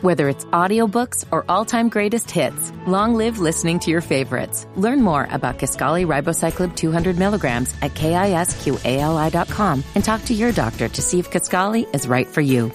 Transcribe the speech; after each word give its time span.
Whether 0.00 0.28
it's 0.28 0.44
audiobooks 0.44 1.24
or 1.32 1.44
all-time 1.48 1.88
greatest 1.88 2.30
hits, 2.30 2.72
long 2.86 3.14
live 3.16 3.40
listening 3.40 3.80
to 3.80 3.90
your 3.90 4.00
favorites. 4.00 4.64
Learn 4.76 5.02
more 5.02 5.26
about 5.32 5.58
Kisqali 5.58 6.06
Ribociclib 6.06 6.76
200 6.76 7.18
milligrams 7.18 7.74
at 7.82 7.94
kisqali.com 7.94 9.82
and 9.96 10.04
talk 10.04 10.24
to 10.26 10.34
your 10.34 10.52
doctor 10.52 10.88
to 10.88 11.02
see 11.02 11.18
if 11.18 11.32
Kaskali 11.32 11.92
is 11.92 12.06
right 12.06 12.28
for 12.28 12.40
you. 12.40 12.70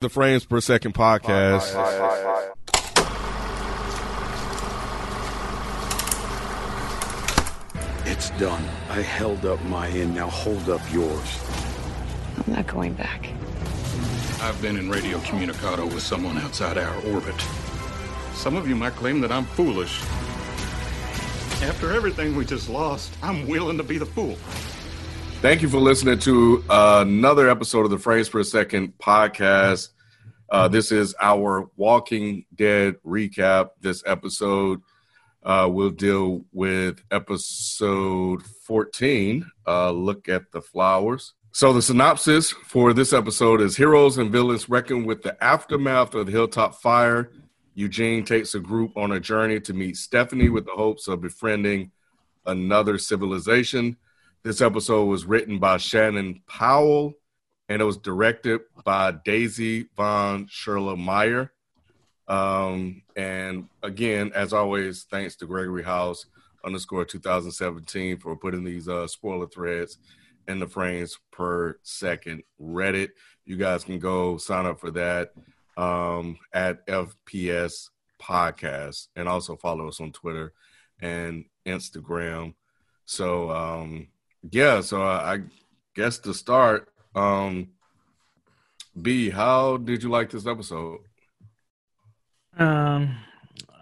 The 0.00 0.08
Frames 0.08 0.46
Per 0.46 0.60
Second 0.60 0.94
podcast. 0.94 1.74
It's 8.04 8.30
done. 8.30 8.64
I 8.90 9.00
held 9.00 9.46
up 9.46 9.62
my 9.66 9.88
end. 9.90 10.16
Now 10.16 10.28
hold 10.28 10.68
up 10.70 10.80
yours. 10.92 11.40
I'm 12.36 12.52
not 12.54 12.66
going 12.66 12.94
back. 12.94 13.37
I've 14.40 14.62
been 14.62 14.76
in 14.76 14.88
radio 14.88 15.18
communicado 15.18 15.84
with 15.92 16.00
someone 16.00 16.38
outside 16.38 16.78
our 16.78 16.94
orbit. 17.06 17.34
Some 18.34 18.54
of 18.54 18.68
you 18.68 18.76
might 18.76 18.92
claim 18.92 19.20
that 19.20 19.32
I'm 19.32 19.44
foolish. 19.44 20.00
After 21.60 21.92
everything 21.92 22.36
we 22.36 22.44
just 22.44 22.68
lost, 22.68 23.12
I'm 23.20 23.48
willing 23.48 23.76
to 23.78 23.82
be 23.82 23.98
the 23.98 24.06
fool. 24.06 24.36
Thank 25.40 25.60
you 25.60 25.68
for 25.68 25.78
listening 25.78 26.20
to 26.20 26.62
another 26.70 27.50
episode 27.50 27.84
of 27.84 27.90
the 27.90 27.98
Frames 27.98 28.28
Per 28.28 28.44
Second 28.44 28.96
podcast. 28.98 29.88
Uh, 30.48 30.68
this 30.68 30.92
is 30.92 31.16
our 31.20 31.68
Walking 31.76 32.44
Dead 32.54 32.94
recap. 33.04 33.70
This 33.80 34.04
episode 34.06 34.82
uh, 35.42 35.68
will 35.68 35.90
deal 35.90 36.44
with 36.52 37.02
episode 37.10 38.44
14, 38.44 39.50
uh, 39.66 39.90
Look 39.90 40.28
at 40.28 40.52
the 40.52 40.62
Flowers. 40.62 41.34
So, 41.50 41.72
the 41.72 41.80
synopsis 41.80 42.52
for 42.52 42.92
this 42.92 43.14
episode 43.14 43.62
is 43.62 43.74
Heroes 43.74 44.18
and 44.18 44.30
villains 44.30 44.68
reckon 44.68 45.06
with 45.06 45.22
the 45.22 45.42
aftermath 45.42 46.14
of 46.14 46.26
the 46.26 46.32
Hilltop 46.32 46.74
Fire. 46.74 47.32
Eugene 47.74 48.22
takes 48.22 48.54
a 48.54 48.60
group 48.60 48.96
on 48.96 49.12
a 49.12 49.20
journey 49.20 49.58
to 49.60 49.72
meet 49.72 49.96
Stephanie 49.96 50.50
with 50.50 50.66
the 50.66 50.72
hopes 50.72 51.08
of 51.08 51.22
befriending 51.22 51.90
another 52.44 52.98
civilization. 52.98 53.96
This 54.42 54.60
episode 54.60 55.06
was 55.06 55.24
written 55.24 55.58
by 55.58 55.78
Shannon 55.78 56.42
Powell 56.46 57.14
and 57.68 57.80
it 57.80 57.84
was 57.84 57.96
directed 57.96 58.60
by 58.84 59.12
Daisy 59.24 59.88
von 59.96 60.46
Scherler 60.46 61.02
Mayer. 61.02 61.52
Um, 62.28 63.02
and 63.16 63.68
again, 63.82 64.32
as 64.34 64.52
always, 64.52 65.06
thanks 65.10 65.36
to 65.36 65.46
Gregory 65.46 65.82
House 65.82 66.26
underscore 66.64 67.06
2017 67.06 68.18
for 68.18 68.36
putting 68.36 68.64
these 68.64 68.86
uh, 68.86 69.06
spoiler 69.06 69.46
threads 69.46 69.98
in 70.48 70.58
the 70.58 70.66
frames 70.66 71.18
per 71.30 71.78
second 71.82 72.42
Reddit. 72.60 73.10
You 73.44 73.56
guys 73.56 73.84
can 73.84 73.98
go 73.98 74.36
sign 74.38 74.66
up 74.66 74.80
for 74.80 74.90
that 74.92 75.32
um, 75.76 76.38
at 76.52 76.84
FPS 76.86 77.90
Podcast 78.20 79.08
and 79.14 79.28
also 79.28 79.56
follow 79.56 79.86
us 79.88 80.00
on 80.00 80.10
Twitter 80.10 80.52
and 81.00 81.44
Instagram. 81.64 82.54
So, 83.04 83.50
um, 83.50 84.08
yeah, 84.50 84.80
so 84.80 85.02
I, 85.02 85.34
I 85.34 85.38
guess 85.94 86.18
to 86.20 86.34
start, 86.34 86.88
um, 87.14 87.68
B, 89.00 89.30
how 89.30 89.76
did 89.76 90.02
you 90.02 90.08
like 90.08 90.30
this 90.30 90.46
episode? 90.46 90.98
Um, 92.58 93.16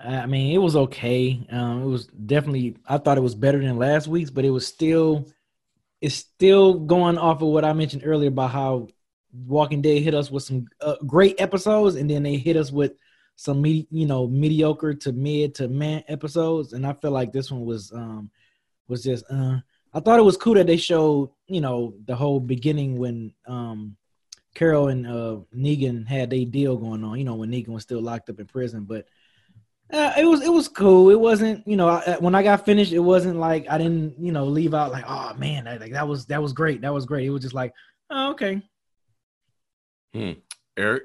I 0.04 0.26
mean, 0.26 0.54
it 0.54 0.58
was 0.58 0.76
okay. 0.76 1.44
Um, 1.50 1.82
it 1.82 1.86
was 1.86 2.06
definitely. 2.06 2.76
I 2.86 2.98
thought 2.98 3.18
it 3.18 3.22
was 3.22 3.34
better 3.34 3.58
than 3.58 3.78
last 3.78 4.06
week's, 4.06 4.30
but 4.30 4.44
it 4.44 4.50
was 4.50 4.66
still. 4.66 5.26
It's 6.00 6.14
still 6.16 6.74
going 6.74 7.18
off 7.18 7.42
of 7.42 7.48
what 7.48 7.64
I 7.64 7.72
mentioned 7.72 8.02
earlier 8.04 8.28
about 8.28 8.50
how 8.50 8.88
Walking 9.32 9.82
Dead 9.82 10.02
hit 10.02 10.14
us 10.14 10.30
with 10.30 10.42
some 10.42 10.66
uh, 10.80 10.96
great 11.06 11.40
episodes, 11.40 11.96
and 11.96 12.08
then 12.08 12.22
they 12.22 12.36
hit 12.36 12.56
us 12.56 12.70
with 12.70 12.92
some, 13.36 13.60
me- 13.60 13.88
you 13.90 14.06
know, 14.06 14.26
mediocre 14.26 14.94
to 14.94 15.12
mid 15.12 15.54
to 15.56 15.68
man 15.68 16.04
episodes, 16.08 16.72
and 16.72 16.86
I 16.86 16.92
feel 16.94 17.10
like 17.10 17.32
this 17.32 17.50
one 17.50 17.64
was 17.64 17.92
um 17.92 18.30
was 18.88 19.02
just. 19.02 19.24
uh 19.30 19.58
I 19.94 20.00
thought 20.00 20.18
it 20.18 20.24
was 20.24 20.36
cool 20.36 20.54
that 20.54 20.66
they 20.66 20.76
showed, 20.76 21.30
you 21.46 21.62
know, 21.62 21.94
the 22.04 22.14
whole 22.14 22.38
beginning 22.40 22.98
when 22.98 23.32
um 23.46 23.96
Carol 24.54 24.88
and 24.88 25.06
uh 25.06 25.38
Negan 25.54 26.06
had 26.06 26.32
a 26.32 26.44
deal 26.44 26.76
going 26.76 27.04
on, 27.04 27.18
you 27.18 27.24
know, 27.24 27.34
when 27.36 27.50
Negan 27.50 27.68
was 27.68 27.82
still 27.82 28.02
locked 28.02 28.28
up 28.30 28.40
in 28.40 28.46
prison, 28.46 28.84
but 28.84 29.06
uh, 29.92 30.12
it 30.18 30.24
was 30.24 30.42
it 30.42 30.52
was 30.52 30.68
cool. 30.68 31.10
It 31.10 31.20
wasn't, 31.20 31.66
you 31.66 31.76
know, 31.76 31.88
I, 31.88 32.16
when 32.18 32.34
I 32.34 32.42
got 32.42 32.64
finished, 32.64 32.92
it 32.92 32.98
wasn't 32.98 33.38
like 33.38 33.66
I 33.70 33.78
didn't, 33.78 34.18
you 34.18 34.32
know, 34.32 34.44
leave 34.46 34.74
out 34.74 34.90
like, 34.90 35.04
oh 35.06 35.34
man, 35.34 35.64
that, 35.64 35.80
like 35.80 35.92
that 35.92 36.08
was 36.08 36.26
that 36.26 36.42
was 36.42 36.52
great. 36.52 36.80
That 36.80 36.92
was 36.92 37.06
great. 37.06 37.26
It 37.26 37.30
was 37.30 37.42
just 37.42 37.54
like, 37.54 37.72
oh, 38.10 38.30
okay. 38.30 38.62
Hmm. 40.12 40.32
Eric, 40.76 41.04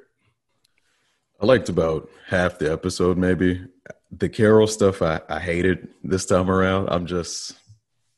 I 1.40 1.46
liked 1.46 1.70
about 1.70 2.10
half 2.28 2.58
the 2.58 2.72
episode, 2.72 3.18
maybe. 3.18 3.66
The 4.12 4.30
Carol 4.30 4.68
stuff, 4.68 5.02
I, 5.02 5.22
I 5.30 5.40
hated 5.40 5.88
this 6.04 6.26
time 6.26 6.50
around. 6.50 6.90
I'm 6.90 7.06
just, 7.06 7.54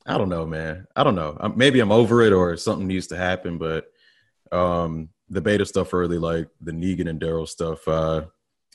I 0.06 0.18
don't 0.18 0.30
know, 0.30 0.46
man. 0.46 0.88
I 0.96 1.04
don't 1.04 1.16
know. 1.16 1.38
I'm, 1.40 1.58
maybe 1.58 1.80
I'm 1.80 1.92
over 1.92 2.22
it 2.22 2.34
or 2.34 2.58
something 2.58 2.88
needs 2.88 3.08
to 3.08 3.18
happen, 3.18 3.58
but 3.58 3.86
um, 4.52 5.10
the 5.30 5.42
beta 5.42 5.66
stuff 5.66 5.94
early, 5.94 6.18
like 6.18 6.48
the 6.62 6.72
Negan 6.72 7.10
and 7.10 7.22
Daryl 7.22 7.48
stuff, 7.48 7.88
uh, 7.88 8.24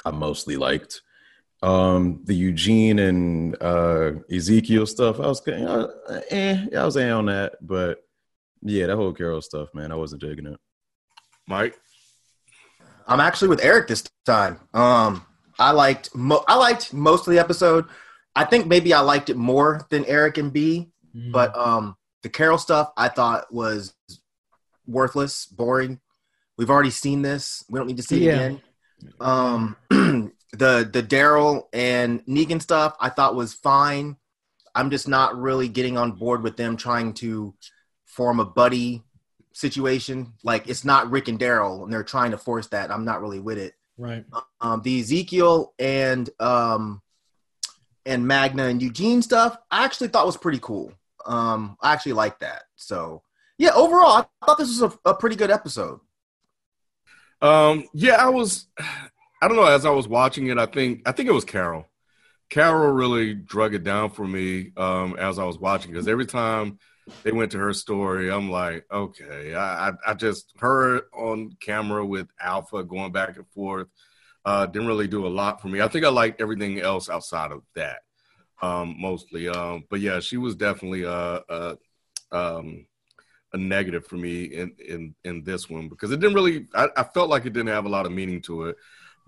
I 0.05 0.11
mostly 0.13 0.57
liked. 0.57 1.03
Um, 1.61 2.21
the 2.25 2.35
Eugene 2.35 3.01
and 3.01 3.61
uh, 3.61 4.13
Ezekiel 4.31 4.87
stuff, 4.87 5.19
I 5.19 5.27
was 5.27 5.47
uh, 5.47 5.89
eh, 6.31 6.67
I 6.77 6.85
was 6.85 6.97
eh 6.97 7.11
on 7.11 7.27
that, 7.27 7.55
but 7.61 8.05
yeah, 8.63 8.87
that 8.87 8.97
whole 8.97 9.13
Carol 9.13 9.43
stuff, 9.43 9.69
man, 9.75 9.91
I 9.91 9.97
wasn't 9.97 10.23
digging 10.23 10.47
it. 10.47 10.59
Mike, 11.49 11.75
I'm 13.07 13.21
actually 13.21 13.49
with 13.49 13.65
Eric 13.65 13.89
this 13.89 14.05
time. 14.25 14.61
Um, 14.73 15.25
I 15.59 15.73
liked 15.73 16.15
mo- 16.15 16.45
I 16.47 16.55
liked 16.55 16.93
most 16.93 17.27
of 17.27 17.33
the 17.33 17.41
episode. 17.41 17.87
I 18.37 18.45
think 18.45 18.67
maybe 18.67 18.93
I 18.93 19.01
liked 19.01 19.31
it 19.31 19.37
more 19.37 19.87
than 19.91 20.05
Eric 20.05 20.39
and 20.39 20.53
B, 20.53 20.91
mm-hmm. 21.15 21.33
but 21.33 21.57
um, 21.57 21.97
the 22.23 22.29
Carol 22.29 22.59
stuff 22.59 22.93
I 22.97 23.09
thought 23.09 23.53
was 23.53 23.95
worthless, 24.87 25.47
boring. 25.47 26.01
We've 26.57 26.71
already 26.71 26.91
seen 26.91 27.23
this. 27.23 27.65
We 27.69 27.79
don't 27.79 27.87
need 27.87 27.97
to 27.97 28.03
see 28.03 28.25
yeah. 28.25 28.33
it 28.33 28.35
again. 28.35 28.63
Um, 29.21 29.77
the 30.53 30.89
the 30.91 31.03
Daryl 31.03 31.65
and 31.73 32.25
Negan 32.27 32.63
stuff 32.63 32.97
I 33.01 33.09
thought 33.11 33.35
was 33.35 33.55
fine. 33.55 34.17
I'm 34.75 34.91
just 34.91 35.09
not 35.09 35.37
really 35.37 35.69
getting 35.69 35.99
on 35.99 36.13
board 36.13 36.43
with 36.43 36.57
them 36.57 36.77
trying 36.77 37.15
to 37.15 37.55
form 38.05 38.41
a 38.41 38.45
buddy 38.45 39.03
situation. 39.53 40.35
Like 40.43 40.69
it's 40.69 40.85
not 40.85 41.11
Rick 41.11 41.29
and 41.29 41.39
Daryl, 41.39 41.83
and 41.83 41.93
they're 41.93 42.05
trying 42.05 42.31
to 42.31 42.39
force 42.39 42.69
that. 42.69 42.91
I'm 42.91 43.05
not 43.05 43.21
really 43.21 43.41
with 43.41 43.59
it. 43.59 43.75
Right. 43.97 44.25
Um, 44.61 44.83
the 44.83 45.01
Ezekiel 45.01 45.75
and 45.79 46.31
um, 46.39 47.03
and 48.07 48.27
Magna 48.27 48.67
and 48.67 48.81
Eugene 48.81 49.23
stuff, 49.23 49.59
I 49.71 49.85
actually 49.85 50.09
thought 50.09 50.27
was 50.27 50.37
pretty 50.37 50.61
cool. 50.61 50.93
Um, 51.27 51.77
I 51.83 51.93
actually 51.93 52.13
like 52.13 52.39
that. 52.39 52.63
So 52.77 53.23
yeah, 53.59 53.73
overall, 53.75 54.29
I 54.41 54.47
thought 54.47 54.59
this 54.59 54.81
was 54.81 54.95
a, 55.05 55.11
a 55.11 55.15
pretty 55.15 55.37
good 55.37 55.51
episode. 55.51 56.01
Um, 57.43 57.89
yeah, 57.93 58.15
I 58.15 58.29
was. 58.29 58.67
I 59.41 59.49
don't 59.49 59.57
know. 59.57 59.65
As 59.67 59.87
I 59.87 59.91
was 59.91 60.09
watching 60.09 60.49
it, 60.49 60.59
I 60.59 60.67
think 60.67 61.03
I 61.07 61.13
think 61.13 61.29
it 61.29 61.33
was 61.33 61.45
Carol. 61.45 61.87
Carol 62.51 62.93
really 62.93 63.35
drug 63.35 63.75
it 63.75 63.85
down 63.85 64.11
for 64.11 64.27
me 64.27 64.73
um, 64.77 65.17
as 65.19 65.39
I 65.39 65.45
was 65.45 65.59
watching 65.59 65.93
because 65.93 66.09
every 66.09 66.27
time 66.27 66.79
they 67.23 67.33
went 67.33 67.53
to 67.53 67.59
her 67.59 67.73
story, 67.73 68.31
I'm 68.31 68.51
like, 68.51 68.87
okay, 68.91 69.55
I, 69.55 69.91
I, 69.91 69.93
I 70.09 70.15
just 70.15 70.53
her 70.59 71.03
on 71.15 71.57
camera 71.61 72.05
with 72.05 72.29
Alpha 72.41 72.83
going 72.85 73.13
back 73.13 73.37
and 73.37 73.47
forth. 73.49 73.89
Uh, 74.45 74.67
didn't 74.67 74.89
really 74.89 75.09
do 75.09 75.27
a 75.27 75.29
lot 75.29 75.61
for 75.61 75.69
me. 75.69 75.81
I 75.83 75.89
think 75.89 76.07
I 76.07 76.09
liked 76.09 76.41
everything 76.41 76.81
else 76.81 77.11
outside 77.11 77.53
of 77.53 77.63
that, 77.75 77.99
um, 78.63 78.97
mostly. 78.99 79.49
Um, 79.49 79.85
but 79.91 80.01
yeah, 80.01 80.21
she 80.21 80.39
was 80.39 80.57
definitely 80.57 81.03
a, 81.03 81.43
a, 81.49 81.79
um, 82.33 82.87
a 83.53 83.59
negative 83.59 84.07
for 84.07 84.17
me 84.17 84.45
in, 84.45 84.75
in 84.87 85.15
in 85.25 85.43
this 85.45 85.69
one 85.71 85.89
because 85.89 86.11
it 86.13 86.21
didn't 86.21 86.35
really. 86.35 86.67
I, 86.75 86.89
I 86.97 87.05
felt 87.05 87.31
like 87.31 87.47
it 87.47 87.53
didn't 87.53 87.69
have 87.69 87.87
a 87.87 87.91
lot 87.91 88.07
of 88.07 88.13
meaning 88.13 88.41
to 88.43 88.65
it. 88.65 88.77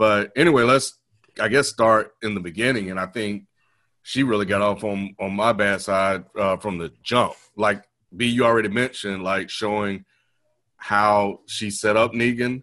But 0.00 0.32
anyway, 0.34 0.62
let's 0.62 0.98
I 1.38 1.48
guess 1.48 1.68
start 1.68 2.12
in 2.22 2.32
the 2.32 2.40
beginning, 2.40 2.90
and 2.90 2.98
I 2.98 3.04
think 3.04 3.44
she 4.02 4.22
really 4.22 4.46
got 4.46 4.62
off 4.62 4.82
on 4.82 5.14
on 5.20 5.36
my 5.36 5.52
bad 5.52 5.82
side 5.82 6.24
uh, 6.38 6.56
from 6.56 6.78
the 6.78 6.90
jump. 7.02 7.34
Like 7.54 7.84
B, 8.16 8.26
you 8.26 8.46
already 8.46 8.70
mentioned, 8.70 9.22
like 9.22 9.50
showing 9.50 10.06
how 10.78 11.40
she 11.44 11.70
set 11.70 11.98
up 11.98 12.14
Negan 12.14 12.62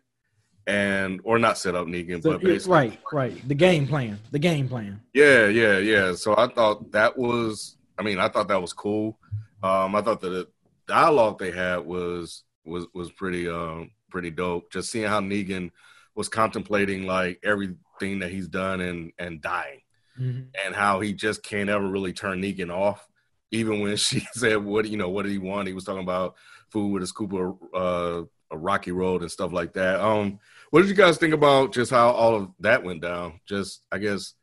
and 0.66 1.22
or 1.24 1.38
not 1.38 1.60
set 1.60 1.75
up 1.75 1.86
Negan, 1.86 2.24
so, 2.24 2.31
but 2.31 2.42
basically 2.42 2.74
right, 2.74 3.00
right, 3.13 3.48
the 3.48 3.54
game 3.54 3.86
plan, 3.86 4.18
the 4.31 4.39
game 4.39 4.68
plan. 4.68 5.00
Yeah, 5.13 5.45
yeah, 5.45 5.78
yeah. 5.78 6.16
So 6.16 6.36
I 6.36 6.48
thought 6.48 6.92
that 6.92 7.16
was, 7.16 7.78
I 8.00 8.01
mean, 8.01 8.18
I 8.18 8.30
thought 8.30 8.48
that 8.48 8.60
was 8.60 8.74
cool. 8.74 9.19
Um, 9.62 9.95
I 9.95 10.01
thought 10.01 10.22
that 10.22 10.30
the 10.30 10.48
dialogue 10.88 11.38
they 11.38 11.51
had 11.51 11.86
was 11.86 12.45
was 12.66 12.88
was 12.95 13.12
pretty 13.12 13.48
um 13.48 13.92
pretty 14.10 14.31
dope. 14.31 14.72
Just 14.72 14.89
seeing 14.89 15.06
how 15.06 15.19
Negan 15.19 15.69
was 16.18 16.28
contemplating 16.28 17.06
like 17.06 17.40
everything 17.44 18.19
that 18.19 18.31
he's 18.31 18.48
done 18.48 18.81
and 18.81 19.14
and 19.19 19.40
dying 19.40 19.81
mm-hmm. 20.19 20.42
and 20.66 20.75
how 20.75 21.00
he 21.00 21.14
just 21.14 21.44
can't 21.44 21.69
ever 21.69 21.88
really 21.88 22.12
turn 22.12 22.42
Negan 22.42 22.74
off. 22.74 23.08
Even 23.52 23.80
when 23.81 23.96
she 23.98 24.19
said, 24.34 24.58
"What 24.58 24.90
you 24.90 24.98
know? 24.98 25.10
What 25.10 25.24
did 25.24 25.31
he 25.31 25.38
want?" 25.38 25.68
He 25.68 25.74
was 25.74 25.86
talking 25.86 26.04
about 26.04 26.36
food 26.69 26.90
with 26.90 27.04
a 27.04 27.08
scoop 27.08 27.34
of 27.34 27.58
uh, 27.74 28.25
a 28.52 28.58
rocky 28.58 28.92
road 28.92 29.22
and 29.22 29.31
stuff 29.31 29.54
like 29.54 29.74
that. 29.74 30.02
Um, 30.02 30.40
what 30.72 30.81
did 30.81 30.90
you 30.90 30.96
guys 30.96 31.18
think 31.18 31.34
about 31.34 31.72
just 31.72 31.92
how 31.92 32.10
all 32.10 32.36
of 32.36 32.50
that 32.60 32.84
went 32.84 33.02
down? 33.02 33.40
Just 33.48 33.86
I 33.92 34.00
guess 34.00 34.34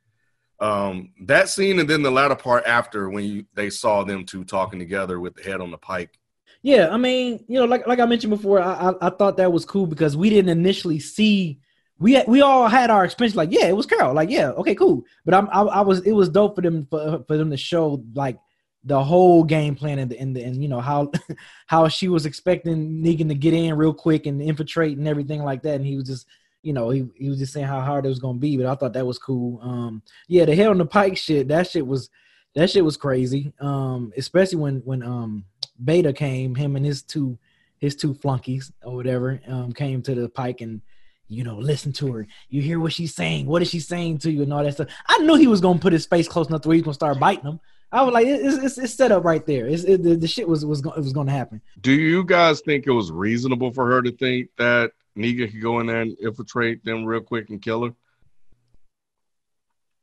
um, 0.61 1.11
that 1.23 1.49
scene 1.49 1.81
and 1.81 1.91
then 1.91 2.03
the 2.03 2.11
latter 2.11 2.37
part 2.37 2.65
after 2.67 3.11
when 3.11 3.25
you 3.25 3.47
they 3.55 3.69
saw 3.69 4.05
them 4.05 4.25
two 4.25 4.45
talking 4.45 4.79
together 4.79 5.21
with 5.21 5.35
the 5.35 5.43
head 5.43 5.61
on 5.61 5.71
the 5.71 5.79
pike. 5.79 6.19
Yeah, 6.63 6.89
I 6.91 6.97
mean, 6.97 7.45
you 7.47 7.59
know, 7.59 7.67
like 7.67 7.87
like 7.87 7.99
I 7.99 8.07
mentioned 8.07 8.31
before, 8.31 8.61
I 8.61 8.91
I, 8.91 9.09
I 9.09 9.11
thought 9.11 9.37
that 9.37 9.53
was 9.53 9.67
cool 9.67 9.87
because 9.87 10.17
we 10.17 10.31
didn't 10.31 10.57
initially 10.57 11.01
see 11.01 11.61
we 11.99 12.21
we 12.27 12.41
all 12.41 12.69
had 12.69 12.91
our 12.91 13.05
experience 13.05 13.37
like 13.37 13.53
yeah 13.53 13.67
it 13.67 13.77
was 13.77 13.87
Carol 13.87 14.15
like 14.15 14.31
yeah 14.31 14.51
okay 14.51 14.75
cool. 14.75 15.05
But 15.25 15.35
I'm 15.35 15.49
I, 15.51 15.63
I 15.63 15.81
was 15.81 16.01
it 16.01 16.13
was 16.13 16.29
dope 16.29 16.57
for 16.57 16.63
them 16.63 16.87
for, 16.91 17.25
for 17.27 17.37
them 17.37 17.51
to 17.51 17.57
show 17.57 18.03
like 18.15 18.39
the 18.87 19.03
whole 19.03 19.45
game 19.45 19.75
plan 19.75 19.99
and 19.99 20.11
the, 20.11 20.19
and, 20.19 20.37
the, 20.37 20.43
and 20.43 20.63
you 20.63 20.69
know 20.69 20.81
how 20.81 21.11
how 21.67 21.89
she 21.89 22.09
was 22.09 22.27
expecting 22.27 23.03
Negan 23.03 23.29
to 23.29 23.35
get 23.35 23.55
in 23.55 23.77
real 23.77 23.95
quick 23.95 24.27
and 24.27 24.43
infiltrate 24.43 24.99
and 24.99 25.09
everything 25.09 25.43
like 25.43 25.63
that. 25.63 25.77
And 25.77 25.87
he 25.87 25.97
was 25.97 26.05
just 26.05 26.27
you 26.63 26.73
know 26.73 26.91
he, 26.91 27.07
he 27.17 27.29
was 27.29 27.39
just 27.39 27.53
saying 27.53 27.67
how 27.67 27.81
hard 27.81 28.05
it 28.07 28.09
was 28.09 28.19
gonna 28.19 28.39
be 28.39 28.57
but 28.57 28.67
I 28.67 28.75
thought 28.75 28.93
that 28.95 29.07
was 29.07 29.19
cool. 29.19 29.61
Um 29.63 30.03
yeah 30.29 30.45
the 30.45 30.55
head 30.55 30.69
on 30.69 30.79
the 30.79 30.87
pike 30.87 31.17
shit 31.17 31.49
that 31.49 31.71
shit 31.71 31.87
was 31.87 32.11
that 32.55 32.71
shit 32.71 32.85
was 32.85 32.97
crazy. 32.97 33.53
Um 33.61 34.13
especially 34.17 34.59
when 34.59 34.77
when 34.85 35.03
um 35.03 35.45
Beta 35.85 36.13
came 36.13 36.55
him 36.55 36.75
and 36.75 36.85
his 36.85 37.03
two 37.03 37.39
his 37.79 37.95
two 37.95 38.15
flunkies 38.15 38.73
or 38.83 38.97
whatever 38.97 39.41
um 39.47 39.73
came 39.73 40.03
to 40.03 40.15
the 40.15 40.29
pike 40.29 40.61
and 40.61 40.81
you 41.29 41.45
know, 41.45 41.57
listen 41.57 41.93
to 41.95 42.13
her. 42.13 42.27
You 42.49 42.63
hear 42.63 42.81
what 42.81 42.93
she's 42.93 43.15
saying. 43.15 43.47
What 43.47 43.63
is 43.63 43.71
she 43.71 43.81
saying 43.81 44.19
to 44.19 44.31
you 44.31 44.43
and 44.43 44.53
all 44.53 44.63
that 44.63 44.75
stuff. 44.75 44.89
I 45.07 45.19
knew 45.19 45.35
he 45.37 45.47
was 45.47 45.61
gonna 45.61 45.79
put 45.79 45.93
his 45.93 46.07
face 46.07 46.29
close 46.29 46.49
enough 46.49 46.63
to 46.63 46.69
where 46.69 46.75
he's 46.75 46.85
gonna 46.85 46.95
start 46.95 47.19
biting 47.19 47.45
him. 47.45 47.61
I 47.95 48.03
was 48.03 48.13
like, 48.13 48.27
it's, 48.27 48.57
it's, 48.57 48.79
it's 48.79 48.95
set 48.95 49.13
up 49.13 49.25
right 49.25 49.47
there. 49.47 49.69
It's, 49.69 49.85
it, 49.85 50.03
the, 50.03 50.17
the 50.17 50.27
shit 50.27 50.49
was 50.49 50.67
was 50.67 50.81
go, 50.81 50.91
it 50.91 50.99
was 50.99 51.13
going 51.13 51.29
to 51.29 51.33
happen. 51.33 51.63
Do 51.81 51.93
you 51.93 52.25
guys 52.25 52.61
think 52.61 52.89
it 52.89 52.91
was 52.91 53.13
reasonable 53.13 53.73
for 53.73 53.87
her 53.87 54.03
to 54.03 54.11
think 54.11 54.49
that 54.59 54.91
Negan 55.17 55.49
could 55.53 55.63
go 55.63 55.79
in 55.79 55.87
there 55.87 56.01
and 56.01 56.19
infiltrate 56.19 56.85
them 56.85 57.05
real 57.05 57.21
quick 57.21 57.51
and 57.51 57.63
kill 57.63 57.85
her? 57.85 57.95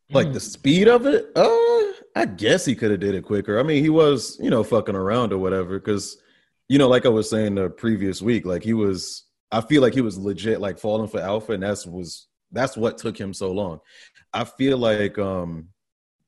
Like 0.09 0.31
the 0.31 0.39
speed 0.39 0.87
of 0.87 1.05
it? 1.05 1.31
Uh, 1.35 1.91
I 2.15 2.25
guess 2.25 2.63
he 2.63 2.75
could 2.75 2.91
have 2.91 3.01
did 3.01 3.13
it 3.13 3.25
quicker. 3.25 3.59
I 3.59 3.63
mean, 3.63 3.83
he 3.83 3.89
was, 3.89 4.37
you 4.39 4.49
know, 4.49 4.63
fucking 4.63 4.95
around 4.95 5.33
or 5.33 5.37
whatever. 5.37 5.77
Because, 5.77 6.17
you 6.69 6.77
know, 6.77 6.87
like 6.87 7.05
I 7.05 7.09
was 7.09 7.29
saying 7.29 7.55
the 7.55 7.69
previous 7.69 8.21
week, 8.21 8.45
like 8.45 8.63
he 8.63 8.73
was. 8.73 9.25
I 9.51 9.61
feel 9.61 9.81
like 9.81 9.93
he 9.93 10.01
was 10.01 10.17
legit 10.17 10.61
like 10.61 10.79
falling 10.79 11.07
for 11.07 11.19
Alpha, 11.19 11.53
and 11.53 11.63
that's 11.63 11.85
was 11.85 12.27
that's 12.51 12.77
what 12.77 12.97
took 12.97 13.17
him 13.17 13.33
so 13.33 13.51
long. 13.51 13.79
I 14.33 14.43
feel 14.43 14.77
like 14.77 15.17
um 15.17 15.69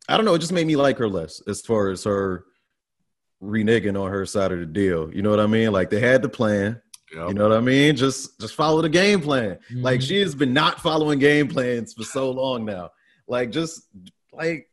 I 0.09 0.17
don't 0.17 0.25
know. 0.25 0.33
It 0.33 0.39
just 0.39 0.51
made 0.51 0.67
me 0.67 0.75
like 0.75 0.97
her 0.97 1.07
less 1.07 1.41
as 1.47 1.61
far 1.61 1.89
as 1.89 2.03
her 2.03 2.45
reneging 3.41 4.01
on 4.01 4.11
her 4.11 4.25
side 4.25 4.51
of 4.51 4.59
the 4.59 4.65
deal. 4.65 5.13
You 5.13 5.21
know 5.21 5.29
what 5.29 5.39
I 5.39 5.47
mean? 5.47 5.71
Like 5.71 5.89
they 5.89 5.99
had 5.99 6.21
the 6.21 6.29
plan. 6.29 6.81
Yep. 7.15 7.27
You 7.29 7.33
know 7.35 7.47
what 7.47 7.57
I 7.57 7.61
mean? 7.61 7.95
Just 7.95 8.39
just 8.39 8.55
follow 8.55 8.81
the 8.81 8.89
game 8.89 9.21
plan. 9.21 9.59
Mm-hmm. 9.71 9.81
Like 9.81 10.01
she 10.01 10.19
has 10.19 10.35
been 10.35 10.53
not 10.53 10.81
following 10.81 11.19
game 11.19 11.47
plans 11.47 11.93
for 11.93 12.03
so 12.03 12.31
long 12.31 12.65
now. 12.65 12.89
Like 13.27 13.51
just 13.51 13.83
like 14.31 14.67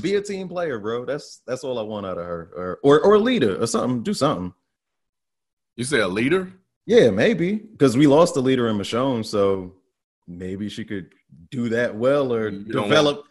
be 0.00 0.14
a 0.14 0.22
team 0.22 0.48
player, 0.48 0.78
bro. 0.78 1.04
That's 1.04 1.42
that's 1.46 1.64
all 1.64 1.78
I 1.78 1.82
want 1.82 2.06
out 2.06 2.18
of 2.18 2.24
her. 2.24 2.50
Or 2.56 2.78
or 2.82 3.00
or 3.00 3.14
a 3.14 3.18
leader 3.18 3.60
or 3.60 3.66
something. 3.66 4.02
Do 4.02 4.14
something. 4.14 4.54
You 5.74 5.84
say 5.84 5.98
a 5.98 6.08
leader? 6.08 6.52
Yeah, 6.86 7.10
maybe 7.10 7.56
because 7.56 7.96
we 7.96 8.06
lost 8.06 8.34
the 8.34 8.40
leader 8.40 8.68
in 8.68 8.78
Michonne, 8.78 9.26
so 9.26 9.74
maybe 10.26 10.68
she 10.68 10.84
could 10.84 11.12
do 11.50 11.68
that 11.70 11.94
well 11.94 12.32
or 12.32 12.48
you 12.48 12.64
develop. 12.64 13.24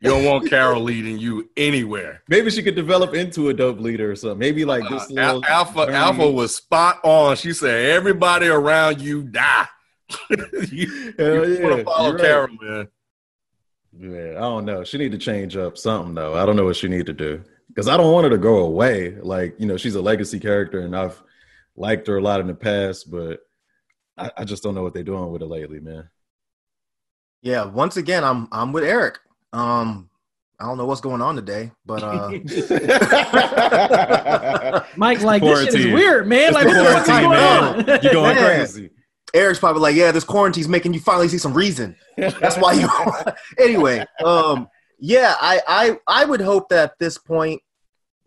You 0.00 0.10
don't 0.10 0.24
want 0.24 0.50
Carol 0.50 0.82
leading 0.82 1.18
you 1.18 1.48
anywhere. 1.56 2.22
Maybe 2.28 2.50
she 2.50 2.62
could 2.62 2.74
develop 2.74 3.14
into 3.14 3.48
a 3.48 3.54
dope 3.54 3.80
leader 3.80 4.10
or 4.10 4.16
something. 4.16 4.38
Maybe 4.38 4.66
like 4.66 4.86
this 4.90 5.10
uh, 5.16 5.40
Alpha. 5.48 5.86
Journey. 5.86 5.96
Alpha 5.96 6.30
was 6.30 6.54
spot 6.54 7.00
on. 7.04 7.36
She 7.36 7.54
said, 7.54 7.90
"Everybody 7.90 8.48
around 8.48 9.00
you 9.00 9.22
die." 9.22 9.66
you, 10.70 11.14
Hell 11.16 11.48
you 11.48 11.76
yeah, 11.76 11.82
follow 11.84 12.12
right. 12.12 12.20
Carol, 12.20 12.48
man. 12.60 12.88
Yeah, 13.98 14.36
I 14.36 14.40
don't 14.40 14.66
know. 14.66 14.84
She 14.84 14.98
need 14.98 15.12
to 15.12 15.18
change 15.18 15.56
up 15.56 15.78
something 15.78 16.14
though. 16.14 16.34
I 16.34 16.44
don't 16.44 16.56
know 16.56 16.64
what 16.64 16.76
she 16.76 16.88
need 16.88 17.06
to 17.06 17.14
do 17.14 17.42
because 17.68 17.88
I 17.88 17.96
don't 17.96 18.12
want 18.12 18.24
her 18.24 18.30
to 18.30 18.38
go 18.38 18.58
away. 18.58 19.12
Like 19.12 19.54
you 19.58 19.64
know, 19.64 19.78
she's 19.78 19.94
a 19.94 20.02
legacy 20.02 20.38
character, 20.38 20.80
and 20.80 20.94
I've 20.94 21.22
liked 21.76 22.06
her 22.06 22.18
a 22.18 22.22
lot 22.22 22.40
in 22.40 22.46
the 22.46 22.54
past, 22.54 23.10
but 23.10 23.40
I, 24.16 24.30
I 24.38 24.44
just 24.44 24.62
don't 24.62 24.74
know 24.74 24.82
what 24.82 24.94
they're 24.94 25.02
doing 25.02 25.30
with 25.30 25.42
her 25.42 25.48
lately, 25.48 25.80
man. 25.80 26.08
Yeah, 27.42 27.66
once 27.66 27.96
again, 27.96 28.24
I'm 28.24 28.48
I'm 28.52 28.72
with 28.72 28.84
Eric. 28.84 29.18
Um, 29.52 30.08
I 30.58 30.66
don't 30.66 30.78
know 30.78 30.86
what's 30.86 31.00
going 31.00 31.20
on 31.20 31.36
today, 31.36 31.72
but 31.84 32.02
uh 32.02 32.30
Mike, 34.96 35.20
like 35.20 35.42
quarantine. 35.42 35.66
this 35.66 35.74
shit 35.74 35.74
is 35.74 35.92
weird, 35.92 36.26
man. 36.26 36.48
It's 36.48 36.54
like 36.54 36.66
what's 36.66 37.08
going 37.08 37.30
man. 37.30 37.90
on? 37.90 38.02
You 38.02 38.12
going 38.12 38.36
man. 38.36 38.56
crazy. 38.56 38.90
Eric's 39.34 39.58
probably 39.58 39.82
like, 39.82 39.96
yeah, 39.96 40.12
this 40.12 40.22
quarantine's 40.22 40.68
making 40.68 40.94
you 40.94 41.00
finally 41.00 41.28
see 41.28 41.38
some 41.38 41.52
reason. 41.52 41.96
That's 42.16 42.56
why 42.56 42.74
you 42.74 42.88
anyway. 43.58 44.06
Um, 44.24 44.68
yeah, 44.98 45.34
I, 45.40 45.60
I 45.66 45.98
I 46.06 46.24
would 46.24 46.40
hope 46.40 46.68
that 46.68 46.92
at 46.92 46.98
this 47.00 47.18
point 47.18 47.60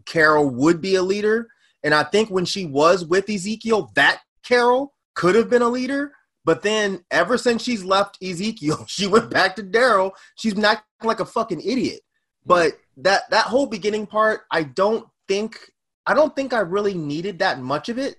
Carol 0.06 0.50
would 0.50 0.82
be 0.82 0.96
a 0.96 1.02
leader. 1.02 1.48
And 1.88 1.96
I 1.96 2.04
think 2.04 2.30
when 2.30 2.44
she 2.44 2.66
was 2.66 3.06
with 3.06 3.30
Ezekiel, 3.30 3.94
that 3.96 4.20
Carol 4.44 4.94
could 5.16 5.36
have 5.36 5.50
been 5.50 5.62
a 5.62 5.70
leader. 5.70 6.12
But 6.44 6.62
then 6.62 7.06
ever 7.12 7.38
since 7.38 7.64
she's 7.64 7.82
left 7.82 8.22
Ezekiel, 8.22 8.84
she 8.90 9.08
went 9.08 9.30
back 9.30 9.56
to 9.56 9.64
Daryl. 9.64 10.12
She's 10.36 10.62
acting 10.62 11.08
like 11.08 11.22
a 11.22 11.26
fucking 11.26 11.62
idiot. 11.62 12.02
But 12.46 12.74
that 12.98 13.30
that 13.30 13.46
whole 13.46 13.68
beginning 13.68 14.06
part, 14.06 14.42
I 14.52 14.64
don't 14.64 15.08
think 15.30 15.72
I 16.06 16.14
don't 16.14 16.36
think 16.36 16.52
I 16.52 16.60
really 16.60 16.94
needed 16.94 17.40
that 17.40 17.62
much 17.62 17.88
of 17.88 17.98
it. 17.98 18.18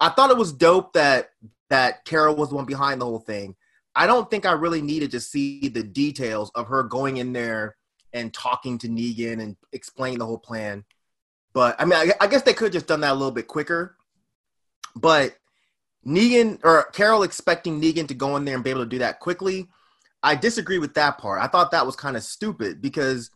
I 0.00 0.08
thought 0.08 0.32
it 0.32 0.36
was 0.36 0.52
dope 0.52 0.92
that 0.94 1.28
that 1.70 2.04
Carol 2.04 2.34
was 2.34 2.48
the 2.48 2.56
one 2.56 2.64
behind 2.64 3.00
the 3.00 3.06
whole 3.06 3.20
thing. 3.20 3.54
I 3.94 4.08
don't 4.08 4.28
think 4.28 4.44
I 4.44 4.54
really 4.54 4.82
needed 4.82 5.12
to 5.12 5.20
see 5.20 5.68
the 5.68 5.84
details 5.84 6.50
of 6.56 6.66
her 6.66 6.82
going 6.82 7.18
in 7.18 7.32
there 7.32 7.76
and 8.12 8.34
talking 8.34 8.76
to 8.78 8.88
Negan 8.88 9.40
and 9.40 9.56
explaining 9.72 10.18
the 10.18 10.26
whole 10.26 10.38
plan. 10.38 10.84
But 11.54 11.76
I 11.78 11.84
mean, 11.84 11.98
I, 11.98 12.12
I 12.20 12.26
guess 12.26 12.42
they 12.42 12.52
could 12.52 12.66
have 12.66 12.72
just 12.72 12.86
done 12.86 13.00
that 13.00 13.12
a 13.12 13.14
little 13.14 13.32
bit 13.32 13.48
quicker. 13.48 13.96
But 14.94 15.36
Negan 16.06 16.60
or 16.64 16.84
Carol 16.92 17.22
expecting 17.22 17.80
Negan 17.80 18.08
to 18.08 18.14
go 18.14 18.36
in 18.36 18.44
there 18.44 18.54
and 18.54 18.64
be 18.64 18.70
able 18.70 18.84
to 18.84 18.88
do 18.88 18.98
that 18.98 19.20
quickly. 19.20 19.68
I 20.22 20.34
disagree 20.34 20.78
with 20.78 20.94
that 20.94 21.18
part. 21.18 21.40
I 21.42 21.46
thought 21.46 21.70
that 21.70 21.86
was 21.86 21.96
kind 21.96 22.16
of 22.16 22.22
stupid 22.22 22.80
because 22.80 23.30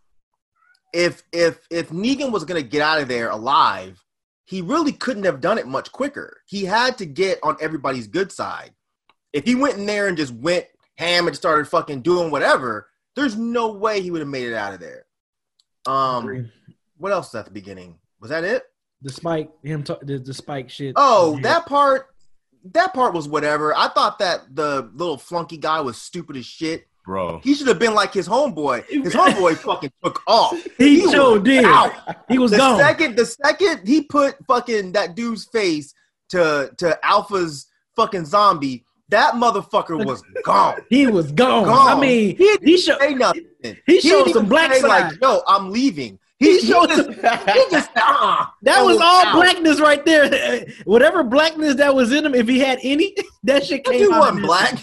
if 0.93 1.23
if 1.33 1.67
if 1.71 1.91
Negan 1.91 2.33
was 2.33 2.45
going 2.45 2.63
to 2.63 2.69
get 2.69 2.83
out 2.83 3.01
of 3.01 3.09
there 3.09 3.31
alive, 3.31 4.03
he 4.45 4.61
really 4.61 4.93
couldn't 4.93 5.25
have 5.25 5.41
done 5.41 5.59
it 5.59 5.67
much 5.67 5.93
quicker. 5.93 6.43
He 6.47 6.65
had 6.65 6.99
to 6.99 7.07
get 7.07 7.39
on 7.43 7.57
everybody's 7.61 8.07
good 8.07 8.33
side. 8.33 8.73
If 9.33 9.45
he 9.45 9.55
went 9.55 9.79
in 9.79 9.87
there 9.87 10.09
and 10.09 10.17
just 10.17 10.35
went 10.35 10.67
ham 10.97 11.27
and 11.27 11.37
started 11.37 11.69
fucking 11.69 12.03
doing 12.03 12.31
whatever, 12.31 12.89
there's 13.17 13.37
no 13.37 13.73
way 13.73 14.01
he 14.01 14.11
would 14.11 14.21
have 14.21 14.29
made 14.29 14.49
it 14.49 14.55
out 14.55 14.75
of 14.75 14.81
there. 14.81 15.07
Um, 15.87 16.51
what 16.99 17.13
else 17.13 17.35
at 17.35 17.45
the 17.45 17.51
beginning? 17.51 17.99
Was 18.23 18.31
that 18.31 18.45
it? 18.45 18.63
The 19.03 19.11
spike, 19.11 19.51
him, 19.65 19.83
t- 19.83 19.97
the, 20.01 20.21
the 20.21 20.33
spike 20.33 20.71
shit. 20.71 20.95
Oh, 20.95 21.41
that 21.43 21.67
part 21.67 22.07
that 22.71 22.95
part 22.95 23.15
was 23.15 23.29
whatever. 23.29 23.77
I 23.77 23.89
thought 23.89 24.21
that 24.21 24.55
the 24.55 24.89
little 24.95 25.19
flunky 25.19 25.57
guy 25.57 25.81
was 25.81 26.01
stupid 26.01 26.37
as 26.37 26.47
shit. 26.47 26.87
Bro, 27.05 27.41
he 27.43 27.53
should 27.55 27.67
have 27.67 27.81
been 27.81 27.95
like 27.95 28.15
his 28.15 28.29
homeboy. 28.29 28.87
His 28.87 29.13
homeboy 29.13 29.57
fucking 29.59 29.91
took 30.05 30.23
off. 30.29 30.57
He, 30.79 31.01
he 31.01 31.11
sure 31.11 31.41
did. 31.41 31.65
Out. 31.65 31.93
He 32.29 32.39
was 32.39 32.53
the 32.53 32.59
gone. 32.59 32.79
Second, 32.79 33.17
the 33.17 33.27
second 33.27 33.89
he 33.89 34.03
put 34.03 34.37
fucking 34.47 34.93
that 34.93 35.17
dude's 35.17 35.47
face 35.47 35.93
to 36.29 36.71
to 36.79 37.05
Alpha's 37.05 37.67
fucking 37.97 38.27
zombie, 38.27 38.85
that 39.09 39.35
motherfucker 39.35 40.07
was 40.07 40.23
gone. 40.45 40.81
he 40.91 41.09
was 41.09 41.33
gone. 41.33 41.65
gone. 41.65 41.97
I 41.97 42.01
mean, 42.01 42.37
he, 42.37 42.57
he 42.63 42.79
showed 42.79 43.01
nothing. 43.17 43.49
He 43.85 44.01
showed 44.01 44.31
some 44.31 44.47
black 44.47 44.73
side. 44.75 45.11
Like, 45.11 45.21
yo, 45.21 45.43
I'm 45.49 45.73
leaving. 45.73 46.21
He, 46.43 46.59
showed 46.59 46.89
just, 46.89 47.09
he 47.09 47.65
just 47.71 47.91
uh, 47.97 48.47
that 48.63 48.83
was 48.83 48.97
all 48.97 49.27
out. 49.27 49.35
blackness 49.35 49.81
right 49.81 50.05
there. 50.05 50.67
Whatever 50.85 51.23
blackness 51.23 51.77
that 51.77 51.95
was 51.95 52.11
in 52.11 52.27
him, 52.27 52.35
if 52.35 52.49
he 52.49 52.59
had 52.59 52.81
any, 52.83 53.15
that 53.45 53.65
shit 53.65 53.85
came 53.85 54.13
out. 54.13 54.21
wasn't 54.21 54.43
black. 54.43 54.83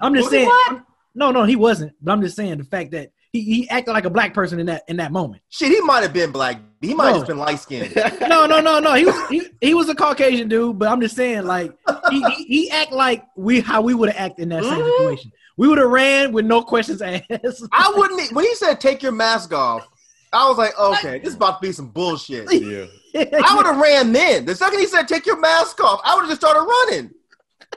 I'm 0.00 0.14
just 0.14 0.30
was 0.30 0.32
saying. 0.32 0.82
No, 1.14 1.30
no, 1.30 1.44
he 1.44 1.56
wasn't. 1.56 1.94
But 2.02 2.12
I'm 2.12 2.20
just 2.20 2.36
saying 2.36 2.58
the 2.58 2.64
fact 2.64 2.90
that 2.90 3.10
he, 3.32 3.42
he 3.42 3.70
acted 3.70 3.92
like 3.92 4.04
a 4.04 4.10
black 4.10 4.34
person 4.34 4.60
in 4.60 4.66
that 4.66 4.84
in 4.86 4.98
that 4.98 5.10
moment. 5.10 5.40
Shit, 5.48 5.70
he 5.70 5.80
might 5.80 6.02
have 6.02 6.12
been 6.12 6.30
black. 6.30 6.60
He 6.82 6.94
might 6.94 7.12
no. 7.12 7.18
have 7.18 7.26
been 7.26 7.38
light 7.38 7.58
skinned. 7.58 7.94
no, 8.20 8.44
no, 8.44 8.60
no, 8.60 8.78
no. 8.78 8.94
He 8.94 9.06
was 9.06 9.28
he, 9.28 9.42
he 9.62 9.74
was 9.74 9.88
a 9.88 9.94
Caucasian 9.94 10.48
dude, 10.48 10.78
but 10.78 10.88
I'm 10.88 11.00
just 11.00 11.16
saying, 11.16 11.44
like 11.44 11.72
he 12.10 12.22
he, 12.22 12.44
he 12.44 12.70
act 12.70 12.92
like 12.92 13.24
we 13.34 13.60
how 13.60 13.80
we 13.80 13.94
would 13.94 14.10
have 14.10 14.30
acted 14.30 14.42
in 14.42 14.48
that 14.50 14.62
same 14.62 14.74
mm-hmm. 14.74 15.02
situation. 15.02 15.32
We 15.56 15.68
would 15.68 15.78
have 15.78 15.90
ran 15.90 16.32
with 16.32 16.44
no 16.44 16.62
questions 16.62 17.00
asked. 17.00 17.24
I 17.72 17.92
wouldn't. 17.96 18.32
When 18.32 18.44
he 18.44 18.54
said 18.54 18.80
take 18.80 19.02
your 19.02 19.12
mask 19.12 19.52
off, 19.54 19.88
I 20.32 20.48
was 20.48 20.58
like, 20.58 20.78
okay, 20.78 21.18
this 21.18 21.30
is 21.30 21.34
about 21.36 21.60
to 21.62 21.66
be 21.68 21.72
some 21.72 21.88
bullshit. 21.88 22.48
Yeah. 23.14 23.24
I 23.42 23.56
would 23.56 23.64
have 23.64 23.78
ran 23.78 24.12
then. 24.12 24.44
The 24.44 24.54
second 24.54 24.78
he 24.80 24.86
said, 24.86 25.08
take 25.08 25.24
your 25.24 25.40
mask 25.40 25.80
off, 25.82 26.00
I 26.04 26.14
would 26.14 26.20
have 26.22 26.28
just 26.28 26.42
started 26.42 26.60
running. 26.60 27.10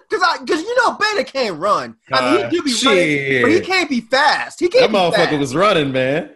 Cause 0.10 0.22
I, 0.22 0.38
cause 0.40 0.62
you 0.62 0.76
know, 0.84 0.98
Beta 1.00 1.24
can't 1.24 1.58
run. 1.58 1.96
I 2.12 2.22
mean, 2.22 2.38
he 2.40 2.44
uh, 2.44 2.50
do 2.50 2.64
be 2.64 2.72
shit. 2.72 2.86
running, 2.88 3.42
but 3.42 3.52
he 3.52 3.60
can't 3.62 3.90
be 3.90 4.02
fast. 4.02 4.60
He 4.60 4.68
can't. 4.68 4.92
That 4.92 4.98
motherfucker 4.98 5.30
fast. 5.30 5.40
was 5.40 5.56
running, 5.56 5.92
man. 5.94 6.32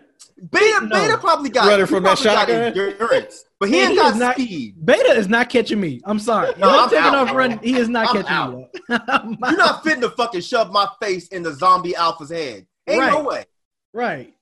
Beta, 0.49 0.85
No. 0.85 0.95
Beta 0.95 1.17
probably 1.17 1.49
got 1.49 1.67
Running 1.67 1.85
he 1.85 1.89
from 1.93 2.03
that 2.03 2.17
probably 2.17 2.23
got 2.25 2.47
shotgun? 2.47 2.61
endurance, 2.91 3.43
but 3.59 3.67
he 3.69 3.75
Man, 3.75 3.81
ain't 3.81 3.91
he 3.91 3.95
got 3.97 4.13
is 4.13 4.19
not- 4.19 4.35
speed. 4.35 4.85
Beta 4.85 5.09
is 5.11 5.27
not 5.27 5.49
catching 5.49 5.79
me. 5.81 6.01
I'm 6.05 6.19
sorry. 6.19 6.53
No, 6.57 6.69
I'm, 6.69 6.79
I'm 6.85 6.89
taking 6.89 7.05
out. 7.05 7.15
off 7.29 7.35
running. 7.35 7.59
He 7.59 7.77
is 7.77 7.89
not 7.89 8.07
I'm 8.09 8.15
catching 8.23 8.31
out. 8.31 8.53
me. 8.57 8.67
You're 8.89 9.57
not 9.57 9.59
out. 9.59 9.83
fitting 9.83 10.01
to 10.01 10.09
fucking 10.11 10.41
shove 10.41 10.71
my 10.71 10.87
face 11.01 11.27
in 11.29 11.43
the 11.43 11.53
zombie 11.53 11.95
alpha's 11.95 12.31
head. 12.31 12.65
Ain't 12.87 13.01
no 13.01 13.23
way. 13.23 13.45
right. 13.93 14.33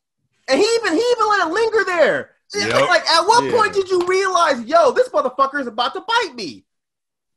And 0.49 0.59
he 0.59 0.65
even 0.65 0.93
he 0.93 0.99
even 0.99 1.27
let 1.29 1.47
it 1.47 1.53
linger 1.53 1.83
there. 1.85 2.31
It's 2.53 2.65
Yep. 2.67 2.87
Like, 2.89 3.09
at 3.09 3.21
what 3.25 3.43
Yeah. 3.45 3.51
point 3.51 3.73
did 3.73 3.89
you 3.89 4.05
realize, 4.05 4.61
yo, 4.61 4.91
this 4.91 5.09
motherfucker 5.09 5.59
is 5.59 5.67
about 5.67 5.93
to 5.95 6.01
bite 6.01 6.35
me? 6.35 6.65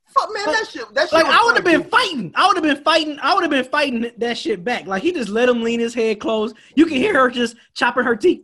Fuck 0.08 0.30
man, 0.32 0.46
that 0.46 0.66
shit. 0.68 0.92
That 0.94 1.04
shit 1.08 1.12
Like 1.12 1.26
I 1.26 1.42
would 1.44 1.56
have 1.56 1.64
been 1.64 1.84
fighting. 1.84 2.32
I 2.34 2.46
would 2.46 2.56
have 2.56 2.62
been 2.64 2.82
fighting. 2.82 3.18
I 3.20 3.34
would 3.34 3.42
have 3.42 3.50
been 3.50 3.64
fighting 3.64 4.10
that 4.18 4.38
shit 4.38 4.64
back. 4.64 4.86
Like 4.86 5.02
he 5.02 5.12
just 5.12 5.28
let 5.28 5.48
him 5.48 5.62
lean 5.62 5.80
his 5.80 5.94
head 5.94 6.20
close. 6.20 6.52
You 6.74 6.86
can 6.86 6.96
hear 6.96 7.14
her 7.14 7.30
just 7.30 7.56
chopping 7.74 8.04
her 8.04 8.16
teeth. 8.16 8.42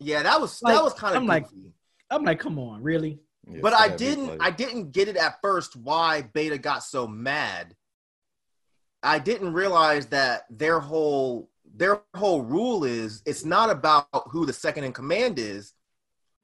Yeah, 0.00 0.22
that 0.22 0.40
was 0.40 0.60
Like, 0.62 0.74
that 0.74 0.82
was 0.84 0.94
kind 0.94 1.14
of 1.16 1.22
I'm 1.22 1.26
like- 1.28 1.48
goofy. 1.48 1.72
I'm 2.10 2.24
like, 2.24 2.38
come 2.40 2.58
on, 2.58 2.82
really? 2.82 3.18
Yeah, 3.48 3.60
but 3.62 3.72
I 3.74 3.88
didn't 3.88 4.26
like- 4.26 4.42
I 4.42 4.50
didn't 4.50 4.92
get 4.92 5.08
it 5.08 5.16
at 5.16 5.40
first 5.42 5.76
why 5.76 6.22
Beta 6.22 6.58
got 6.58 6.82
so 6.82 7.06
mad. 7.06 7.74
I 9.02 9.18
didn't 9.18 9.52
realize 9.52 10.06
that 10.06 10.44
their 10.50 10.80
whole 10.80 11.50
their 11.76 12.02
whole 12.14 12.42
rule 12.42 12.84
is 12.84 13.22
it's 13.26 13.44
not 13.44 13.68
about 13.68 14.06
who 14.28 14.46
the 14.46 14.52
second 14.52 14.84
in 14.84 14.92
command 14.92 15.38
is. 15.38 15.72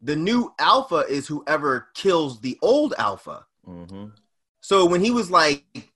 The 0.02 0.16
new 0.16 0.52
alpha 0.58 1.04
is 1.08 1.26
whoever 1.26 1.88
kills 1.94 2.40
the 2.40 2.58
old 2.62 2.94
alpha. 2.98 3.46
Mhm. 3.66 4.12
So 4.60 4.86
when 4.86 5.00
he 5.02 5.10
was 5.10 5.30
like 5.30 5.92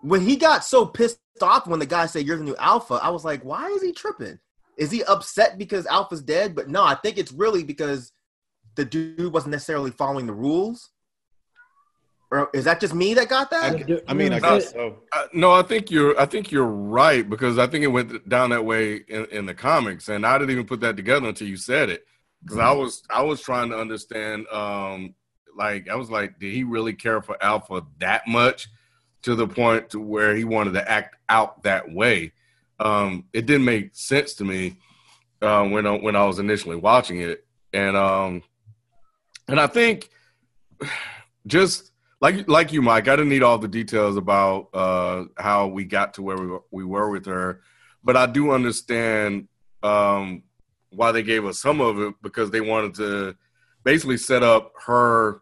when 0.00 0.20
he 0.20 0.36
got 0.36 0.64
so 0.64 0.86
pissed 0.86 1.18
off 1.42 1.66
when 1.66 1.80
the 1.80 1.86
guy 1.86 2.06
said 2.06 2.26
you're 2.26 2.36
the 2.36 2.44
new 2.44 2.56
alpha, 2.56 2.94
I 2.94 3.10
was 3.10 3.24
like, 3.24 3.44
why 3.44 3.66
is 3.68 3.82
he 3.82 3.92
tripping? 3.92 4.38
Is 4.76 4.90
he 4.92 5.02
upset 5.04 5.58
because 5.58 5.86
Alpha's 5.86 6.22
dead? 6.22 6.54
But 6.54 6.68
no, 6.68 6.84
I 6.84 6.94
think 6.94 7.18
it's 7.18 7.32
really 7.32 7.64
because 7.64 8.12
the 8.76 8.84
dude 8.84 9.32
wasn't 9.32 9.52
necessarily 9.52 9.90
following 9.90 10.26
the 10.26 10.32
rules. 10.32 10.90
Or 12.30 12.50
is 12.52 12.64
that 12.64 12.80
just 12.80 12.94
me 12.94 13.14
that 13.14 13.28
got 13.28 13.50
that? 13.50 13.74
I, 13.88 14.10
I 14.10 14.14
mean, 14.14 14.32
I 14.32 14.36
Yeah. 14.36 14.56
guess 14.56 14.72
so. 14.72 14.96
Uh, 15.12 15.26
no, 15.32 15.52
I 15.52 15.62
think 15.62 15.90
you're. 15.90 16.18
I 16.20 16.26
think 16.26 16.52
you're 16.52 16.66
right 16.66 17.28
because 17.28 17.58
I 17.58 17.66
think 17.66 17.84
it 17.84 17.88
went 17.88 18.28
down 18.28 18.50
that 18.50 18.64
way 18.64 18.96
in, 19.08 19.24
in 19.26 19.46
the 19.46 19.54
comics, 19.54 20.08
and 20.08 20.26
I 20.26 20.36
didn't 20.38 20.50
even 20.50 20.66
put 20.66 20.80
that 20.80 20.96
together 20.96 21.28
until 21.28 21.48
you 21.48 21.56
said 21.56 21.88
it. 21.88 22.06
Because 22.42 22.58
I 22.58 22.70
was 22.72 23.02
I 23.08 23.22
was 23.22 23.40
trying 23.40 23.70
to 23.70 23.78
understand. 23.78 24.46
Um, 24.48 25.14
like 25.56 25.88
I 25.88 25.96
was 25.96 26.10
like, 26.10 26.38
did 26.38 26.52
he 26.52 26.64
really 26.64 26.92
care 26.92 27.22
for 27.22 27.42
Alpha 27.42 27.84
that 27.98 28.28
much 28.28 28.68
to 29.22 29.34
the 29.34 29.48
point 29.48 29.90
to 29.90 29.98
where 29.98 30.36
he 30.36 30.44
wanted 30.44 30.74
to 30.74 30.90
act 30.90 31.16
out 31.28 31.62
that 31.64 31.90
way? 31.90 32.32
Um, 32.78 33.24
it 33.32 33.46
didn't 33.46 33.64
make 33.64 33.90
sense 33.92 34.34
to 34.34 34.44
me 34.44 34.76
uh, 35.42 35.66
when 35.66 35.86
I, 35.86 35.96
when 35.96 36.14
I 36.14 36.24
was 36.26 36.38
initially 36.38 36.76
watching 36.76 37.20
it, 37.20 37.44
and 37.72 37.96
um, 37.96 38.42
and 39.48 39.58
I 39.58 39.66
think 39.66 40.10
just 41.46 41.87
like 42.20 42.48
like 42.48 42.72
you, 42.72 42.82
Mike, 42.82 43.08
I 43.08 43.16
didn't 43.16 43.28
need 43.28 43.42
all 43.42 43.58
the 43.58 43.68
details 43.68 44.16
about 44.16 44.68
uh, 44.74 45.24
how 45.36 45.68
we 45.68 45.84
got 45.84 46.14
to 46.14 46.22
where 46.22 46.36
we 46.36 46.46
were, 46.46 46.62
we 46.70 46.84
were 46.84 47.10
with 47.10 47.26
her, 47.26 47.60
but 48.02 48.16
I 48.16 48.26
do 48.26 48.50
understand 48.50 49.48
um, 49.82 50.42
why 50.90 51.12
they 51.12 51.22
gave 51.22 51.44
us 51.44 51.60
some 51.60 51.80
of 51.80 52.00
it 52.00 52.14
because 52.22 52.50
they 52.50 52.60
wanted 52.60 52.94
to 52.94 53.36
basically 53.84 54.16
set 54.16 54.42
up 54.42 54.72
her, 54.86 55.40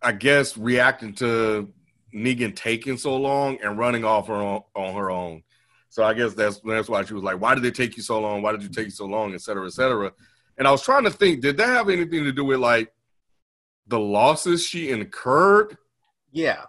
I 0.00 0.12
guess, 0.12 0.56
reacting 0.56 1.14
to 1.14 1.72
Negan 2.14 2.54
taking 2.54 2.96
so 2.96 3.16
long 3.16 3.58
and 3.62 3.76
running 3.76 4.04
off 4.04 4.28
her 4.28 4.34
on 4.34 4.94
her 4.94 5.10
own. 5.10 5.42
So 5.88 6.04
I 6.04 6.14
guess 6.14 6.34
that's 6.34 6.60
that's 6.60 6.88
why 6.88 7.04
she 7.04 7.14
was 7.14 7.24
like, 7.24 7.40
"Why 7.40 7.56
did 7.56 7.64
it 7.64 7.74
take 7.74 7.96
you 7.96 8.02
so 8.02 8.20
long? 8.20 8.42
Why 8.42 8.52
did 8.52 8.62
you 8.62 8.68
take 8.68 8.86
you 8.86 8.90
so 8.90 9.06
long?" 9.06 9.34
Et 9.34 9.40
cetera, 9.40 9.66
et 9.66 9.72
cetera. 9.72 10.12
And 10.56 10.68
I 10.68 10.70
was 10.70 10.82
trying 10.82 11.04
to 11.04 11.10
think, 11.10 11.40
did 11.40 11.56
that 11.56 11.66
have 11.66 11.88
anything 11.88 12.22
to 12.22 12.32
do 12.32 12.44
with 12.44 12.60
like 12.60 12.92
the 13.86 13.98
losses 13.98 14.64
she 14.66 14.90
incurred? 14.90 15.76
Yeah. 16.30 16.64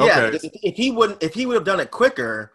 Okay. 0.00 0.30
Yeah. 0.32 0.38
If, 0.42 0.52
if 0.62 0.76
he 0.76 0.90
wouldn't 0.90 1.22
if 1.22 1.34
he 1.34 1.46
would 1.46 1.54
have 1.54 1.64
done 1.64 1.80
it 1.80 1.90
quicker, 1.90 2.52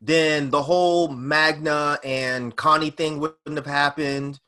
then 0.00 0.50
the 0.50 0.62
whole 0.62 1.08
Magna 1.08 1.98
and 2.04 2.54
Connie 2.56 2.90
thing 2.90 3.20
wouldn't 3.20 3.56
have 3.56 3.66
happened. 3.66 4.40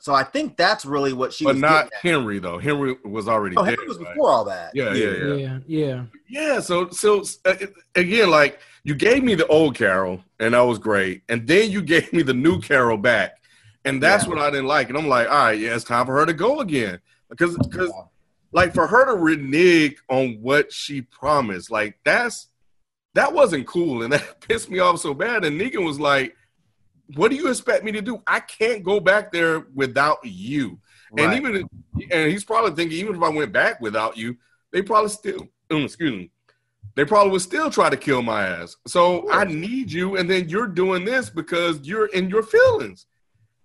So 0.00 0.14
I 0.14 0.22
think 0.22 0.56
that's 0.56 0.84
really 0.84 1.12
what 1.12 1.32
she 1.32 1.44
but 1.44 1.54
was 1.54 1.62
not 1.62 1.86
at. 1.86 1.92
Henry 2.02 2.38
though. 2.38 2.58
Henry 2.58 2.96
was 3.04 3.26
already 3.28 3.56
Oh, 3.56 3.64
dead. 3.64 3.70
Henry 3.70 3.88
was 3.88 3.98
right? 3.98 4.14
before 4.14 4.30
all 4.30 4.44
that. 4.44 4.76
Yeah, 4.76 4.94
yeah, 4.94 5.12
yeah, 5.12 5.34
Yeah, 5.34 5.58
yeah. 5.66 6.04
yeah. 6.28 6.60
So, 6.60 6.90
so 6.90 7.24
uh, 7.44 7.54
again, 7.94 8.30
like 8.30 8.60
you 8.84 8.94
gave 8.94 9.24
me 9.24 9.34
the 9.34 9.46
old 9.48 9.74
Carol, 9.74 10.22
and 10.38 10.54
that 10.54 10.60
was 10.60 10.78
great, 10.78 11.22
and 11.28 11.46
then 11.46 11.70
you 11.70 11.82
gave 11.94 12.12
me 12.12 12.22
the 12.22 12.34
new 12.34 12.60
Carol 12.60 12.98
back, 12.98 13.32
and 13.84 14.00
that's 14.02 14.24
Yeah. 14.24 14.30
what 14.30 14.38
I 14.38 14.50
didn't 14.50 14.66
like. 14.66 14.90
And 14.90 14.98
I'm 14.98 15.08
like, 15.08 15.28
all 15.28 15.34
right, 15.46 15.58
yeah, 15.58 15.74
it's 15.74 15.84
time 15.84 16.06
for 16.06 16.14
her 16.14 16.26
to 16.26 16.32
go 16.34 16.60
again, 16.60 17.00
because 17.28 17.56
because 17.58 17.92
like 18.52 18.74
for 18.74 18.86
her 18.86 19.06
to 19.06 19.14
renege 19.14 19.96
on 20.08 20.38
what 20.40 20.72
she 20.72 21.02
promised, 21.02 21.70
like 21.70 21.98
that's 22.04 22.48
that 23.14 23.32
wasn't 23.32 23.66
cool, 23.66 24.02
and 24.02 24.12
that 24.12 24.40
pissed 24.40 24.70
me 24.70 24.78
off 24.78 25.00
so 25.00 25.14
bad. 25.14 25.44
And 25.44 25.60
Negan 25.60 25.84
was 25.84 26.00
like, 26.00 26.36
"What 27.14 27.30
do 27.30 27.36
you 27.36 27.48
expect 27.48 27.84
me 27.84 27.92
to 27.92 28.02
do? 28.02 28.22
I 28.26 28.40
can't 28.40 28.84
go 28.84 29.00
back 29.00 29.32
there 29.32 29.66
without 29.74 30.18
you." 30.22 30.78
And 31.18 31.34
even 31.34 31.68
and 32.10 32.30
he's 32.30 32.44
probably 32.44 32.72
thinking, 32.72 32.98
even 32.98 33.14
if 33.14 33.22
I 33.22 33.28
went 33.28 33.52
back 33.52 33.80
without 33.80 34.16
you, 34.16 34.36
they 34.72 34.82
probably 34.82 35.10
still 35.10 35.48
um, 35.70 35.82
excuse 35.84 36.12
me, 36.12 36.30
they 36.94 37.04
probably 37.04 37.32
would 37.32 37.42
still 37.42 37.70
try 37.70 37.90
to 37.90 37.96
kill 37.96 38.22
my 38.22 38.46
ass. 38.46 38.76
So 38.86 39.30
I 39.30 39.44
need 39.44 39.90
you, 39.92 40.16
and 40.16 40.28
then 40.28 40.48
you're 40.48 40.66
doing 40.66 41.04
this 41.04 41.30
because 41.30 41.80
you're 41.86 42.06
in 42.06 42.28
your 42.28 42.42
feelings. 42.42 43.06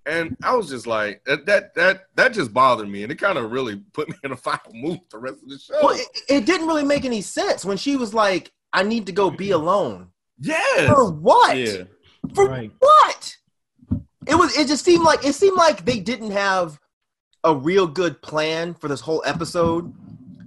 And 0.06 0.36
I 0.44 0.56
was 0.56 0.70
just 0.70 0.88
like, 0.88 1.24
that 1.26 1.46
that 1.46 1.76
that 1.76 2.02
that 2.16 2.34
just 2.34 2.54
bothered 2.54 2.90
me, 2.90 3.04
and 3.04 3.12
it 3.12 3.20
kind 3.20 3.38
of 3.38 3.52
really 3.52 3.82
put 3.94 4.10
me 4.10 4.16
in 4.24 4.32
a 4.32 4.38
foul 4.38 4.60
mood 4.74 5.00
the 5.12 5.18
rest 5.18 5.44
of 5.44 5.50
the 5.50 5.60
show. 5.60 5.80
Well, 5.82 5.96
it, 5.96 6.08
it 6.28 6.46
didn't 6.46 6.68
really 6.68 6.84
make 6.84 7.06
any 7.06 7.22
sense 7.22 7.64
when 7.64 7.78
she 7.78 7.96
was 7.96 8.14
like, 8.14 8.52
I 8.74 8.84
need 8.84 9.06
to 9.08 9.12
go 9.12 9.30
be 9.30 9.48
mm-hmm. 9.48 9.62
alone. 9.62 10.08
yes, 10.40 10.88
For 10.88 11.12
what? 11.12 11.58
Yeah. 11.58 11.84
For 12.34 12.48
Right. 12.48 12.72
what? 12.80 13.38
It 14.28 14.36
was 14.36 14.56
it 14.58 14.68
just 14.68 14.86
seemed 14.86 15.04
like 15.04 15.26
it 15.26 15.34
seemed 15.34 15.58
like 15.58 15.86
they 15.86 16.00
didn't 16.00 16.32
have 16.32 16.80
a 17.44 17.56
real 17.56 17.88
good 17.88 18.22
plan 18.22 18.74
for 18.76 18.88
this 18.88 19.02
whole 19.02 19.24
episode, 19.26 19.94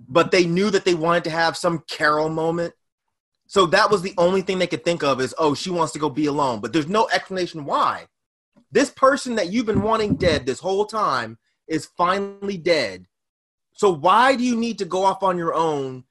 but 0.08 0.30
they 0.30 0.46
knew 0.46 0.70
that 0.70 0.84
they 0.84 0.94
wanted 0.94 1.24
to 1.24 1.30
have 1.30 1.56
some 1.56 1.82
Carol 1.88 2.28
moment. 2.28 2.72
So 3.46 3.66
that 3.66 3.90
was 3.90 4.02
the 4.02 4.14
only 4.16 4.42
thing 4.42 4.58
they 4.58 4.66
could 4.66 4.84
think 4.84 5.02
of 5.02 5.20
is, 5.20 5.34
oh, 5.38 5.54
she 5.54 5.70
wants 5.70 5.92
to 5.92 5.98
go 5.98 6.08
be 6.08 6.26
alone. 6.26 6.60
But 6.60 6.72
there's 6.72 6.88
no 6.88 7.08
explanation 7.12 7.64
why. 7.64 8.06
This 8.74 8.90
person 8.90 9.36
that 9.36 9.52
you've 9.52 9.66
been 9.66 9.82
wanting 9.82 10.16
dead 10.16 10.44
this 10.46 10.58
whole 10.58 10.84
time 10.84 11.38
is 11.68 11.86
finally 11.96 12.58
dead. 12.58 13.06
So 13.72 13.90
why 13.94 14.34
do 14.34 14.42
you 14.42 14.56
need 14.56 14.78
to 14.78 14.84
go 14.84 15.04
off 15.04 15.22
on 15.22 15.38
your 15.38 15.54
own? 15.54 16.02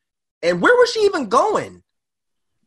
And 0.42 0.62
where 0.62 0.74
was 0.74 0.90
she 0.94 1.02
even 1.02 1.28
going? 1.28 1.84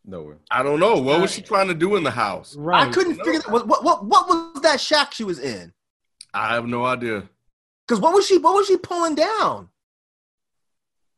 Nowhere. 0.05 0.37
I 0.51 0.63
don't 0.63 0.81
know 0.81 0.99
what 0.99 1.23
was 1.23 1.33
she 1.33 1.41
trying 1.41 1.69
to 1.69 1.75
do 1.75 1.97
in 1.97 2.05
the 2.05 2.11
house. 2.11 2.55
Right. 2.57 2.87
I 2.87 2.93
couldn't 2.93 3.17
figure 3.17 3.41
that. 3.41 3.51
What, 3.51 3.67
what 3.67 3.83
what 3.83 4.05
what 4.05 4.29
was 4.29 4.63
that 4.63 4.83
shack 4.83 5.15
she 5.15 5.25
was 5.25 5.39
in? 5.39 5.73
I 6.35 6.53
have 6.55 6.67
no 6.67 6.85
idea. 6.85 7.27
Because 7.89 7.99
what 7.99 8.13
was 8.13 8.27
she 8.27 8.37
what 8.37 8.55
was 8.55 8.67
she 8.67 8.77
pulling 8.77 9.15
down? 9.15 9.71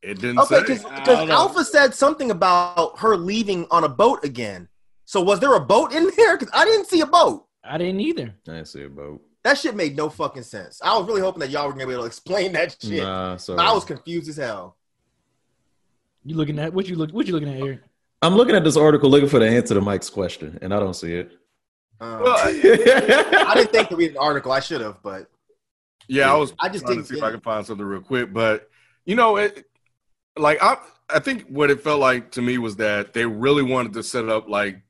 It 0.03 0.21
didn't 0.21 0.39
Okay, 0.39 0.55
say. 0.55 0.61
because 0.61 0.85
I 0.85 1.05
don't 1.05 1.27
know. 1.27 1.35
Alpha 1.35 1.65
said 1.65 1.95
something 1.95 2.31
about 2.31 3.01
her 3.01 3.17
leaving 3.17 3.67
on 3.73 3.83
a 3.83 3.89
boat 3.89 4.25
again. 4.25 4.69
So 5.05 5.21
was 5.21 5.41
there 5.41 5.55
a 5.55 5.61
boat 5.61 5.93
in 5.93 6.09
there? 6.17 6.39
Because 6.39 6.55
I 6.55 6.65
didn't 6.65 6.87
see 6.87 7.01
a 7.01 7.07
boat. 7.07 7.48
I 7.69 7.79
didn't 7.79 8.01
either. 8.01 8.35
I 8.49 8.53
didn't 8.53 8.69
see 8.69 8.85
a 8.85 8.89
boat. 8.89 9.23
That 9.45 9.59
shit 9.59 9.77
made 9.77 9.97
no 9.97 10.09
fucking 10.11 10.43
sense. 10.43 10.81
I 10.83 10.97
was 10.99 11.07
really 11.07 11.21
hoping 11.21 11.41
that 11.41 11.51
y'all 11.51 11.67
were 11.67 11.73
gonna 11.73 11.87
be 11.87 11.93
able 11.93 12.03
to 12.03 12.07
explain 12.07 12.53
that 12.53 12.77
shit. 12.81 13.03
Nah, 13.03 13.37
so 13.37 13.57
I 13.57 13.73
was 13.73 13.85
confused 13.85 14.29
as 14.29 14.37
hell. 14.37 14.77
You 16.25 16.37
looking 16.37 16.59
at 16.59 16.73
what 16.75 16.89
you 16.89 16.97
look? 16.97 17.11
What 17.13 17.27
you 17.27 17.33
looking 17.33 17.49
at, 17.49 17.57
here? 17.57 17.83
I'm 18.21 18.35
looking 18.35 18.57
at 18.57 18.65
this 18.65 18.77
article 18.77 19.09
looking 19.09 19.29
for 19.29 19.39
the 19.39 19.49
answer 19.49 19.75
to 19.75 19.81
Mike's 19.81 20.11
question, 20.11 20.59
and 20.61 20.75
I 20.75 20.81
don't 20.81 20.95
see 20.95 21.15
it. 21.15 21.33
Um, 22.01 22.23
Well, 22.23 22.37
I 22.39 23.53
didn't 23.55 23.73
think 23.73 23.89
to 23.89 23.97
read 23.97 24.13
an 24.13 24.17
article. 24.19 24.53
I 24.53 24.61
should 24.61 24.81
have, 24.81 25.03
but 25.03 25.31
Yeah, 26.09 26.33
I 26.33 26.37
was. 26.37 26.53
I 26.59 26.69
just 26.69 26.85
trying 26.85 26.97
didn't 26.97 27.09
see 27.09 27.15
if 27.15 27.21
get 27.21 27.29
I 27.29 27.31
could 27.33 27.43
find 27.43 27.65
something 27.65 27.87
real 27.87 28.01
quick, 28.01 28.33
but 28.33 28.69
you 29.05 29.15
know, 29.15 29.37
it 29.37 29.65
like 30.37 30.63
I 30.63 30.79
I 31.09 31.21
think 31.21 31.47
what 31.49 31.71
it 31.71 31.81
felt 31.81 32.01
like 32.01 32.33
to 32.33 32.43
me 32.43 32.59
was 32.59 32.77
that 32.77 33.13
they 33.13 33.25
really 33.25 33.63
wanted 33.63 33.93
to 33.95 34.03
set 34.03 34.29
up 34.29 34.49
like 34.49 34.83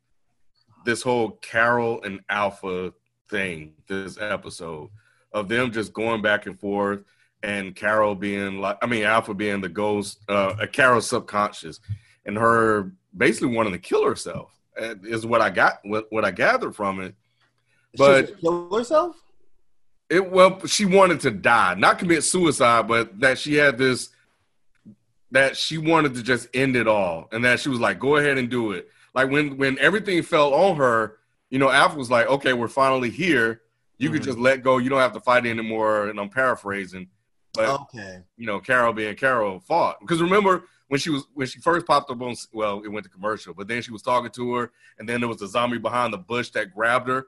this 0.89 1.03
whole 1.03 1.33
Carol 1.43 2.01
and 2.03 2.21
Alpha 2.31 2.95
thing 3.29 3.75
this 3.89 4.17
episode 4.19 4.89
of 5.35 5.47
them 5.47 5.71
just 5.71 5.93
going 5.93 6.23
back 6.23 6.47
and 6.47 6.59
forth 6.59 7.01
and 7.43 7.77
Carol 7.77 8.15
being 8.15 8.59
like 8.63 8.79
I 8.81 8.87
mean 8.87 9.05
Alpha 9.05 9.35
being 9.35 9.61
the 9.61 9.69
ghost 9.69 10.21
uh 10.31 10.65
Carol's 10.73 11.07
subconscious 11.07 11.81
and 12.25 12.39
her 12.39 12.91
basically 13.15 13.55
wanting 13.55 13.75
to 13.75 13.79
kill 13.79 14.03
herself 14.07 14.51
uh, 14.81 14.95
is 15.03 15.27
what 15.27 15.43
I 15.43 15.51
got 15.51 15.81
what, 15.85 16.07
what 16.09 16.25
I 16.25 16.31
gathered 16.31 16.75
from 16.75 17.01
it 17.03 17.15
But- 17.99 18.29
she 18.29 18.35
kill 18.37 18.75
herself. 18.75 19.17
it 20.09 20.31
well, 20.31 20.65
she 20.67 20.87
wanted 20.87 21.21
to 21.21 21.31
die, 21.31 21.75
not 21.75 21.99
commit 21.99 22.25
suicide, 22.25 22.89
but 22.89 23.21
that 23.21 23.39
she 23.39 23.57
had 23.57 23.77
this 23.77 24.09
that 25.33 25.55
she 25.55 25.77
wanted 25.77 26.15
to 26.15 26.23
just 26.23 26.49
end 26.55 26.77
it 26.77 26.89
all, 26.89 27.29
and 27.31 27.45
that 27.45 27.61
she 27.61 27.69
was 27.69 27.79
like, 27.79 27.99
"Go 27.99 28.17
ahead 28.17 28.39
and 28.39 28.49
do 28.49 28.73
it." 28.73 28.89
Like 29.15 29.31
when 29.31 29.57
when 29.57 29.79
everything 29.79 30.23
fell 30.23 30.55
on 30.55 30.77
her, 30.77 31.19
you 31.51 31.59
know, 31.59 31.71
Alpha 31.71 31.97
was 31.97 32.11
like, 32.11 32.27
"Okay, 32.29 32.53
we're 32.53 32.69
finally 32.69 33.11
here," 33.11 33.63
You 34.01 34.11
could 34.11 34.23
Mhm. 34.23 34.27
just 34.27 34.39
let 34.39 34.63
go. 34.63 34.79
You 34.79 34.89
don't 34.91 35.01
have 35.01 35.13
to 35.15 35.21
fight 35.21 35.45
anymore. 35.45 36.07
And 36.07 36.21
I'm 36.21 36.29
paraphrasing, 36.31 37.09
but 37.55 37.69
Okay. 37.81 38.23
you 38.37 38.47
know, 38.47 38.61
Carol 38.61 38.93
being 38.93 39.17
Carol 39.17 39.59
fought 39.59 39.99
because 40.01 40.23
remember 40.23 40.63
when 40.87 41.01
she 41.01 41.11
was 41.11 41.25
when 41.35 41.49
she 41.49 41.59
first 41.61 41.85
popped 41.85 42.09
up 42.09 42.21
on 42.23 42.37
well, 42.53 42.81
it 42.85 42.89
went 42.89 43.05
to 43.05 43.11
commercial, 43.11 43.55
but 43.55 43.67
then 43.67 43.83
she 43.83 43.91
was 43.91 44.03
talking 44.03 44.31
to 44.31 44.55
her, 44.55 44.71
and 45.01 45.09
then 45.09 45.21
there 45.21 45.29
was 45.29 45.43
a 45.43 45.49
zombie 45.49 45.79
behind 45.79 46.13
the 46.13 46.19
bush 46.19 46.51
that 46.51 46.73
grabbed 46.73 47.09
her, 47.09 47.27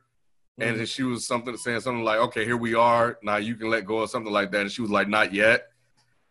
and 0.59 0.79
then 0.79 0.87
she 0.87 1.03
was 1.03 1.27
something 1.27 1.57
saying 1.57 1.81
something 1.81 2.05
like, 2.05 2.21
"Okay, 2.21 2.45
here 2.45 2.57
we 2.57 2.75
are. 2.75 3.19
Now 3.23 3.37
you 3.39 3.57
can 3.57 3.69
let 3.69 3.85
go," 3.85 3.99
or 4.01 4.07
something 4.09 4.33
like 4.33 4.53
that, 4.53 4.61
and 4.61 4.71
she 4.71 4.83
was 4.83 4.91
like, 4.93 5.09
"Not 5.09 5.35
yet." 5.35 5.67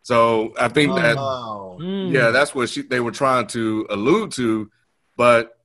So 0.03 0.53
I 0.57 0.69
think 0.69 0.95
that 0.95 1.17
Oh. 1.17 1.77
Mm. 1.81 2.11
yeah, 2.13 2.31
that's 2.31 2.55
what 2.55 2.69
she 2.69 2.81
they 2.83 3.01
were 3.01 3.11
trying 3.11 3.47
to 3.47 3.85
allude 3.89 4.31
to. 4.33 4.71
But 5.19 5.57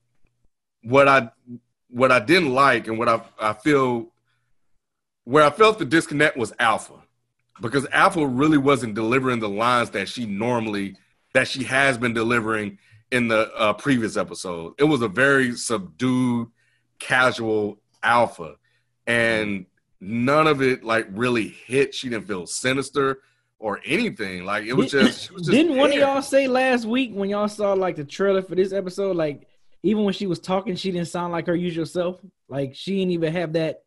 what 0.82 1.06
I 1.06 1.30
what 1.88 2.10
I 2.10 2.18
didn't 2.18 2.52
like 2.52 2.88
and 2.88 2.98
what 2.98 3.08
I 3.08 3.22
I 3.40 3.52
feel 3.52 4.08
where 5.22 5.44
I 5.44 5.50
felt 5.50 5.78
the 5.78 5.84
disconnect 5.84 6.36
was 6.36 6.52
Alpha. 6.58 6.94
Because 7.60 7.86
Alpha 7.92 8.26
really 8.26 8.58
wasn't 8.58 8.96
delivering 8.96 9.38
the 9.38 9.48
lines 9.48 9.90
that 9.90 10.08
she 10.08 10.26
normally 10.26 10.96
that 11.34 11.46
she 11.46 11.62
has 11.62 11.96
been 11.96 12.12
delivering 12.12 12.78
in 13.12 13.28
the 13.28 13.48
uh, 13.54 13.72
previous 13.74 14.16
episode. 14.16 14.74
It 14.76 14.84
was 14.84 15.02
a 15.02 15.08
very 15.08 15.54
subdued, 15.54 16.48
casual 16.98 17.78
Alpha, 18.02 18.56
and 19.06 19.66
none 20.00 20.48
of 20.48 20.62
it 20.62 20.82
like 20.82 21.06
really 21.12 21.46
hit. 21.46 21.94
She 21.94 22.08
didn't 22.08 22.26
feel 22.26 22.48
sinister 22.48 23.20
or 23.58 23.80
anything. 23.84 24.44
Like 24.44 24.64
it 24.64 24.74
was 24.74 24.90
just. 24.90 25.28
She 25.28 25.32
was 25.32 25.42
just 25.42 25.52
Didn't 25.52 25.76
one 25.76 25.90
of 25.92 25.98
y'all 25.98 26.22
say 26.22 26.48
last 26.48 26.84
week 26.84 27.12
when 27.14 27.30
y'all 27.30 27.48
saw 27.48 27.72
like 27.72 27.96
the 27.96 28.04
trailer 28.04 28.42
for 28.42 28.54
this 28.54 28.72
episode, 28.72 29.16
like 29.16 29.46
even 29.82 30.04
when 30.04 30.14
she 30.14 30.26
was 30.26 30.38
talking, 30.38 30.76
she 30.76 30.90
didn't 30.90 31.08
sound 31.08 31.32
like 31.32 31.46
her 31.46 31.54
usual 31.54 31.86
self. 31.86 32.20
Like 32.48 32.74
she 32.74 32.98
didn't 32.98 33.12
even 33.12 33.32
have 33.32 33.52
that. 33.54 33.82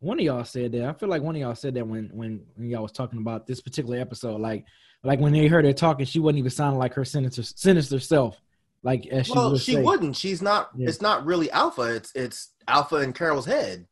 One 0.00 0.18
of 0.18 0.24
y'all 0.24 0.44
said 0.44 0.72
that. 0.72 0.84
I 0.84 0.92
feel 0.92 1.08
like 1.08 1.22
one 1.22 1.34
of 1.34 1.40
y'all 1.40 1.54
said 1.54 1.74
that 1.74 1.86
when 1.86 2.10
when, 2.12 2.44
when 2.54 2.68
y'all 2.68 2.82
was 2.82 2.92
talking 2.92 3.18
about 3.18 3.46
this 3.46 3.60
particular 3.60 3.98
episode. 3.98 4.40
Like 4.40 4.64
like 5.02 5.20
when 5.20 5.32
they 5.32 5.46
heard 5.46 5.64
her 5.64 5.72
talking, 5.72 6.06
she 6.06 6.20
wasn't 6.20 6.38
even 6.38 6.50
sounding 6.50 6.78
like 6.78 6.94
her 6.94 7.04
sinister 7.04 7.42
sinister 7.42 8.00
self. 8.00 8.40
Like 8.82 9.06
as 9.06 9.26
she 9.26 9.32
well, 9.32 9.52
would 9.52 9.60
she 9.60 9.74
say. 9.74 9.82
wouldn't. 9.82 10.16
She's 10.16 10.40
not. 10.40 10.70
Yeah. 10.76 10.88
It's 10.88 11.02
not 11.02 11.24
really 11.26 11.50
Alpha. 11.50 11.82
It's 11.94 12.12
it's 12.14 12.50
Alpha 12.66 12.96
in 12.96 13.12
Carol's 13.12 13.46
head. 13.46 13.86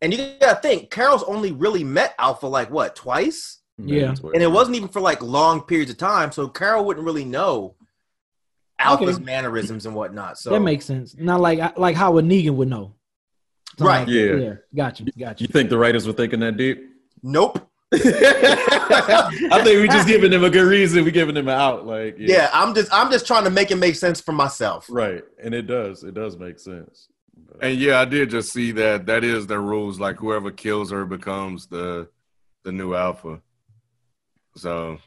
And 0.00 0.12
you 0.12 0.34
gotta 0.40 0.60
think, 0.60 0.90
Carol's 0.90 1.22
only 1.22 1.52
really 1.52 1.84
met 1.84 2.14
Alpha 2.18 2.46
like 2.46 2.70
what 2.70 2.96
twice, 2.96 3.58
Yeah. 3.88 4.14
And 4.34 4.42
it 4.42 4.50
wasn't 4.50 4.76
even 4.76 4.88
for 4.88 5.00
like 5.00 5.22
long 5.22 5.62
periods 5.62 5.90
of 5.90 5.98
time. 5.98 6.32
So 6.32 6.48
Carol 6.48 6.84
wouldn't 6.84 7.04
really 7.06 7.24
know 7.24 7.74
Alpha's 8.78 9.16
Okay. 9.16 9.24
mannerisms 9.24 9.86
and 9.86 9.94
whatnot. 9.94 10.38
So 10.38 10.50
That 10.50 10.60
makes 10.60 10.84
sense. 10.84 11.14
Not 11.18 11.40
like 11.40 11.78
like 11.78 11.96
how 11.96 12.18
a 12.18 12.22
Negan 12.22 12.54
would 12.54 12.68
know. 12.68 12.94
Something 13.78 13.86
Right. 13.86 13.98
like. 14.00 14.08
Yeah. 14.08 14.34
Yeah. 14.34 14.54
Gotcha. 14.74 15.04
Gotcha. 15.18 15.42
You 15.44 15.48
think 15.48 15.70
the 15.70 15.78
writers 15.78 16.06
were 16.06 16.12
thinking 16.12 16.40
that 16.40 16.56
deep? 16.56 16.88
nope. 17.22 17.68
I 17.94 19.60
think 19.64 19.80
we 19.82 19.88
just 19.88 20.08
giving 20.08 20.30
them 20.30 20.44
a 20.44 20.50
good 20.50 20.66
reason. 20.66 21.04
We 21.04 21.10
giving 21.10 21.34
them 21.34 21.48
an 21.48 21.54
out. 21.54 21.86
Like 21.86 22.16
Yeah. 22.18 22.50
I'm 22.52 22.74
just 22.74 22.92
I'm 22.92 23.10
just 23.10 23.26
trying 23.26 23.44
to 23.44 23.50
make 23.50 23.70
it 23.70 23.76
make 23.76 23.94
sense 23.96 24.20
for 24.20 24.32
myself. 24.32 24.86
right, 24.90 25.22
and 25.42 25.54
it 25.54 25.62
does. 25.66 26.02
It 26.02 26.14
does 26.14 26.36
make 26.38 26.58
sense. 26.58 27.08
But- 27.48 27.62
And 27.64 27.78
yeah, 27.78 28.00
I 28.00 28.04
did 28.04 28.30
just 28.30 28.52
see 28.52 28.72
that. 28.72 29.06
That 29.06 29.24
is 29.24 29.46
the 29.46 29.58
rules. 29.58 30.00
Like 30.00 30.16
whoever 30.16 30.50
kills 30.50 30.90
her 30.90 31.04
becomes 31.04 31.66
the 31.66 32.08
the 32.64 32.72
new 32.72 32.94
alpha. 32.94 33.40
So, 34.56 34.98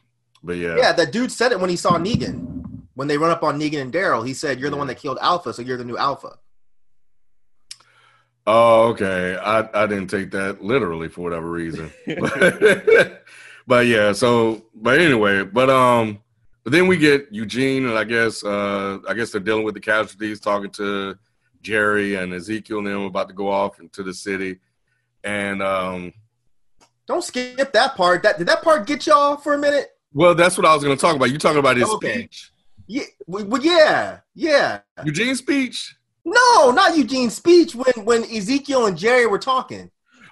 but 0.42 0.56
yeah, 0.56 0.76
Yeah, 0.76 0.92
that 0.92 1.12
dude 1.12 1.32
said 1.32 1.52
it 1.52 1.60
when 1.60 1.70
he 1.70 1.76
saw 1.76 1.92
Negan. 1.98 2.52
When 2.94 3.08
they 3.08 3.18
run 3.18 3.30
up 3.30 3.42
on 3.42 3.60
Negan 3.60 3.82
and 3.82 3.92
Daryl, 3.92 4.26
he 4.26 4.32
said, 4.32 4.58
"You're 4.58 4.70
the 4.70 4.76
one 4.76 4.86
that 4.86 4.96
killed 4.96 5.18
Alpha, 5.20 5.52
so 5.52 5.62
you're 5.62 5.76
the 5.76 5.84
new 5.84 5.98
Alpha." 5.98 6.38
Oh, 8.46 8.88
okay. 8.90 9.36
I 9.36 9.68
I 9.74 9.86
didn't 9.86 10.08
take 10.08 10.30
that 10.30 10.62
literally 10.62 11.08
for 11.08 11.22
whatever 11.22 11.50
reason. 11.50 11.90
but, 12.06 13.22
but 13.66 13.86
yeah, 13.86 14.12
so 14.12 14.62
but 14.74 15.00
anyway, 15.00 15.42
but 15.42 15.68
um 15.68 16.22
but 16.62 16.72
then 16.72 16.86
we 16.86 16.96
get 16.96 17.28
Eugene 17.32 17.86
and 17.86 17.98
I 17.98 18.04
guess 18.04 18.44
uh 18.44 18.98
I 19.08 19.14
guess 19.14 19.32
they're 19.32 19.40
dealing 19.40 19.64
with 19.64 19.74
the 19.74 19.80
casualties, 19.80 20.40
talking 20.40 20.70
to 20.72 21.18
Jerry 21.60 22.14
and 22.14 22.32
Ezekiel 22.32 22.78
and 22.78 22.86
them 22.86 23.02
about 23.02 23.28
to 23.28 23.34
go 23.34 23.48
off 23.48 23.80
into 23.80 24.04
the 24.04 24.14
city. 24.14 24.60
And 25.24 25.60
um 25.60 26.12
Don't 27.06 27.22
skip 27.22 27.72
that 27.72 27.94
part. 27.96 28.22
That 28.22 28.38
did 28.38 28.48
that 28.48 28.62
part 28.62 28.86
get 28.86 29.06
y'all 29.06 29.36
for 29.36 29.54
a 29.54 29.58
minute? 29.58 29.90
well 30.12 30.34
that's 30.34 30.56
what 30.56 30.66
I 30.66 30.74
was 30.74 30.82
gonna 30.82 30.96
talk 30.96 31.14
about. 31.16 31.30
You 31.30 31.38
talking 31.38 31.58
about 31.58 31.76
his 31.76 31.88
Okay. 31.88 32.14
speech. 32.18 32.52
Yeah, 32.88 33.02
well, 33.26 33.60
yeah, 33.62 34.20
yeah. 34.34 34.80
Eugene's 35.04 35.38
speech? 35.38 35.96
No, 36.24 36.70
not 36.70 36.96
Eugene's 36.96 37.34
speech 37.34 37.74
when 37.74 38.04
when 38.04 38.24
Ezekiel 38.24 38.86
and 38.86 38.96
Jerry 38.96 39.26
were 39.26 39.38
talking. 39.38 39.90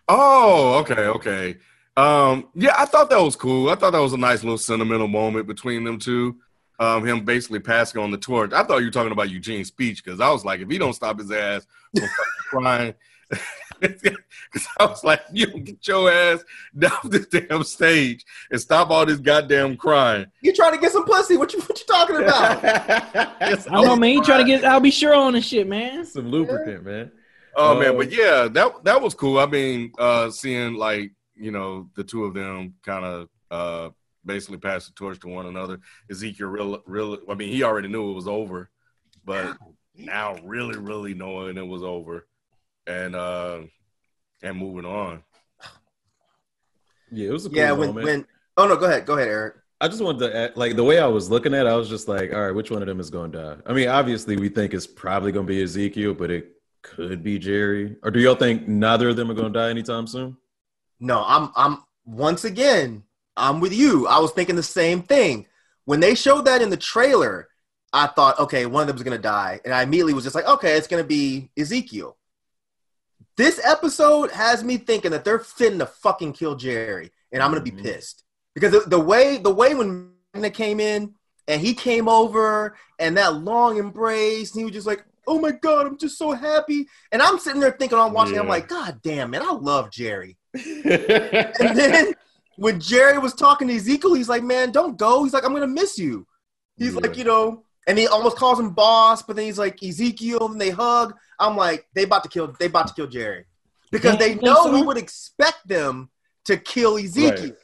Oh, 0.09 0.75
okay, 0.81 1.07
okay. 1.07 1.57
Um, 1.97 2.49
yeah, 2.55 2.75
I 2.77 2.85
thought 2.87 3.11
that 3.11 3.21
was 3.21 3.37
cool. 3.37 3.71
I 3.71 3.75
thought 3.77 3.91
that 3.93 4.01
was 4.01 4.13
a 4.13 4.17
nice 4.19 4.43
little 4.43 4.59
sentimental 4.59 5.09
moment 5.09 5.47
between 5.47 5.85
them 5.85 5.99
two. 5.99 6.37
Um, 6.81 7.07
him 7.07 7.25
basically 7.25 7.61
passing 7.61 8.01
on 8.03 8.11
the 8.11 8.19
torch. 8.19 8.53
I 8.53 8.65
thought 8.65 8.79
you 8.79 8.87
were 8.87 8.91
talking 8.91 9.13
about 9.13 9.31
Eugene's 9.31 9.69
speech 9.69 10.03
because 10.05 10.21
I 10.21 10.31
was 10.31 10.45
like, 10.45 10.61
if 10.61 10.69
he 10.69 10.77
don't 10.79 10.93
stop 10.93 11.19
his 11.21 11.31
ass 11.31 11.67
from 11.97 12.09
crying, 12.51 12.95
I 14.79 14.87
was 14.87 15.05
like, 15.05 15.23
you 15.33 15.47
get 15.61 15.87
your 15.87 16.11
ass 16.11 16.45
down 16.77 16.93
this 17.05 17.27
damn 17.27 17.65
stage 17.65 18.25
and 18.51 18.61
stop 18.61 18.91
all 18.91 19.07
this 19.07 19.19
goddamn 19.19 19.77
crying. 19.77 20.27
You 20.41 20.53
trying 20.53 20.73
to 20.73 20.79
get 20.79 20.93
some 20.93 21.05
pussy? 21.05 21.37
What 21.37 21.53
you 21.53 21.61
what 21.61 21.79
you 21.79 21.87
talking 21.87 22.17
about? 22.17 22.63
Yes, 23.41 23.67
I 23.67 23.73
don't 23.73 23.85
know, 23.85 23.91
was 23.91 24.01
man. 24.01 24.13
You 24.13 24.25
trying 24.25 24.45
to 24.45 24.51
get 24.51 24.65
I'll 24.65 24.81
be 24.81 24.91
sure 24.91 25.15
on 25.15 25.35
and 25.35 25.45
shit, 25.45 25.67
man. 25.67 26.05
Some 26.05 26.31
lubricant, 26.31 26.85
man. 26.85 27.13
Oh 27.57 27.79
man, 27.79 27.91
Um, 27.91 27.97
but 27.99 28.13
yeah, 28.13 28.49
that 28.51 28.85
that 28.85 29.01
was 29.01 29.15
cool. 29.15 29.39
I 29.39 29.47
mean, 29.47 29.93
uh 29.99 30.31
seeing 30.31 30.75
like, 30.75 31.13
you 31.35 31.51
know, 31.51 31.91
the 31.95 32.05
two 32.05 32.25
of 32.25 32.35
them 32.35 32.75
kind 32.83 33.05
of 33.05 33.29
uh 33.51 33.91
basically 34.25 34.59
pass 34.59 34.87
the 34.87 34.93
torch 34.93 35.21
to 35.21 35.29
one 35.29 35.47
another. 35.47 35.79
Ezekiel 36.11 36.49
real 36.49 36.83
real 36.87 37.19
I 37.29 37.35
mean, 37.35 37.51
he 37.53 37.63
already 37.63 37.89
knew 37.89 38.11
it 38.11 38.15
was 38.15 38.29
over, 38.29 38.71
but 39.25 39.57
now 39.95 40.37
really, 40.43 40.79
really 40.79 41.15
knowing 41.15 41.57
it 41.57 41.67
was 41.67 41.83
over 41.83 42.27
and 42.87 43.15
uh 43.15 43.61
and 44.45 44.57
moving 44.57 44.85
on. 44.85 45.23
Yeah, 47.11 47.29
it 47.29 47.33
was 47.33 47.47
a 47.47 47.49
cool 47.49 47.59
yeah, 47.59 47.73
when 47.73 47.89
moment. 47.89 48.07
when 48.07 48.27
oh 48.57 48.69
no, 48.69 48.77
go 48.77 48.87
ahead, 48.87 49.07
go 49.07 49.15
ahead, 49.15 49.29
Eric. 49.29 49.57
I 49.81 49.89
just 49.89 50.03
wanted 50.03 50.21
to 50.21 50.37
add, 50.37 50.57
like 50.57 50.77
the 50.77 50.85
way 50.85 50.99
I 50.99 51.07
was 51.07 51.31
looking 51.31 51.53
at 51.53 51.67
it, 51.67 51.69
I 51.69 51.77
was 51.77 51.89
just 51.89 52.09
like, 52.09 52.33
all 52.33 52.41
right, 52.41 52.55
which 52.55 52.71
one 52.71 52.81
of 52.81 52.89
them 52.89 53.01
is 53.01 53.11
going 53.11 53.33
to 53.33 53.39
die? 53.39 53.57
I 53.67 53.73
mean, 53.73 53.89
obviously 53.89 54.37
we 54.37 54.49
think 54.49 54.73
it's 54.73 54.87
probably 54.87 55.33
going 55.33 55.47
to 55.47 55.53
be 55.53 55.63
Ezekiel, 55.63 56.15
but 56.15 56.31
it 56.31 56.53
could 56.83 57.23
be 57.23 57.39
Jerry. 57.39 57.97
Or 58.03 58.11
do 58.11 58.21
y'all 58.21 58.35
think 58.35 58.69
neither 58.69 59.11
of 59.11 59.17
them 59.17 59.31
are 59.31 59.35
going 59.35 59.53
to 59.53 59.59
die 59.59 59.71
anytime 59.71 60.07
soon? 60.07 60.37
No, 61.01 61.25
I'm 61.27 61.51
I'm 61.57 61.79
once 62.07 62.45
again, 62.45 63.03
I'm 63.37 63.61
with 63.61 63.75
you. 63.75 64.07
I 64.07 64.21
was 64.21 64.33
thinking 64.33 64.57
the 64.57 64.63
same 64.63 65.03
thing. 65.03 65.47
When 65.85 66.01
they 66.01 66.15
showed 66.15 66.47
that 66.47 66.63
in 66.63 66.71
the 66.71 66.77
trailer, 66.77 67.49
I 67.93 68.07
thought, 68.07 68.39
okay, 68.39 68.67
one 68.67 68.83
of 68.83 68.89
them 68.89 68.97
is 68.97 69.03
gonna 69.03 69.19
die. 69.19 69.61
And 69.65 69.75
I 69.75 69.83
immediately 69.83 70.15
was 70.15 70.25
just 70.25 70.35
like, 70.35 70.47
okay, 70.47 70.77
it's 70.77 70.87
gonna 70.87 71.05
be 71.05 71.51
Ezekiel. 71.59 72.17
This 73.37 73.61
episode 73.65 74.31
has 74.31 74.63
me 74.63 74.77
thinking 74.77 75.11
that 75.11 75.25
they're 75.25 75.39
finna 75.41 75.79
to 75.81 75.87
fucking 75.87 76.35
kill 76.35 76.55
Jerry, 76.55 77.11
and 77.33 77.43
I'm 77.43 77.51
gonna 77.51 77.63
be 77.63 77.71
Mhm. 77.73 77.83
pissed. 77.83 78.23
Because 78.55 78.73
the, 78.73 78.81
the 78.89 79.01
way 79.01 79.39
the 79.39 79.53
way 79.53 79.75
when 79.75 80.13
Magna 80.33 80.51
came 80.51 80.79
in 80.79 81.15
and 81.49 81.61
he 81.61 81.75
came 81.75 82.09
over 82.09 82.77
and 82.99 83.17
that 83.17 83.35
long 83.35 83.77
embrace, 83.79 84.53
and 84.53 84.61
he 84.61 84.65
was 84.65 84.73
just 84.75 84.87
like, 84.87 85.05
Oh 85.27 85.41
my 85.41 85.53
god, 85.53 85.87
I'm 85.87 85.97
just 85.97 86.19
so 86.19 86.33
happy. 86.33 86.87
And 87.11 87.23
I'm 87.23 87.39
sitting 87.39 87.59
there 87.61 87.73
thinking, 87.73 87.99
I'm 87.99 88.13
watching, 88.13 88.39
I'm 88.39 88.47
like, 88.47 88.69
God 88.69 89.01
damn, 89.03 89.31
man, 89.31 89.41
I 89.43 89.53
love 89.53 89.91
Jerry. 89.91 90.37
And 90.55 91.77
then 91.77 92.15
when 92.57 92.79
Jerry 92.79 93.19
was 93.19 93.33
talking 93.35 93.67
to 93.69 93.75
Ezekiel, 93.75 94.15
he's 94.15 94.29
like, 94.29 94.45
"Man, 94.45 94.71
don't 94.71 94.97
go." 94.97 95.25
He's 95.25 95.33
like, 95.33 95.45
"I'm 95.45 95.53
gonna 95.53 95.67
miss 95.67 95.99
you." 95.99 96.25
He's 96.77 96.95
Yeah. 96.95 97.01
like, 97.01 97.17
you 97.17 97.25
know, 97.25 97.65
and 97.89 97.99
he 97.99 98.07
almost 98.07 98.37
calls 98.37 98.61
him 98.61 98.71
boss, 98.71 99.23
but 99.23 99.35
then 99.35 99.47
he's 99.47 99.59
like 99.59 99.83
Ezekiel, 99.83 100.47
and 100.53 100.61
they 100.61 100.71
hug. 100.71 101.15
I'm 101.39 101.57
like, 101.57 101.87
they 101.95 102.05
about 102.05 102.23
to 102.25 102.29
kill, 102.29 102.55
they 102.59 102.67
about 102.67 102.89
to 102.89 102.95
kill 102.95 103.07
Jerry 103.07 103.45
because 103.91 104.19
they 104.19 104.35
know 104.37 104.65
so? 104.65 104.73
we 104.73 104.83
would 104.83 104.97
expect 104.97 105.67
them 105.67 106.11
to 106.45 106.57
kill 106.57 106.99
Ezekiel, 106.99 107.43
Right. 107.51 107.57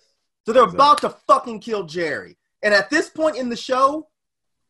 so 0.46 0.52
they're 0.52 0.64
about 0.64 1.00
to 1.02 1.10
fucking 1.26 1.60
kill 1.60 1.84
Jerry. 1.84 2.36
And 2.62 2.74
at 2.74 2.90
this 2.90 3.08
point 3.08 3.36
in 3.36 3.48
the 3.48 3.56
show, 3.56 4.08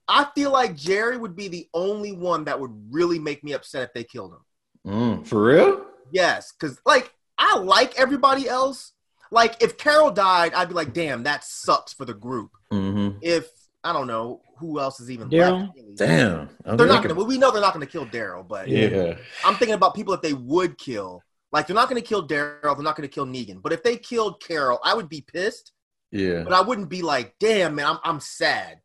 I 0.09 0.27
feel 0.35 0.51
like 0.51 0.75
Jerry 0.75 1.17
would 1.17 1.37
be 1.37 1.49
the 1.49 1.69
only 1.73 2.13
one 2.13 2.45
that 2.45 2.59
would 2.59 2.73
really 2.91 3.19
make 3.19 3.45
me 3.45 3.53
upset 3.53 3.83
if 3.85 3.95
they 3.95 4.05
killed 4.05 4.33
him. 4.33 4.93
Mm, 4.93 5.27
for 5.27 5.45
real? 5.45 5.85
Yes, 6.11 6.53
because 6.53 6.81
like 6.85 7.13
I 7.39 7.59
like 7.59 7.99
everybody 7.99 8.49
else. 8.49 8.93
Like 9.31 9.63
if 9.63 9.79
Carol 9.79 10.11
died, 10.11 10.53
I'd 10.55 10.69
be 10.69 10.75
like, 10.75 10.93
damn, 10.93 11.23
that 11.23 11.45
sucks 11.45 11.93
for 11.93 12.05
the 12.05 12.15
group. 12.15 12.51
Mm-hmm. 12.73 13.19
If 13.23 13.49
I 13.85 13.93
don't 13.93 14.09
know 14.09 14.41
who 14.61 14.79
else 14.79 15.01
is 15.01 15.11
even 15.11 15.29
Daryl? 15.29 15.61
left. 15.63 15.73
really. 15.77 15.95
Damn. 15.97 16.49
I'm 16.65 16.77
They're 16.77 16.87
not 16.87 17.03
gonna. 17.03 17.15
Well, 17.15 17.27
we 17.27 17.39
know 17.39 17.51
they're 17.51 17.61
not 17.61 17.73
gonna 17.73 17.87
kill 17.87 18.07
Daryl, 18.07 18.47
but 18.47 18.69
Yeah. 18.69 19.17
I'm 19.45 19.55
thinking 19.57 19.75
about 19.75 19.95
people 19.95 20.13
that 20.13 20.23
they 20.23 20.35
would 20.35 20.79
kill. 20.79 21.23
Like 21.53 21.67
they're 21.67 21.75
not 21.75 21.89
gonna 21.89 22.01
kill 22.01 22.29
Daryl. 22.29 22.63
They're 22.77 22.85
not 22.85 22.95
gonna 22.97 23.09
kill 23.09 23.27
Negan. 23.27 23.61
But 23.63 23.73
if 23.73 23.83
they 23.83 23.97
killed 23.97 24.41
Carol, 24.41 24.79
I 24.85 24.95
would 24.95 25.09
be 25.09 25.21
pissed. 25.23 25.73
Yeah. 26.13 26.43
But 26.45 26.53
I 26.53 26.61
wouldn't 26.61 26.89
be 26.89 27.03
like, 27.03 27.35
damn, 27.41 27.75
man, 27.75 27.87
I'm 27.87 27.99
I'm 28.05 28.21
sad. 28.21 28.81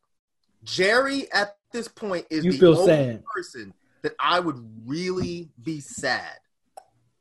Jerry 0.64 1.30
at 1.32 1.56
this 1.72 1.88
point 1.88 2.26
is 2.30 2.44
You 2.44 2.52
the 2.52 2.58
feel 2.58 2.78
only 2.78 2.86
sad. 2.86 3.24
person 3.34 3.74
that 4.02 4.14
I 4.18 4.40
would 4.40 4.56
really 4.84 5.50
be 5.62 5.80
sad. 5.80 6.38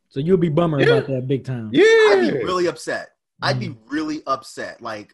So 0.10 0.20
you'll 0.20 0.38
be 0.38 0.50
bummer 0.50 0.80
Yeah. 0.80 0.86
about 0.96 1.08
that 1.10 1.28
big 1.28 1.44
time. 1.44 1.70
Yeah. 1.74 1.84
I'd 1.84 2.32
be 2.32 2.44
really 2.44 2.68
upset. 2.68 3.10
I'd 3.42 3.60
be 3.60 3.76
really 3.88 4.24
upset. 4.26 4.82
Like 4.82 5.14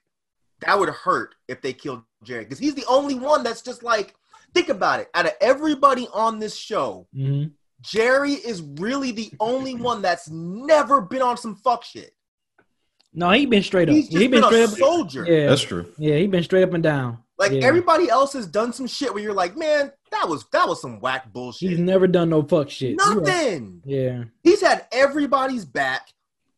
that 0.61 0.79
would 0.79 0.89
hurt 0.89 1.35
if 1.47 1.61
they 1.61 1.73
killed 1.73 2.03
Jerry 2.23 2.43
because 2.43 2.59
he's 2.59 2.75
the 2.75 2.85
only 2.87 3.15
one 3.15 3.43
that's 3.43 3.61
just 3.61 3.83
like. 3.83 4.15
Think 4.53 4.67
about 4.67 4.99
it. 4.99 5.09
Out 5.13 5.25
of 5.27 5.31
everybody 5.39 6.07
on 6.13 6.37
this 6.39 6.55
show, 6.57 7.07
hmm 7.15 7.45
Jerry 7.81 8.33
is 8.33 8.61
really 8.61 9.11
the 9.11 9.31
only 9.39 9.75
one 9.75 10.01
that's 10.01 10.29
never 10.29 10.99
been 11.01 11.21
on 11.21 11.37
some 11.37 11.55
fuck 11.55 11.83
shit. 11.85 12.11
No, 13.13 13.29
he 13.31 13.45
been 13.45 13.63
straight 13.63 13.89
up. 13.89 13.95
He's 13.95 14.07
just 14.09 14.21
he 14.21 14.27
been, 14.27 14.41
been 14.41 14.43
a 14.63 14.67
straight 14.67 14.83
up. 14.83 14.89
soldier. 14.89 15.25
Yeah, 15.25 15.47
That's 15.47 15.61
true. 15.61 15.91
yeah, 15.97 16.17
he 16.17 16.27
been 16.27 16.43
straight 16.43 16.63
up 16.63 16.73
and 16.73 16.83
down. 16.83 17.19
Like 17.39 17.53
Yeah. 17.53 17.65
everybody 17.65 18.09
else 18.09 18.33
has 18.33 18.45
done 18.45 18.71
some 18.71 18.87
shit 18.87 19.13
where 19.13 19.23
you're 19.23 19.33
like, 19.33 19.57
man, 19.57 19.91
that 20.11 20.29
was 20.29 20.45
that 20.51 20.67
was 20.67 20.79
some 20.81 20.99
whack 20.99 21.31
bullshit. 21.33 21.69
He's 21.71 21.79
never 21.79 22.05
done 22.07 22.29
no 22.29 22.43
fuck 22.43 22.69
shit. 22.69 22.97
Nothing. 22.97 23.81
Yeah, 23.85 24.25
He's 24.43 24.61
had 24.61 24.85
everybody's 24.91 25.65
back. 25.65 26.09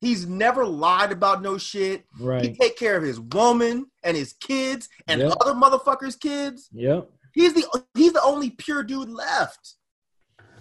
He's 0.04 0.28
never 0.28 0.66
lied 0.66 1.12
about 1.12 1.42
no 1.42 1.58
shit. 1.58 2.04
Right. 2.20 2.44
He 2.44 2.54
take 2.54 2.78
care 2.78 2.98
of 2.98 3.04
his 3.04 3.20
woman 3.20 3.86
and 4.04 4.18
his 4.18 4.34
kids 4.34 4.90
and 5.08 5.22
Yep. 5.22 5.34
other 5.42 5.54
motherfuckers' 5.54 6.20
kids. 6.20 6.68
Yep. 6.74 7.10
He's 7.34 7.54
the 7.54 7.66
he's 7.96 8.14
the 8.14 8.22
only 8.22 8.50
pure 8.52 8.84
dude 8.84 9.10
left. 9.10 9.76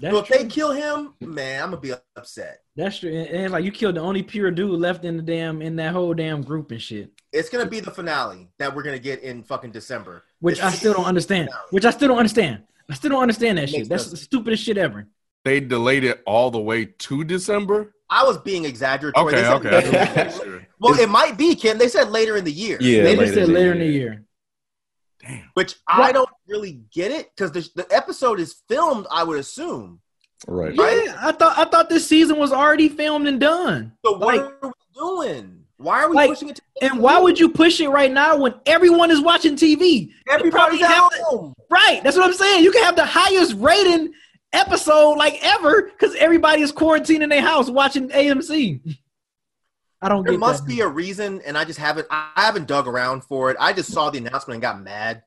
That's 0.00 0.14
so 0.14 0.20
if 0.20 0.26
true. 0.26 0.38
they 0.38 0.44
kill 0.46 0.72
him, 0.72 1.14
man, 1.20 1.62
I'm 1.62 1.70
gonna 1.70 1.80
be 1.80 1.92
upset. 2.16 2.60
That's 2.76 2.98
true. 2.98 3.12
And, 3.12 3.28
and 3.28 3.52
like 3.52 3.64
you 3.64 3.72
killed 3.72 3.96
the 3.96 4.00
only 4.00 4.22
pure 4.22 4.50
dude 4.50 4.78
left 4.80 5.04
in 5.04 5.16
the 5.16 5.22
damn 5.22 5.60
in 5.60 5.76
that 5.76 5.92
whole 5.92 6.14
damn 6.14 6.42
group 6.42 6.70
and 6.70 6.80
shit. 6.80 7.10
It's 7.32 7.48
gonna 7.50 7.66
be 7.66 7.80
the 7.80 7.90
finale 7.90 8.48
that 8.58 8.74
we're 8.74 8.82
gonna 8.84 8.98
get 8.98 9.22
in 9.22 9.42
fucking 9.42 9.72
December. 9.72 10.24
Which 10.40 10.58
It's- 10.58 10.72
I 10.72 10.76
still 10.76 10.94
don't 10.94 11.04
understand. 11.04 11.50
Which 11.70 11.84
I 11.84 11.90
still 11.90 12.08
don't 12.08 12.18
understand. 12.18 12.62
I 12.88 12.94
still 12.94 13.10
don't 13.10 13.22
understand 13.22 13.58
that 13.58 13.68
shit. 13.70 13.88
That's 13.88 14.06
no 14.06 14.10
the 14.12 14.16
stupidest 14.16 14.62
shit 14.64 14.78
ever. 14.78 15.08
They 15.44 15.60
delayed 15.60 16.04
it 16.04 16.22
all 16.26 16.50
the 16.50 16.60
way 16.60 16.84
to 16.86 17.24
December. 17.24 17.94
I 18.12 18.24
was 18.24 18.36
being 18.38 18.64
exaggerated. 18.66 19.16
Okay, 19.16 19.46
okay. 19.46 19.76
I 19.76 19.80
just 19.80 19.92
wanna 19.92 20.14
make 20.16 20.30
sure. 20.60 20.68
Well, 20.78 21.00
it 21.00 21.08
might 21.08 21.38
be, 21.38 21.54
Ken. 21.54 21.78
They 21.78 21.88
said 21.88 22.10
later 22.10 22.36
in 22.36 22.44
the 22.44 22.52
year. 22.52 22.76
Yeah, 22.80 23.04
they 23.04 23.16
later 23.16 23.22
just 23.22 23.34
said 23.34 23.42
in 23.44 23.48
the 23.54 23.58
later 23.58 23.72
in 23.72 23.78
the 23.78 23.86
year. 23.86 24.24
Damn. 25.20 25.44
Which 25.54 25.76
I 25.88 26.12
don't 26.12 26.28
really 26.48 26.80
get 26.92 27.10
it 27.12 27.30
because 27.34 27.52
the, 27.52 27.68
the 27.74 27.86
episode 27.94 28.38
is 28.40 28.62
filmed, 28.68 29.06
I 29.10 29.22
would 29.24 29.38
assume. 29.38 30.00
Right. 30.48 30.74
Yeah, 30.74 31.16
I 31.20 31.32
thought 31.32 31.56
I 31.56 31.64
thought 31.64 31.88
this 31.88 32.06
season 32.08 32.38
was 32.38 32.52
already 32.52 32.88
filmed 32.88 33.26
and 33.28 33.38
done. 33.40 33.92
So 34.04 34.18
what 34.18 34.36
Like- 34.36 34.40
are 34.40 34.56
we 34.62 34.72
doing? 34.94 35.58
Why 35.78 36.02
are 36.04 36.10
we 36.10 36.14
Like, 36.16 36.30
pushing 36.30 36.48
it 36.48 36.56
to 36.56 36.62
And 36.80 37.00
why 37.00 37.18
would 37.18 37.40
you 37.40 37.48
push 37.48 37.80
it 37.80 37.88
right 37.88 38.10
now 38.12 38.36
when 38.36 38.54
everyone 38.66 39.10
is 39.10 39.20
watching 39.20 39.56
TV? 39.56 40.10
everybody's 40.30 40.80
at 40.82 40.88
have 40.90 41.10
to- 41.10 41.22
home? 41.24 41.54
Right. 41.70 42.00
That's 42.04 42.16
what 42.16 42.24
I'm 42.26 42.34
saying. 42.34 42.62
You 42.62 42.70
can 42.70 42.84
have 42.84 42.94
the 42.96 43.04
highest 43.06 43.54
rating 43.56 44.12
episode 44.52 45.14
like 45.14 45.38
ever 45.42 45.82
because 45.82 46.14
everybody 46.16 46.62
is 46.62 46.72
quarantined 46.72 47.22
in 47.22 47.28
their 47.28 47.40
house 47.42 47.70
watching 47.70 48.08
AMC. 48.08 48.80
I 50.00 50.08
don't 50.08 50.24
There 50.24 50.32
get 50.32 50.40
must 50.40 50.64
that. 50.64 50.68
be 50.68 50.80
a 50.80 50.88
reason, 50.88 51.40
and 51.46 51.56
I 51.56 51.64
just 51.64 51.78
haven't 51.78 52.06
I 52.10 52.30
haven't 52.36 52.66
dug 52.66 52.88
around 52.88 53.22
for 53.24 53.50
it. 53.50 53.56
I 53.60 53.72
just 53.72 53.92
saw 53.92 54.10
the 54.10 54.18
announcement 54.18 54.56
and 54.56 54.62
got 54.62 54.82
mad. 54.82 55.22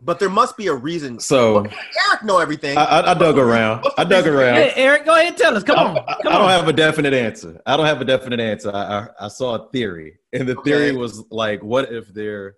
But 0.00 0.18
there 0.18 0.28
must 0.28 0.56
be 0.56 0.66
a 0.66 0.74
reason. 0.74 1.18
So 1.18 1.60
Eric 1.60 2.24
know 2.24 2.38
everything. 2.38 2.76
I, 2.76 2.84
I, 2.84 3.10
I 3.12 3.14
dug 3.14 3.38
around. 3.38 3.86
I 3.96 4.04
dug 4.04 4.26
around. 4.26 4.56
Hey, 4.56 4.72
Eric, 4.76 5.06
go 5.06 5.14
ahead 5.14 5.28
and 5.28 5.36
tell 5.36 5.56
us. 5.56 5.62
Come 5.64 5.78
on. 5.78 5.98
I, 5.98 6.12
I 6.12 6.22
don't 6.24 6.42
on. 6.42 6.48
have 6.50 6.68
a 6.68 6.72
definite 6.72 7.14
answer. 7.14 7.60
I 7.64 7.76
don't 7.76 7.86
have 7.86 8.00
a 8.02 8.04
definite 8.04 8.38
answer. 8.38 8.70
I, 8.74 8.82
I, 8.82 9.06
I 9.26 9.28
saw 9.28 9.54
a 9.54 9.70
theory, 9.70 10.18
and 10.32 10.46
the 10.46 10.56
theory 10.56 10.94
was 10.94 11.24
like, 11.30 11.62
what 11.62 11.90
if 11.90 12.12
they're 12.12 12.56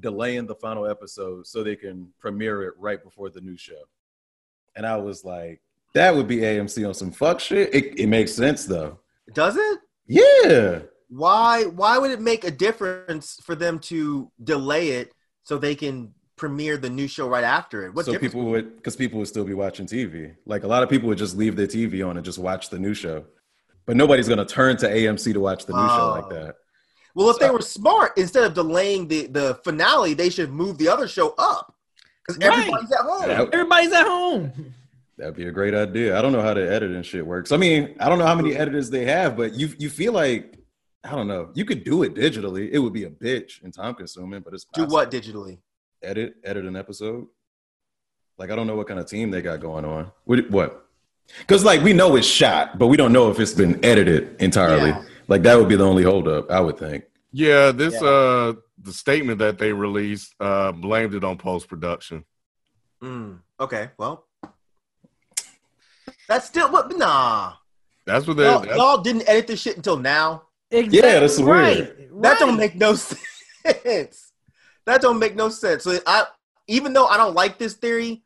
delaying 0.00 0.46
the 0.46 0.54
final 0.54 0.86
episode 0.86 1.46
so 1.46 1.62
they 1.62 1.76
can 1.76 2.08
premiere 2.18 2.62
it 2.64 2.74
right 2.78 3.02
before 3.02 3.28
the 3.30 3.40
new 3.42 3.56
show? 3.58 3.82
And 4.76 4.86
I 4.86 4.96
was 4.98 5.24
like, 5.24 5.60
that 5.94 6.14
would 6.14 6.28
be 6.28 6.38
AMC 6.38 6.86
on 6.86 6.94
some 6.94 7.10
fuck 7.10 7.40
shit. 7.40 7.74
It, 7.74 7.98
it 7.98 8.06
makes 8.06 8.32
sense 8.34 8.66
though. 8.66 8.98
Does 9.32 9.56
it? 9.56 9.78
Yeah. 10.06 10.80
Why 11.08 11.64
why 11.64 11.98
would 11.98 12.10
it 12.10 12.20
make 12.20 12.44
a 12.44 12.50
difference 12.50 13.40
for 13.42 13.54
them 13.54 13.78
to 13.80 14.30
delay 14.42 14.88
it 14.90 15.12
so 15.44 15.56
they 15.56 15.74
can 15.74 16.12
premiere 16.36 16.76
the 16.76 16.90
new 16.90 17.08
show 17.08 17.28
right 17.28 17.44
after 17.44 17.86
it? 17.86 17.94
What 17.94 18.04
so 18.06 18.18
people 18.18 18.44
would, 18.44 18.76
because 18.76 18.96
people 18.96 19.18
would 19.18 19.28
still 19.28 19.44
be 19.44 19.54
watching 19.54 19.86
TV. 19.86 20.34
Like 20.44 20.64
a 20.64 20.68
lot 20.68 20.82
of 20.82 20.90
people 20.90 21.08
would 21.08 21.18
just 21.18 21.36
leave 21.36 21.56
their 21.56 21.66
TV 21.66 22.06
on 22.06 22.16
and 22.16 22.24
just 22.24 22.38
watch 22.38 22.68
the 22.68 22.78
new 22.78 22.92
show. 22.92 23.24
But 23.86 23.96
nobody's 23.96 24.28
gonna 24.28 24.44
turn 24.44 24.76
to 24.78 24.88
AMC 24.88 25.32
to 25.32 25.40
watch 25.40 25.64
the 25.64 25.72
new 25.72 25.88
show 25.88 26.08
like 26.10 26.24
Oh. 26.26 26.34
that. 26.44 26.56
Well, 27.14 27.30
if 27.30 27.38
they 27.38 27.48
were 27.48 27.62
smart, 27.62 28.12
instead 28.18 28.44
of 28.44 28.52
delaying 28.52 29.08
the, 29.08 29.26
the 29.28 29.54
finale, 29.64 30.12
they 30.12 30.28
should 30.28 30.50
move 30.52 30.76
the 30.76 30.88
other 30.88 31.08
show 31.08 31.34
up. 31.38 31.74
Because 32.26 32.48
Right. 32.48 32.58
everybody's 32.58 32.92
at 32.92 33.00
home. 33.00 33.28
That- 33.28 33.54
Everybody's 33.54 33.92
at 33.92 34.06
home. 34.06 34.74
That'd 35.18 35.34
be 35.36 35.46
a 35.46 35.52
great 35.52 35.74
idea. 35.74 36.18
I 36.18 36.20
don't 36.22 36.32
know 36.32 36.42
how 36.42 36.52
the 36.54 36.70
editing 36.70 37.02
shit 37.02 37.26
works. 37.26 37.50
I 37.52 37.56
mean, 37.56 37.94
I 38.00 38.08
don't 38.08 38.18
know 38.18 38.26
how 38.26 38.34
many 38.34 38.54
editors 38.54 38.90
they 38.90 39.06
have, 39.06 39.36
but 39.36 39.54
you 39.54 39.70
you 39.78 39.88
feel 39.88 40.12
like 40.12 40.58
I 41.04 41.10
don't 41.14 41.28
know. 41.28 41.50
You 41.54 41.64
could 41.64 41.84
do 41.84 42.02
it 42.02 42.14
digitally. 42.14 42.68
It 42.70 42.80
would 42.80 42.92
be 42.92 43.04
a 43.04 43.10
bitch 43.10 43.62
and 43.62 43.72
time 43.72 43.94
consuming, 43.94 44.40
but 44.40 44.52
it's 44.52 44.66
Do 44.74 44.84
what 44.86 45.10
digitally? 45.10 45.58
Edit 46.02 46.34
edit 46.44 46.66
an 46.66 46.76
episode. 46.76 47.26
Like 48.38 48.50
I 48.50 48.56
don't 48.56 48.66
know 48.66 48.76
what 48.76 48.88
kind 48.88 49.00
of 49.00 49.06
team 49.06 49.30
they 49.30 49.40
got 49.40 49.60
going 49.60 49.84
on. 49.86 50.10
What? 50.24 50.50
what? 50.50 50.86
Because 51.38 51.64
like 51.64 51.82
we 51.82 51.92
know 51.94 52.16
it's 52.16 52.26
shot, 52.26 52.78
but 52.78 52.88
we 52.88 52.96
don't 52.98 53.12
know 53.12 53.30
if 53.30 53.40
it's 53.40 53.54
been 53.54 53.82
edited 53.84 54.36
entirely. 54.42 54.90
Yeah. 54.90 55.02
Like 55.28 55.42
that 55.44 55.56
would 55.58 55.68
be 55.68 55.76
the 55.76 55.84
only 55.84 56.02
holdup, 56.02 56.50
I 56.50 56.60
would 56.60 56.76
think. 56.78 57.04
Yeah, 57.36 57.70
this 57.70 57.92
Yeah. 57.92 58.08
uh 58.08 58.52
the 58.78 58.94
statement 58.94 59.40
that 59.40 59.58
they 59.58 59.70
released 59.70 60.34
uh 60.40 60.72
blamed 60.72 61.14
it 61.14 61.22
on 61.22 61.36
post 61.36 61.68
production. 61.68 62.24
Mm, 63.02 63.40
okay, 63.60 63.90
well. 63.98 64.26
That's 66.28 66.46
still 66.46 66.72
what 66.72 66.96
nah. 66.96 67.52
That's 68.06 68.26
what 68.26 68.38
they 68.38 68.44
Y'all, 68.44 68.60
that's, 68.60 68.76
y'all 68.76 69.02
didn't 69.02 69.28
edit 69.28 69.48
this 69.48 69.60
shit 69.60 69.76
until 69.76 69.98
now. 69.98 70.44
Exactly. 70.70 70.98
Yeah, 70.98 71.20
that's 71.20 71.38
right. 71.40 71.76
weird. 71.76 72.10
That 72.22 72.38
don't 72.38 72.56
make 72.56 72.74
no 72.74 72.94
sense. 73.64 74.32
That 74.86 75.02
don't 75.02 75.18
make 75.18 75.36
no 75.36 75.50
sense. 75.50 75.84
So 75.84 75.98
I 76.06 76.24
even 76.68 76.94
though 76.94 77.06
I 77.06 77.18
don't 77.18 77.34
like 77.34 77.58
this 77.58 77.74
theory, 77.74 78.22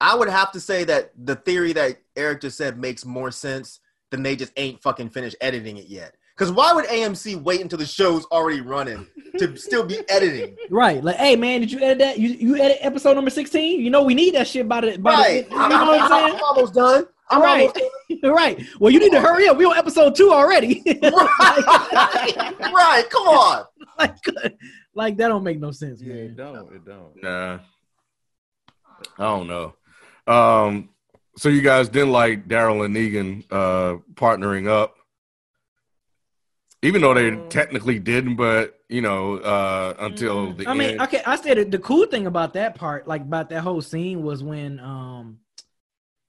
I 0.00 0.14
would 0.14 0.28
have 0.28 0.52
to 0.52 0.60
say 0.60 0.84
that 0.84 1.10
the 1.18 1.34
theory 1.34 1.72
that 1.72 1.96
Eric 2.14 2.42
just 2.42 2.56
said 2.56 2.78
makes 2.78 3.04
more 3.04 3.32
sense 3.32 3.80
than 4.12 4.22
they 4.22 4.36
just 4.36 4.52
ain't 4.56 4.80
fucking 4.82 5.10
finished 5.10 5.36
editing 5.40 5.78
it 5.78 5.86
yet. 5.86 6.14
Because 6.36 6.52
why 6.52 6.72
would 6.74 6.84
AMC 6.86 7.42
wait 7.42 7.62
until 7.62 7.78
the 7.78 7.86
show's 7.86 8.26
already 8.26 8.60
running 8.60 9.06
to 9.38 9.56
still 9.56 9.84
be 9.86 10.00
editing? 10.10 10.54
Right. 10.70 11.02
Like, 11.02 11.16
hey 11.16 11.34
man, 11.34 11.60
did 11.60 11.72
you 11.72 11.78
edit 11.80 11.98
that? 11.98 12.18
You 12.18 12.28
you 12.28 12.56
edit 12.56 12.76
episode 12.82 13.14
number 13.14 13.30
16? 13.30 13.80
You 13.80 13.88
know 13.90 14.02
we 14.02 14.14
need 14.14 14.34
that 14.34 14.46
shit 14.46 14.68
by 14.68 14.82
the 14.82 14.98
by 14.98 15.12
Right. 15.14 15.48
the, 15.48 15.54
you 15.54 15.60
know 15.68 15.68
what 15.86 16.00
I'm 16.02 16.12
I'm 16.12 16.30
saying? 16.30 16.40
almost 16.44 16.74
done. 16.74 17.06
I'm 17.30 17.40
right. 17.42 17.60
almost 17.68 17.80
right. 18.22 18.66
Well, 18.78 18.92
you 18.92 19.00
need 19.00 19.12
to 19.12 19.20
hurry 19.20 19.48
up. 19.48 19.56
We're 19.56 19.68
on 19.68 19.76
episode 19.78 20.14
two 20.14 20.30
already. 20.30 20.82
right. 21.02 21.12
right. 22.60 23.04
Come 23.10 23.28
on. 23.28 23.64
like, 23.98 24.16
like 24.94 25.16
that 25.16 25.28
don't 25.28 25.42
make 25.42 25.58
no 25.58 25.70
sense, 25.70 26.02
man. 26.02 26.16
it 26.18 26.36
don't. 26.36 26.70
It 26.72 26.84
don't. 26.84 27.22
nah. 27.22 27.58
I 29.18 29.22
don't 29.24 29.46
know. 29.48 29.74
Um 30.32 30.90
so 31.38 31.48
you 31.48 31.62
guys 31.62 31.88
didn't 31.88 32.12
like 32.12 32.46
Daryl 32.48 32.84
and 32.84 32.94
Negan 32.94 33.44
uh 33.50 33.98
partnering 34.14 34.68
up. 34.68 34.95
Even 36.86 37.02
though 37.02 37.14
they 37.14 37.36
technically 37.48 37.98
didn't, 37.98 38.36
but 38.36 38.78
you 38.88 39.00
know, 39.00 39.38
uh 39.38 39.94
until 39.98 40.52
the 40.52 40.60
end. 40.60 40.68
I 40.68 40.74
mean, 40.74 41.00
okay, 41.02 41.22
I 41.26 41.36
said 41.36 41.58
it, 41.58 41.70
the 41.70 41.78
cool 41.78 42.06
thing 42.06 42.26
about 42.26 42.54
that 42.54 42.76
part, 42.76 43.08
like 43.08 43.22
about 43.22 43.50
that 43.50 43.62
whole 43.62 43.82
scene, 43.82 44.22
was 44.22 44.42
when, 44.42 44.78
um, 44.78 45.38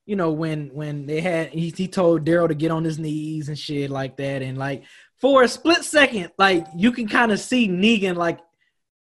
you 0.07 0.15
know, 0.15 0.31
when 0.31 0.69
when 0.73 1.05
they 1.05 1.21
had 1.21 1.49
he, 1.49 1.69
he 1.69 1.87
told 1.87 2.25
Daryl 2.25 2.47
to 2.47 2.55
get 2.55 2.71
on 2.71 2.83
his 2.83 2.97
knees 2.97 3.49
and 3.49 3.59
shit 3.59 3.91
like 3.91 4.17
that, 4.17 4.41
and 4.41 4.57
like 4.57 4.83
for 5.17 5.43
a 5.43 5.47
split 5.47 5.83
second, 5.83 6.31
like 6.37 6.65
you 6.75 6.91
can 6.91 7.07
kind 7.07 7.31
of 7.31 7.39
see 7.39 7.67
Negan, 7.67 8.15
like, 8.15 8.39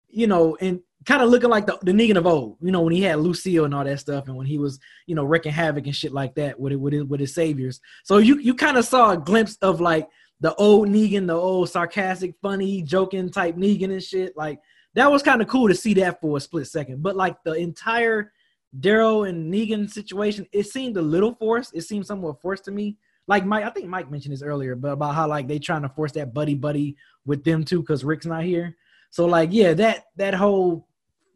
you 0.08 0.26
know, 0.26 0.56
and 0.60 0.80
kind 1.04 1.22
of 1.22 1.30
looking 1.30 1.50
like 1.50 1.66
the, 1.66 1.78
the 1.82 1.92
Negan 1.92 2.16
of 2.16 2.26
old, 2.26 2.56
you 2.60 2.72
know, 2.72 2.80
when 2.82 2.92
he 2.92 3.02
had 3.02 3.18
Lucille 3.18 3.64
and 3.64 3.74
all 3.74 3.84
that 3.84 4.00
stuff, 4.00 4.26
and 4.26 4.36
when 4.36 4.46
he 4.46 4.58
was, 4.58 4.78
you 5.06 5.14
know, 5.14 5.24
wrecking 5.24 5.52
havoc 5.52 5.86
and 5.86 5.96
shit 5.96 6.12
like 6.12 6.34
that 6.34 6.58
with 6.58 6.72
it 6.72 6.76
with 6.76 6.92
his, 6.92 7.04
with 7.04 7.20
his 7.20 7.34
saviors. 7.34 7.80
So 8.04 8.18
you 8.18 8.38
you 8.38 8.54
kind 8.54 8.76
of 8.76 8.84
saw 8.84 9.12
a 9.12 9.16
glimpse 9.16 9.56
of 9.62 9.80
like 9.80 10.08
the 10.40 10.54
old 10.56 10.88
Negan, 10.88 11.26
the 11.26 11.34
old 11.34 11.70
sarcastic, 11.70 12.34
funny, 12.42 12.82
joking 12.82 13.30
type 13.30 13.56
Negan 13.56 13.92
and 13.92 14.02
shit. 14.02 14.36
Like 14.36 14.60
that 14.94 15.10
was 15.10 15.22
kind 15.22 15.40
of 15.40 15.48
cool 15.48 15.68
to 15.68 15.74
see 15.74 15.94
that 15.94 16.20
for 16.20 16.36
a 16.36 16.40
split 16.40 16.66
second. 16.66 17.02
But 17.02 17.16
like 17.16 17.42
the 17.44 17.52
entire 17.52 18.32
Daryl 18.78 19.28
and 19.28 19.52
Negan 19.52 19.90
situation, 19.90 20.46
it 20.52 20.64
seemed 20.64 20.96
a 20.96 21.02
little 21.02 21.34
forced. 21.34 21.74
It 21.74 21.82
seemed 21.82 22.06
somewhat 22.06 22.40
forced 22.40 22.64
to 22.64 22.70
me. 22.70 22.98
Like 23.28 23.44
Mike, 23.44 23.64
I 23.64 23.70
think 23.70 23.88
Mike 23.88 24.10
mentioned 24.10 24.32
this 24.32 24.42
earlier, 24.42 24.76
but 24.76 24.92
about 24.92 25.14
how 25.14 25.26
like 25.26 25.48
they 25.48 25.58
trying 25.58 25.82
to 25.82 25.88
force 25.88 26.12
that 26.12 26.32
buddy 26.32 26.54
buddy 26.54 26.96
with 27.24 27.42
them 27.42 27.64
too 27.64 27.80
because 27.80 28.04
Rick's 28.04 28.26
not 28.26 28.44
here. 28.44 28.76
So 29.10 29.26
like 29.26 29.50
yeah, 29.52 29.74
that 29.74 30.04
that 30.16 30.34
whole 30.34 30.86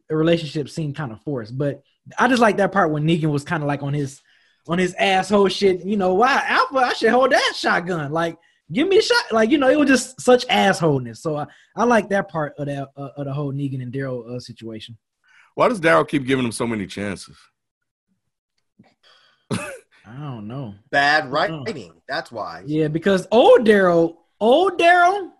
relationship 0.09 0.69
seemed 0.69 0.95
kind 0.95 1.11
of 1.11 1.21
forced. 1.21 1.57
But 1.57 1.83
I 2.17 2.27
just 2.27 2.41
like 2.41 2.57
that 2.57 2.71
part 2.71 2.91
when 2.91 3.03
Negan 3.03 3.31
was 3.31 3.43
kind 3.43 3.63
of 3.63 3.67
like 3.67 3.83
on 3.83 3.93
his 3.93 4.21
on 4.67 4.77
his 4.77 4.93
asshole 4.93 5.49
shit. 5.49 5.85
You 5.85 5.97
know 5.97 6.13
why 6.13 6.43
Alpha? 6.47 6.77
I 6.77 6.93
should 6.93 7.11
hold 7.11 7.31
that 7.31 7.53
shotgun. 7.55 8.11
Like 8.11 8.37
give 8.71 8.87
me 8.87 8.97
a 8.97 9.01
shot. 9.01 9.31
Like 9.31 9.51
you 9.51 9.57
know 9.57 9.69
it 9.69 9.77
was 9.77 9.89
just 9.89 10.21
such 10.21 10.47
assholeness. 10.47 11.17
So 11.17 11.37
I, 11.37 11.47
I 11.75 11.83
like 11.83 12.09
that 12.09 12.29
part 12.29 12.53
of 12.57 12.67
that 12.67 12.89
uh, 12.95 13.09
of 13.17 13.25
the 13.25 13.33
whole 13.33 13.53
Negan 13.53 13.81
and 13.81 13.91
Daryl 13.91 14.35
uh, 14.35 14.39
situation. 14.39 14.97
Why 15.55 15.67
does 15.67 15.81
Daryl 15.81 16.07
keep 16.07 16.25
giving 16.25 16.45
him 16.45 16.51
so 16.51 16.65
many 16.65 16.87
chances? 16.87 17.37
I 19.51 20.17
don't 20.17 20.47
know. 20.47 20.75
Bad 20.89 21.25
I 21.25 21.47
know. 21.47 21.63
writing. 21.63 21.93
That's 22.07 22.31
why. 22.31 22.63
Yeah, 22.65 22.87
because 22.87 23.27
old 23.31 23.65
Daryl, 23.65 24.17
old 24.39 24.79
Daryl, 24.79 25.31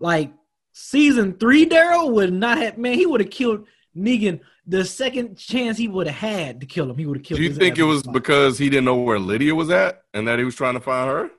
like 0.00 0.32
season 0.72 1.34
three 1.34 1.66
Daryl 1.66 2.12
would 2.12 2.32
not 2.32 2.58
have 2.58 2.78
man, 2.78 2.94
he 2.94 3.06
would 3.06 3.20
have 3.20 3.30
killed 3.30 3.66
Negan 3.96 4.40
the 4.66 4.84
second 4.84 5.36
chance 5.36 5.78
he 5.78 5.88
would 5.88 6.06
have 6.06 6.16
had 6.16 6.60
to 6.60 6.66
kill 6.66 6.90
him. 6.90 6.98
He 6.98 7.06
would 7.06 7.18
have 7.18 7.24
killed 7.24 7.38
Do 7.38 7.44
you 7.44 7.50
his 7.50 7.58
think 7.58 7.78
it 7.78 7.84
was 7.84 8.02
because 8.02 8.58
he 8.58 8.68
didn't 8.68 8.84
know 8.84 8.96
where 8.96 9.18
Lydia 9.18 9.54
was 9.54 9.70
at 9.70 10.02
and 10.12 10.26
that 10.26 10.38
he 10.38 10.44
was 10.44 10.54
trying 10.54 10.74
to 10.74 10.80
find 10.80 11.08
her? 11.08 11.30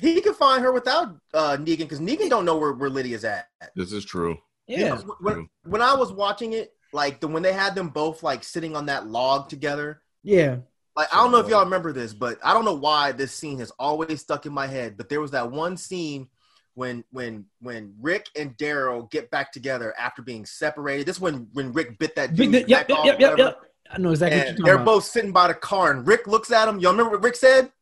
He 0.00 0.20
could 0.20 0.36
find 0.36 0.62
her 0.62 0.72
without 0.72 1.16
uh, 1.34 1.56
Negan 1.58 1.78
because 1.78 2.00
Negan 2.00 2.28
don't 2.30 2.44
know 2.44 2.56
where, 2.56 2.72
where 2.72 2.90
Lydia's 2.90 3.24
at. 3.24 3.48
This 3.74 3.92
is 3.92 4.04
true. 4.04 4.36
Yeah. 4.66 4.98
When, 5.20 5.48
when 5.64 5.82
I 5.82 5.94
was 5.94 6.12
watching 6.12 6.52
it, 6.52 6.72
like 6.92 7.20
the 7.20 7.28
when 7.28 7.42
they 7.42 7.52
had 7.52 7.74
them 7.74 7.88
both 7.88 8.22
like 8.22 8.44
sitting 8.44 8.74
on 8.76 8.86
that 8.86 9.06
log 9.06 9.48
together, 9.48 10.02
Yeah. 10.22 10.58
like 10.96 11.08
I 11.12 11.16
don't 11.16 11.32
know 11.32 11.38
if 11.38 11.48
y'all 11.48 11.64
remember 11.64 11.92
this, 11.92 12.12
but 12.14 12.38
I 12.42 12.52
don't 12.54 12.64
know 12.64 12.74
why 12.74 13.12
this 13.12 13.32
scene 13.32 13.58
has 13.58 13.70
always 13.78 14.20
stuck 14.20 14.46
in 14.46 14.52
my 14.52 14.66
head. 14.66 14.96
But 14.96 15.08
there 15.08 15.20
was 15.20 15.30
that 15.32 15.50
one 15.50 15.76
scene 15.76 16.28
when 16.74 17.04
when 17.10 17.46
when 17.60 17.94
Rick 18.00 18.26
and 18.36 18.56
Daryl 18.56 19.10
get 19.10 19.30
back 19.30 19.52
together 19.52 19.94
after 19.98 20.22
being 20.22 20.46
separated. 20.46 21.06
This 21.06 21.16
is 21.16 21.20
when 21.20 21.48
when 21.52 21.72
Rick 21.72 21.98
bit 21.98 22.14
that 22.16 22.34
dude. 22.34 22.52
Big, 22.52 22.68
yep, 22.68 22.88
yep, 22.88 22.98
yep, 23.04 23.20
yep, 23.20 23.38
yep. 23.38 23.60
I 23.90 23.98
know 23.98 24.10
exactly 24.10 24.38
what 24.38 24.58
you're 24.58 24.64
they're 24.66 24.74
about. 24.74 24.84
both 24.86 25.04
sitting 25.04 25.32
by 25.32 25.48
the 25.48 25.54
car, 25.54 25.90
and 25.92 26.06
Rick 26.06 26.26
looks 26.26 26.50
at 26.52 26.68
him. 26.68 26.78
Y'all 26.78 26.92
remember 26.92 27.12
what 27.12 27.22
Rick 27.24 27.36
said? 27.36 27.72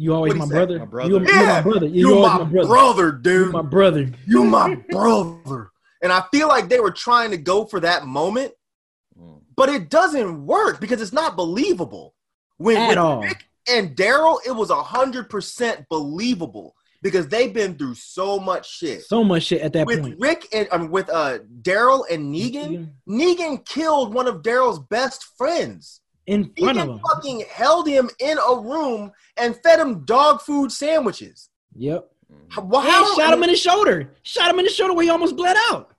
You 0.00 0.14
always 0.14 0.34
my 0.34 0.46
brother. 0.46 0.78
My 0.78 0.84
brother. 0.86 1.10
You, 1.10 1.18
you're 1.20 1.28
Yeah, 1.30 1.46
my 1.46 1.60
brother. 1.60 1.86
Yeah, 1.86 1.92
You 1.92 2.08
you're 2.08 2.22
my, 2.22 2.38
my 2.38 2.44
brother. 2.44 2.68
brother, 2.68 3.20
You're 3.22 3.50
my 3.52 3.62
brother. 3.62 4.10
you 4.26 4.44
my 4.44 4.74
brother. 4.90 5.70
And 6.02 6.10
I 6.10 6.22
feel 6.32 6.48
like 6.48 6.70
they 6.70 6.80
were 6.80 6.90
trying 6.90 7.32
to 7.32 7.36
go 7.36 7.66
for 7.66 7.80
that 7.80 8.06
moment, 8.06 8.52
Mm. 9.20 9.42
but 9.56 9.68
it 9.68 9.90
doesn't 9.90 10.46
work 10.46 10.80
because 10.80 11.02
it's 11.02 11.12
not 11.12 11.36
believable. 11.36 12.14
When 12.56 12.78
At 12.78 12.88
with 12.88 12.96
all. 12.98 13.20
Rick 13.22 13.44
and 13.68 13.94
Daryl, 13.94 14.38
it 14.46 14.52
was 14.52 14.70
hundred 14.70 15.28
percent 15.28 15.84
believable 15.90 16.74
because 17.02 17.28
they've 17.28 17.52
been 17.52 17.76
through 17.76 17.96
so 17.96 18.38
much 18.38 18.70
shit. 18.78 19.02
So 19.02 19.22
much 19.22 19.42
shit 19.44 19.60
at 19.60 19.74
that 19.74 19.86
with 19.86 20.00
point. 20.00 20.16
Rick 20.18 20.46
and 20.54 20.66
um, 20.72 20.90
with 20.90 21.10
uh 21.10 21.40
Daryl 21.60 22.04
and 22.10 22.34
Negan, 22.34 22.92
Negan 23.06 23.66
killed 23.66 24.14
one 24.14 24.26
of 24.26 24.36
Daryl's 24.42 24.78
best 24.78 25.24
friends. 25.36 26.00
In 26.30 26.52
front 26.58 26.78
of 26.78 26.88
him. 26.88 27.00
fucking 27.00 27.44
held 27.50 27.86
him 27.88 28.08
in 28.18 28.38
a 28.38 28.60
room 28.60 29.12
and 29.36 29.56
fed 29.62 29.80
him 29.80 30.04
dog 30.04 30.40
food 30.40 30.70
sandwiches. 30.72 31.48
Yep. 31.76 32.08
And 32.28 32.72
how- 32.74 33.16
shot 33.16 33.32
him 33.32 33.42
in 33.42 33.50
the 33.50 33.56
shoulder. 33.56 34.12
Shot 34.22 34.50
him 34.50 34.58
in 34.58 34.64
the 34.64 34.70
shoulder 34.70 34.94
where 34.94 35.04
he 35.04 35.10
almost 35.10 35.36
bled 35.36 35.56
out. 35.70 35.92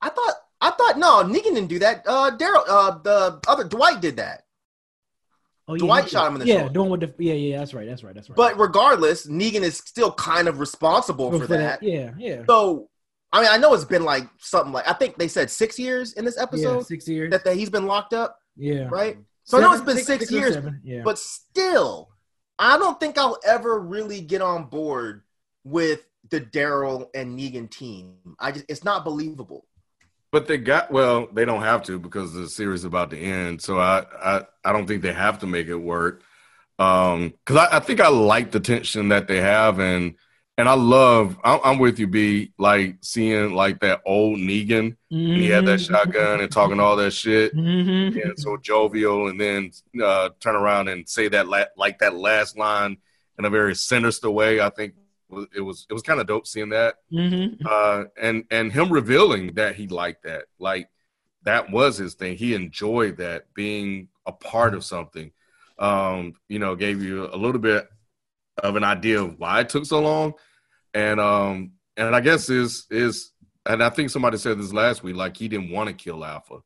I 0.00 0.08
thought 0.08 0.34
I 0.60 0.70
thought 0.70 0.98
no, 0.98 1.22
Negan 1.24 1.54
didn't 1.54 1.66
do 1.66 1.78
that. 1.80 2.04
Uh 2.06 2.36
Daryl 2.36 2.64
uh 2.68 2.98
the 3.02 3.40
other 3.46 3.64
Dwight 3.64 4.00
did 4.00 4.16
that. 4.16 4.44
Oh, 5.68 5.76
Dwight 5.76 6.04
he- 6.04 6.10
shot 6.10 6.26
him 6.28 6.34
in 6.34 6.40
the 6.40 6.46
yeah, 6.46 6.58
shoulder. 6.60 6.72
doing 6.74 6.90
with 6.90 7.00
the 7.00 7.14
yeah, 7.18 7.34
yeah. 7.34 7.58
That's 7.58 7.72
right. 7.74 7.86
That's 7.86 8.02
right. 8.02 8.14
That's 8.14 8.28
right. 8.28 8.36
But 8.36 8.58
regardless, 8.58 9.26
Negan 9.26 9.62
is 9.62 9.76
still 9.76 10.12
kind 10.12 10.48
of 10.48 10.58
responsible 10.58 11.30
for, 11.38 11.46
that. 11.46 11.82
yeah, 11.82 12.12
yeah, 12.18 12.42
So 12.48 12.88
I 13.32 13.42
mean 13.42 13.50
I 13.50 13.58
know 13.58 13.72
it's 13.74 13.84
been 13.84 14.04
like 14.04 14.24
something 14.38 14.72
like 14.72 14.88
I 14.88 14.92
think 14.94 15.18
they 15.18 15.28
said 15.28 15.50
six 15.50 15.78
years 15.78 16.14
in 16.14 16.24
this 16.24 16.34
yeah. 16.36 16.42
episode 16.42 16.86
Six 16.86 17.06
years. 17.08 17.30
that, 17.30 17.44
that 17.44 17.56
he's 17.56 17.70
been 17.70 17.86
locked 17.86 18.12
up, 18.12 18.38
yeah. 18.56 18.88
right? 18.90 19.18
So 19.44 19.58
I 19.58 19.60
know 19.60 19.72
it's 19.72 19.80
Seven- 19.80 19.94
been 19.96 20.04
six, 20.04 20.30
or 20.30 20.34
years, 20.34 20.54
seven, 20.54 20.80
Yeah. 20.84 21.02
but 21.04 21.18
still, 21.18 22.10
I 22.58 22.78
don't 22.78 22.98
think 23.00 23.18
I'll 23.18 23.38
ever 23.44 23.78
really 23.80 24.20
get 24.20 24.40
on 24.42 24.64
board 24.64 25.22
with 25.64 26.04
the 26.30 26.40
Daryl 26.40 27.08
and 27.14 27.38
Negan 27.38 27.70
team. 27.70 28.14
I 28.38 28.52
just 28.52 28.64
it's 28.68 28.84
not 28.84 29.04
believable. 29.04 29.66
But 30.30 30.46
they 30.46 30.56
got 30.58 30.90
well, 30.90 31.26
they 31.32 31.44
don't 31.44 31.62
have 31.62 31.82
to 31.84 31.98
because 31.98 32.32
the 32.32 32.48
series 32.48 32.80
is 32.80 32.84
about 32.84 33.10
to 33.10 33.18
end. 33.18 33.60
So 33.60 33.78
I 33.78 34.04
I, 34.22 34.42
I 34.64 34.72
don't 34.72 34.86
think 34.86 35.02
they 35.02 35.12
have 35.12 35.40
to 35.40 35.46
make 35.46 35.66
it 35.66 35.74
work. 35.76 36.22
Um, 36.78 37.34
because 37.44 37.56
I, 37.68 37.76
I 37.76 37.80
think 37.80 38.00
I 38.00 38.08
like 38.08 38.50
the 38.50 38.60
tension 38.60 39.08
that 39.10 39.28
they 39.28 39.40
have, 39.40 39.78
and 39.78 40.14
and 40.58 40.68
I 40.68 40.74
love. 40.74 41.38
I'm, 41.44 41.60
I'm 41.64 41.78
with 41.78 41.98
you, 41.98 42.06
B. 42.06 42.52
Like 42.58 42.96
seeing 43.00 43.54
like 43.54 43.80
that 43.80 44.00
old 44.06 44.38
Negan 44.38 44.96
when 45.08 45.20
he 45.36 45.48
had 45.48 45.66
that 45.66 45.80
Mm-hmm. 45.80 45.92
shotgun 45.94 46.40
and 46.40 46.50
talking 46.50 46.80
all 46.80 46.96
that 46.96 47.12
shit, 47.12 47.54
Mhm. 47.56 48.22
and 48.22 48.38
so 48.38 48.56
jovial, 48.58 49.28
and 49.28 49.40
then 49.40 49.70
uh, 50.02 50.30
turn 50.40 50.54
around 50.56 50.88
and 50.88 51.08
say 51.08 51.28
that 51.28 51.48
la- 51.48 51.64
like 51.76 51.98
that 52.00 52.14
last 52.14 52.56
line 52.58 52.98
in 53.38 53.44
a 53.46 53.50
very 53.50 53.74
sinister 53.74 54.30
way. 54.30 54.60
I 54.60 54.68
think 54.70 54.94
it 55.54 55.60
was 55.62 55.86
it 55.88 55.94
was 55.94 56.02
kind 56.02 56.20
of 56.20 56.26
dope 56.26 56.46
seeing 56.46 56.68
that 56.70 56.96
Mhm. 57.10 57.56
uh, 57.64 58.04
and 58.20 58.44
and 58.50 58.70
him 58.70 58.92
revealing 58.92 59.54
that 59.54 59.74
he 59.76 59.86
liked 59.88 60.24
that, 60.24 60.44
like 60.58 60.88
that 61.44 61.70
was 61.72 61.96
his 61.96 62.14
thing. 62.14 62.36
He 62.36 62.54
enjoyed 62.54 63.16
that 63.16 63.52
being 63.54 64.08
a 64.26 64.32
part 64.32 64.74
of 64.74 64.84
something. 64.84 65.32
Um, 65.78 66.34
you 66.48 66.58
know, 66.60 66.76
gave 66.76 67.02
you 67.02 67.28
a 67.32 67.36
little 67.36 67.60
bit 67.60 67.88
of 68.58 68.76
an 68.76 68.84
idea 68.84 69.22
of 69.22 69.38
why 69.38 69.60
it 69.60 69.68
took 69.68 69.84
so 69.84 70.00
long, 70.00 70.34
and 70.94 71.20
um, 71.20 71.72
and 71.96 72.14
I 72.14 72.20
guess 72.20 72.48
is 72.50 72.86
is, 72.90 73.32
and 73.66 73.82
I 73.82 73.90
think 73.90 74.10
somebody 74.10 74.38
said 74.38 74.58
this 74.58 74.72
last 74.72 75.02
week, 75.02 75.16
like 75.16 75.36
he 75.36 75.48
didn't 75.48 75.70
want 75.70 75.88
to 75.88 75.94
kill 75.94 76.24
Alpha. 76.24 76.58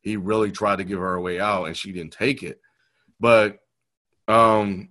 He 0.00 0.16
really 0.16 0.52
tried 0.52 0.76
to 0.76 0.84
give 0.84 0.98
her 0.98 1.14
a 1.14 1.20
way 1.20 1.40
out, 1.40 1.64
and 1.64 1.76
she 1.76 1.92
didn't 1.92 2.12
take 2.12 2.42
it. 2.42 2.60
But 3.18 3.58
um, 4.28 4.90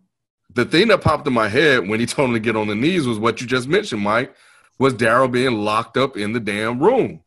the 0.53 0.65
thing 0.65 0.87
that 0.87 1.01
popped 1.01 1.27
in 1.27 1.33
my 1.33 1.47
head 1.47 1.87
when 1.87 1.99
he 1.99 2.05
told 2.05 2.29
him 2.29 2.33
to 2.33 2.39
get 2.39 2.55
on 2.55 2.67
the 2.67 2.75
knees 2.75 3.07
was 3.07 3.19
what 3.19 3.41
you 3.41 3.47
just 3.47 3.67
mentioned, 3.67 4.01
Mike 4.01 4.35
was 4.77 4.93
Daryl 4.93 5.31
being 5.31 5.53
locked 5.53 5.97
up 5.97 6.17
in 6.17 6.33
the 6.33 6.39
damn 6.39 6.79
room. 6.79 7.21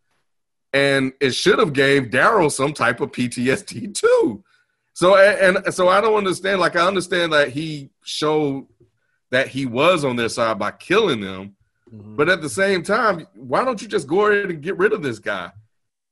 And 0.72 1.12
it 1.20 1.31
should 1.31 1.59
have 1.59 1.72
gave 1.72 2.11
Daryl 2.11 2.52
some 2.52 2.74
type 2.74 3.00
of 3.00 3.12
PTSD 3.12 3.94
too. 3.94 4.44
So 4.92 5.16
and, 5.16 5.59
and 5.59 5.74
so 5.74 5.88
I 5.88 6.00
don't 6.00 6.16
understand. 6.16 6.61
Like 6.61 6.76
I 6.76 6.87
understand 6.87 7.33
that 7.33 7.48
he 7.50 7.90
showed 8.02 8.66
that 9.30 9.48
he 9.48 9.66
was 9.66 10.04
on 10.04 10.16
their 10.16 10.28
side 10.28 10.58
by 10.58 10.70
killing 10.70 11.20
them, 11.20 11.54
but 11.90 12.28
at 12.28 12.42
the 12.42 12.48
same 12.48 12.82
time, 12.82 13.26
why 13.34 13.64
don't 13.64 13.80
you 13.80 13.88
just 13.88 14.06
go 14.06 14.26
ahead 14.26 14.50
and 14.50 14.62
get 14.62 14.76
rid 14.78 14.92
of 14.92 15.02
this 15.02 15.18
guy? 15.18 15.50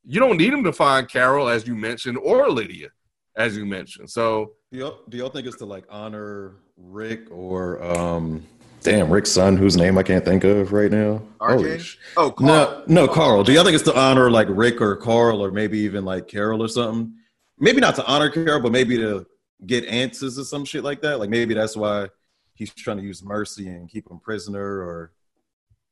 You 0.05 0.21
don't 0.21 0.37
need 0.37 0.53
him 0.53 0.65
to 0.65 0.73
find 0.73 1.09
Carol, 1.09 1.49
as 1.49 1.67
you 1.67 1.75
mentioned, 1.75 2.19
or 2.19 2.51
Lydia, 2.51 2.89
as 3.37 3.57
you 3.57 3.67
mentioned. 3.67 4.09
So 4.11 4.53
Do 4.71 4.79
y'all, 4.79 4.99
do 5.09 5.17
y'all 5.17 5.31
think 5.31 5.47
it's 5.47 5.57
to 5.59 5.67
like 5.67 5.85
honor 5.91 6.57
Rick 6.77 7.31
or 7.31 7.83
um 7.83 8.45
damn 8.83 9.11
Rick's 9.11 9.33
son 9.33 9.57
whose 9.57 9.77
name 9.77 9.99
I 9.99 10.03
can't 10.03 10.25
think 10.25 10.45
of 10.45 10.73
right 10.73 10.91
now? 10.91 11.23
RJ? 11.41 11.97
Oh, 12.17 12.31
Carl. 12.31 12.47
No, 12.49 12.85
no, 12.87 13.09
Carl. 13.09 13.43
Do 13.43 13.53
y'all 13.53 13.65
think 13.65 13.75
it's 13.75 13.85
to 13.85 13.99
honor 13.99 14.31
like 14.31 14.47
Rick 14.51 14.81
or 14.81 14.95
Carl 14.97 15.43
or 15.43 15.51
maybe 15.51 15.79
even 15.81 16.05
like 16.05 16.29
Carol 16.29 16.63
or 16.63 16.69
something? 16.69 17.13
Maybe 17.59 17.81
not 17.81 17.97
to 17.97 18.07
honor 18.07 18.31
Carol, 18.31 18.61
but 18.61 18.73
maybe 18.73 18.97
to 18.99 19.27
get 19.67 19.85
answers 19.87 20.39
or 20.39 20.45
some 20.45 20.65
shit 20.65 20.85
like 20.85 21.01
that. 21.03 21.19
Like 21.19 21.31
maybe 21.31 21.55
that's 21.55 21.77
why 21.77 22.09
he's 22.57 22.75
trying 22.75 22.97
to 22.97 23.03
use 23.03 23.23
mercy 23.23 23.69
and 23.69 23.89
keep 23.89 24.11
him 24.11 24.19
prisoner 24.19 24.61
or 24.81 25.13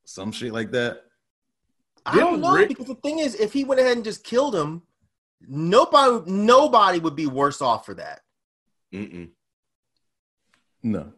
some 0.04 0.32
shit 0.32 0.52
like 0.52 0.72
that. 0.72 1.02
I 2.04 2.18
don't 2.18 2.40
know 2.40 2.54
Rick- 2.54 2.68
because 2.68 2.86
the 2.86 2.96
thing 2.96 3.20
is, 3.20 3.34
if 3.36 3.52
he 3.52 3.64
went 3.64 3.80
ahead 3.80 3.96
and 3.96 4.04
just 4.04 4.24
killed 4.24 4.54
him, 4.54 4.82
nobody 5.46 6.30
nobody 6.30 6.98
would 6.98 7.16
be 7.16 7.26
worse 7.26 7.62
off 7.62 7.86
for 7.86 7.94
that. 7.94 8.20
mm-mm. 8.92 9.30
No. 10.82 11.12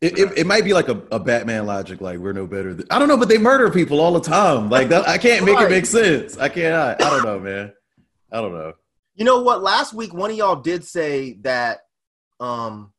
It, 0.00 0.18
it, 0.18 0.38
it 0.38 0.46
might 0.46 0.64
be 0.64 0.72
like 0.72 0.88
a, 0.88 1.02
a 1.12 1.18
Batman 1.20 1.66
logic, 1.66 2.00
like 2.00 2.18
we're 2.18 2.32
no 2.32 2.46
better 2.46 2.72
than 2.72 2.86
I 2.90 2.98
don't 2.98 3.08
know, 3.08 3.18
but 3.18 3.28
they 3.28 3.36
murder 3.36 3.68
people 3.70 4.00
all 4.00 4.12
the 4.12 4.20
time. 4.20 4.70
Like 4.70 4.88
that, 4.88 5.06
I 5.08 5.18
can't 5.18 5.44
make 5.44 5.56
Right. 5.56 5.66
it 5.66 5.70
make 5.70 5.86
sense. 5.86 6.38
I 6.38 6.48
can't. 6.48 6.74
I, 6.74 6.92
I 6.94 7.10
don't 7.10 7.24
know, 7.24 7.38
man. 7.38 7.72
I 8.32 8.40
don't 8.40 8.52
know. 8.52 8.72
You 9.16 9.24
know 9.26 9.42
what? 9.42 9.62
Last 9.62 9.92
week, 9.92 10.14
one 10.14 10.30
of 10.30 10.36
y'all 10.36 10.56
did 10.56 10.84
say 10.84 11.34
that 11.42 11.80
um, 12.38 12.92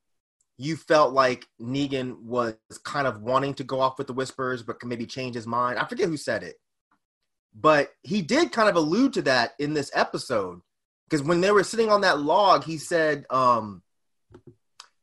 you 0.62 0.78
felt 0.78 1.12
like 1.12 1.48
Negan 1.60 2.22
was 2.22 2.56
kind 2.84 3.08
of 3.08 3.24
wanting 3.24 3.56
to 3.56 3.64
go 3.64 3.80
off 3.80 3.98
with 3.98 4.06
the 4.06 4.14
whispers, 4.14 4.62
but 4.62 4.80
can 4.80 4.90
maybe 4.90 5.08
change 5.08 5.34
his 5.34 5.48
mind. 5.48 5.80
I 5.80 5.86
forget 5.86 6.08
who 6.08 6.18
said 6.18 6.44
it, 6.44 6.58
but 7.60 7.90
he 8.04 8.22
did 8.22 8.52
kind 8.52 8.70
of 8.70 8.76
allude 8.76 9.14
to 9.14 9.24
that 9.24 9.54
in 9.58 9.74
this 9.74 9.90
episode 9.94 10.62
because 11.10 11.24
when 11.24 11.42
they 11.42 11.52
were 11.52 11.64
sitting 11.64 11.90
on 11.90 12.02
that 12.02 12.20
log, 12.20 12.64
he 12.64 12.78
said, 12.78 13.26
um, 13.32 13.82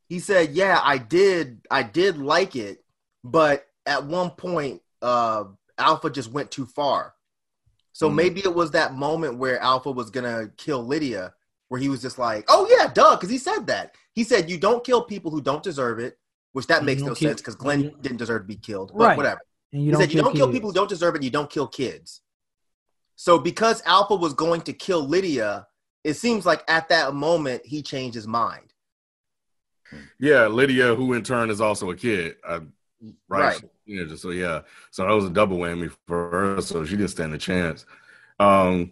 he 0.07 0.19
said, 0.19 0.51
"Yeah, 0.51 0.79
I 0.81 0.97
did, 0.97 1.59
I 1.69 1.83
did 1.83 2.17
like 2.17 2.55
it, 2.55 2.83
but 3.23 3.67
at 3.85 4.05
one 4.05 4.31
point, 4.31 4.81
uh, 5.01 5.43
Alpha 5.77 6.09
just 6.09 6.31
went 6.31 6.51
too 6.51 6.67
far." 6.67 7.15
So 7.91 8.09
Mm. 8.09 8.15
maybe 8.15 8.39
it 8.39 8.55
was 8.55 8.71
that 8.71 8.93
moment 8.93 9.39
where 9.39 9.59
Alpha 9.59 9.91
was 9.91 10.09
gonna 10.09 10.47
kill 10.55 10.85
Lydia, 10.85 11.33
where 11.67 11.81
he 11.81 11.89
was 11.89 12.01
just 12.01 12.17
like, 12.17 12.45
"Oh 12.47 12.65
yeah, 12.69 12.87
duh," 12.87 13.17
because 13.17 13.29
he 13.29 13.37
said 13.37 13.67
that. 13.67 13.93
He 14.15 14.23
said, 14.23 14.49
"You 14.49 14.57
don't 14.57 14.83
kill 14.83 15.03
people 15.03 15.31
who 15.31 15.41
don't 15.41 15.63
deserve 15.63 15.99
it," 15.99 16.17
which 16.53 16.67
that 16.67 16.81
You 16.81 16.85
makes 16.85 17.01
no 17.01 17.13
kill- 17.13 17.29
sense 17.29 17.41
because 17.41 17.55
Glenn 17.55 17.83
you- 17.83 17.97
didn't 18.01 18.17
deserve 18.17 18.41
to 18.43 18.47
be 18.47 18.55
killed. 18.55 18.91
But 18.93 19.03
Right. 19.03 19.17
whatever. 19.17 19.41
And 19.71 19.81
He 19.81 19.85
you 19.87 19.91
don't 19.91 20.01
said, 20.01 20.13
"You 20.13 20.21
don't 20.21 20.35
kill 20.35 20.51
people 20.51 20.69
who 20.69 20.73
don't 20.73 20.89
deserve 20.89 21.15
it. 21.15 21.23
You 21.23 21.29
don't 21.29 21.49
kill 21.49 21.67
kids." 21.67 22.21
So 23.15 23.37
because 23.37 23.81
Alpha 23.85 24.15
was 24.15 24.33
going 24.33 24.61
to 24.61 24.73
kill 24.73 25.05
Lydia, 25.07 25.67
it 26.03 26.13
seems 26.15 26.45
like 26.45 26.63
at 26.67 26.89
that 26.89 27.13
moment 27.13 27.65
he 27.65 27.81
changed 27.83 28.15
his 28.15 28.27
mind. 28.27 28.73
Yeah, 30.19 30.47
Lydia, 30.47 30.95
who 30.95 31.13
in 31.13 31.23
turn 31.23 31.49
is 31.49 31.59
also 31.61 31.89
a 31.89 31.95
kid, 31.95 32.37
uh, 32.47 32.59
right? 33.27 33.61
Right. 33.61 33.63
Yeah, 33.85 34.03
just 34.05 34.21
so 34.21 34.29
yeah, 34.29 34.61
so 34.91 35.03
that 35.05 35.11
was 35.13 35.25
a 35.25 35.29
double 35.31 35.57
whammy 35.57 35.91
for 36.07 36.29
her. 36.29 36.61
So 36.61 36.85
she 36.85 36.95
didn't 36.95 37.09
stand 37.09 37.33
a 37.33 37.37
chance. 37.39 37.85
Um, 38.39 38.91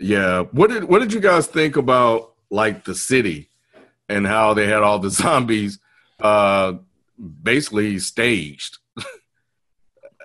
yeah, 0.00 0.40
what 0.50 0.70
did 0.70 0.84
what 0.84 0.98
did 1.00 1.12
you 1.12 1.20
guys 1.20 1.46
think 1.46 1.76
about 1.76 2.34
like 2.50 2.84
the 2.84 2.94
city 2.94 3.50
and 4.12 4.26
how 4.26 4.54
they 4.54 4.66
had 4.66 4.82
all 4.82 4.98
the 4.98 5.10
zombies 5.22 5.78
uh, 6.20 6.74
basically 7.42 7.98
staged. 7.98 8.78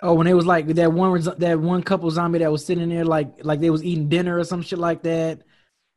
Oh, 0.03 0.13
when 0.13 0.27
it 0.27 0.33
was 0.33 0.45
like 0.45 0.67
that 0.67 0.93
one 0.93 1.19
that 1.39 1.59
one 1.59 1.81
couple 1.81 2.11
zombie 2.11 2.39
that 2.39 2.51
was 2.51 2.63
sitting 2.63 2.89
there 2.89 3.03
like 3.03 3.33
like 3.43 3.59
they 3.59 3.71
was 3.71 3.83
eating 3.83 4.07
dinner 4.07 4.37
or 4.37 4.43
some 4.43 4.61
shit 4.61 4.77
like 4.77 5.01
that. 5.03 5.41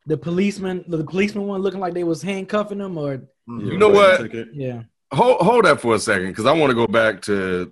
The 0.06 0.16
policeman, 0.16 0.84
the 0.88 1.04
policeman 1.04 1.46
one 1.46 1.60
looking 1.60 1.80
like 1.80 1.92
they 1.92 2.04
was 2.04 2.22
handcuffing 2.22 2.78
them 2.78 2.96
or 2.96 3.20
You 3.46 3.76
know 3.76 3.90
what? 3.90 4.32
yeah. 4.54 4.84
Hold 5.12 5.40
hold 5.42 5.64
that 5.66 5.80
for 5.82 5.94
a 5.96 5.98
second, 5.98 6.28
because 6.28 6.46
I 6.46 6.52
want 6.52 6.70
to 6.70 6.74
go 6.74 6.86
back 6.86 7.20
to 7.22 7.70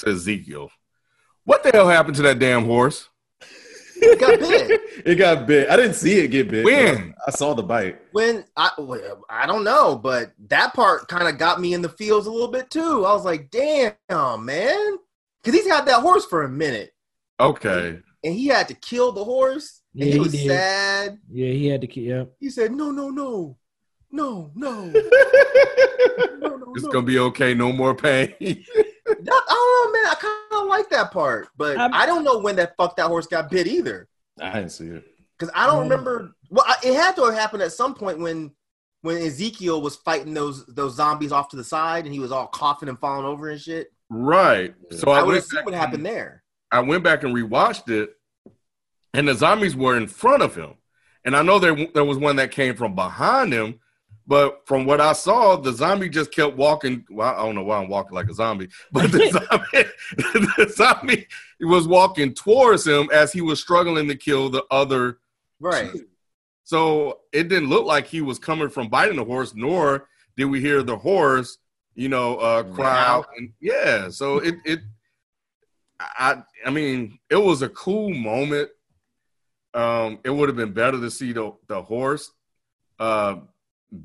to 0.00 0.10
Ezekiel. 0.10 0.70
What 1.44 1.64
the 1.64 1.70
hell 1.72 1.88
happened 1.88 2.16
to 2.16 2.22
that 2.22 2.38
damn 2.38 2.66
horse? 2.66 3.08
It 3.96 4.18
got 4.20 4.38
bit. 4.40 4.80
it 5.06 5.14
got 5.16 5.46
bit. 5.46 5.68
I 5.70 5.76
didn't 5.76 5.94
see 5.94 6.18
it 6.18 6.28
get 6.28 6.50
bit. 6.50 6.64
When? 6.64 7.14
I 7.26 7.30
saw 7.30 7.54
the 7.54 7.62
bite. 7.62 8.00
when 8.12 8.44
I 8.56 8.70
well, 8.78 9.24
I 9.30 9.46
don't 9.46 9.64
know, 9.64 9.96
but 9.96 10.32
that 10.48 10.74
part 10.74 11.08
kind 11.08 11.28
of 11.28 11.38
got 11.38 11.60
me 11.60 11.74
in 11.74 11.82
the 11.82 11.88
feels 11.88 12.26
a 12.26 12.30
little 12.30 12.48
bit 12.50 12.70
too. 12.70 13.04
I 13.04 13.12
was 13.12 13.24
like, 13.24 13.50
damn, 13.50 13.94
man, 14.44 14.96
because 15.42 15.58
he's 15.58 15.68
had 15.70 15.86
that 15.86 16.00
horse 16.02 16.24
for 16.26 16.42
a 16.42 16.48
minute, 16.48 16.92
Okay, 17.40 18.00
and 18.24 18.34
he 18.34 18.46
had 18.48 18.68
to 18.68 18.74
kill 18.74 19.12
the 19.12 19.24
horse, 19.24 19.80
and 19.98 20.04
Yeah, 20.04 20.06
he 20.06 20.12
he 20.12 20.18
was 20.20 20.32
did. 20.32 20.46
sad. 20.48 21.18
Yeah, 21.30 21.52
he 21.52 21.66
had 21.66 21.80
to 21.82 21.86
keep 21.86 22.06
yeah. 22.08 22.24
He 22.40 22.50
said, 22.50 22.72
no, 22.72 22.90
no, 22.90 23.10
no, 23.10 23.56
no, 24.10 24.50
no, 24.54 24.86
no, 24.92 26.56
no, 26.56 26.72
it's 26.74 26.84
no. 26.84 26.90
gonna 26.90 27.06
be 27.06 27.18
okay. 27.18 27.54
No 27.54 27.72
more 27.72 27.94
pain. 27.94 28.34
That- 29.06 29.18
I 29.48 29.54
don't 29.54 29.92
know, 29.92 30.02
man. 30.02 30.10
I 30.10 30.14
kind 30.14 30.62
of 30.62 30.68
like 30.68 30.88
that 30.90 31.10
part, 31.10 31.48
but 31.56 31.76
I'm- 31.78 31.92
I 31.92 32.06
don't 32.06 32.24
know 32.24 32.38
when 32.38 32.56
that 32.56 32.74
fuck 32.76 32.96
that 32.96 33.06
horse 33.06 33.26
got 33.26 33.50
bit 33.50 33.66
either. 33.66 34.08
I 34.40 34.50
didn't 34.52 34.70
see 34.72 34.86
it. 34.86 35.04
Because 35.38 35.52
I 35.54 35.66
don't 35.66 35.76
Yeah. 35.76 35.82
remember. 35.90 36.32
Well, 36.50 36.64
I, 36.66 36.76
it 36.84 36.94
had 36.94 37.16
to 37.16 37.24
have 37.24 37.34
happened 37.34 37.62
at 37.62 37.72
some 37.72 37.94
point 37.94 38.18
when 38.18 38.52
when 39.02 39.18
Ezekiel 39.18 39.82
was 39.82 39.96
fighting 39.96 40.32
those 40.32 40.64
those 40.66 40.94
zombies 40.94 41.32
off 41.32 41.48
to 41.50 41.56
the 41.56 41.64
side, 41.64 42.04
and 42.06 42.14
he 42.14 42.20
was 42.20 42.32
all 42.32 42.46
coughing 42.46 42.88
and 42.88 42.98
falling 42.98 43.26
over 43.26 43.50
and 43.50 43.60
shit. 43.60 43.92
right. 44.08 44.74
So 44.92 45.10
I, 45.10 45.18
I, 45.18 45.22
would 45.22 45.32
went 45.32 45.44
assume 45.44 45.56
back 45.58 45.64
what 45.66 45.74
and- 45.74 45.80
happened 45.80 46.06
there. 46.06 46.42
I 46.72 46.80
went 46.80 47.04
back 47.04 47.22
and 47.24 47.34
rewatched 47.34 47.90
it, 47.90 48.10
and 49.12 49.28
the 49.28 49.34
zombies 49.34 49.76
were 49.76 49.96
in 49.96 50.06
front 50.06 50.42
of 50.42 50.54
him. 50.54 50.74
And 51.24 51.36
I 51.36 51.42
know 51.42 51.58
there 51.58 51.76
there 51.94 52.04
was 52.04 52.16
one 52.18 52.36
that 52.36 52.50
came 52.50 52.74
from 52.76 52.94
behind 52.94 53.52
him, 53.52 53.80
but 54.26 54.66
from 54.66 54.86
what 54.86 55.00
I 55.00 55.12
saw, 55.12 55.56
the 55.56 55.72
zombie 55.72 56.08
just 56.08 56.32
kept 56.32 56.56
walking. 56.56 57.04
Well, 57.10 57.34
I 57.34 57.44
don't 57.44 57.54
know 57.54 57.62
why 57.62 57.78
I'm 57.78 57.88
walking 57.88 58.14
like 58.14 58.28
a 58.30 58.34
zombie, 58.34 58.68
but 58.90 59.12
the 59.12 59.26
zombie, 59.50 59.90
the 60.56 60.72
zombie 60.74 61.26
was 61.60 61.86
walking 61.86 62.32
towards 62.32 62.86
him 62.86 63.08
as 63.12 63.32
he 63.32 63.40
was 63.42 63.60
struggling 63.60 64.08
to 64.08 64.16
kill 64.16 64.48
the 64.48 64.64
other. 64.70 65.18
Right. 65.60 65.90
So 66.64 67.20
it 67.32 67.48
didn't 67.48 67.68
look 67.68 67.84
like 67.84 68.06
he 68.06 68.22
was 68.22 68.38
coming 68.38 68.70
from 68.70 68.88
biting 68.88 69.16
the 69.16 69.24
horse, 69.24 69.54
nor 69.54 70.08
did 70.36 70.46
we 70.46 70.60
hear 70.60 70.82
the 70.82 70.96
horse, 70.96 71.58
you 71.94 72.08
know, 72.08 72.36
uh, 72.36 72.62
cry 72.62 73.04
Wow. 73.04 73.18
out. 73.18 73.26
And 73.36 73.52
yeah, 73.60 74.08
so 74.08 74.38
it 74.42 74.54
it 74.64 74.80
I 76.00 76.42
I 76.64 76.70
mean, 76.70 77.18
it 77.28 77.36
was 77.36 77.60
a 77.62 77.68
cool 77.68 78.10
moment. 78.14 78.70
Um, 79.74 80.20
it 80.24 80.30
would 80.30 80.48
have 80.48 80.56
been 80.56 80.72
better 80.72 80.98
to 81.00 81.10
see 81.10 81.32
the 81.32 81.52
the 81.66 81.82
horse 81.82 82.30
uh 83.00 83.36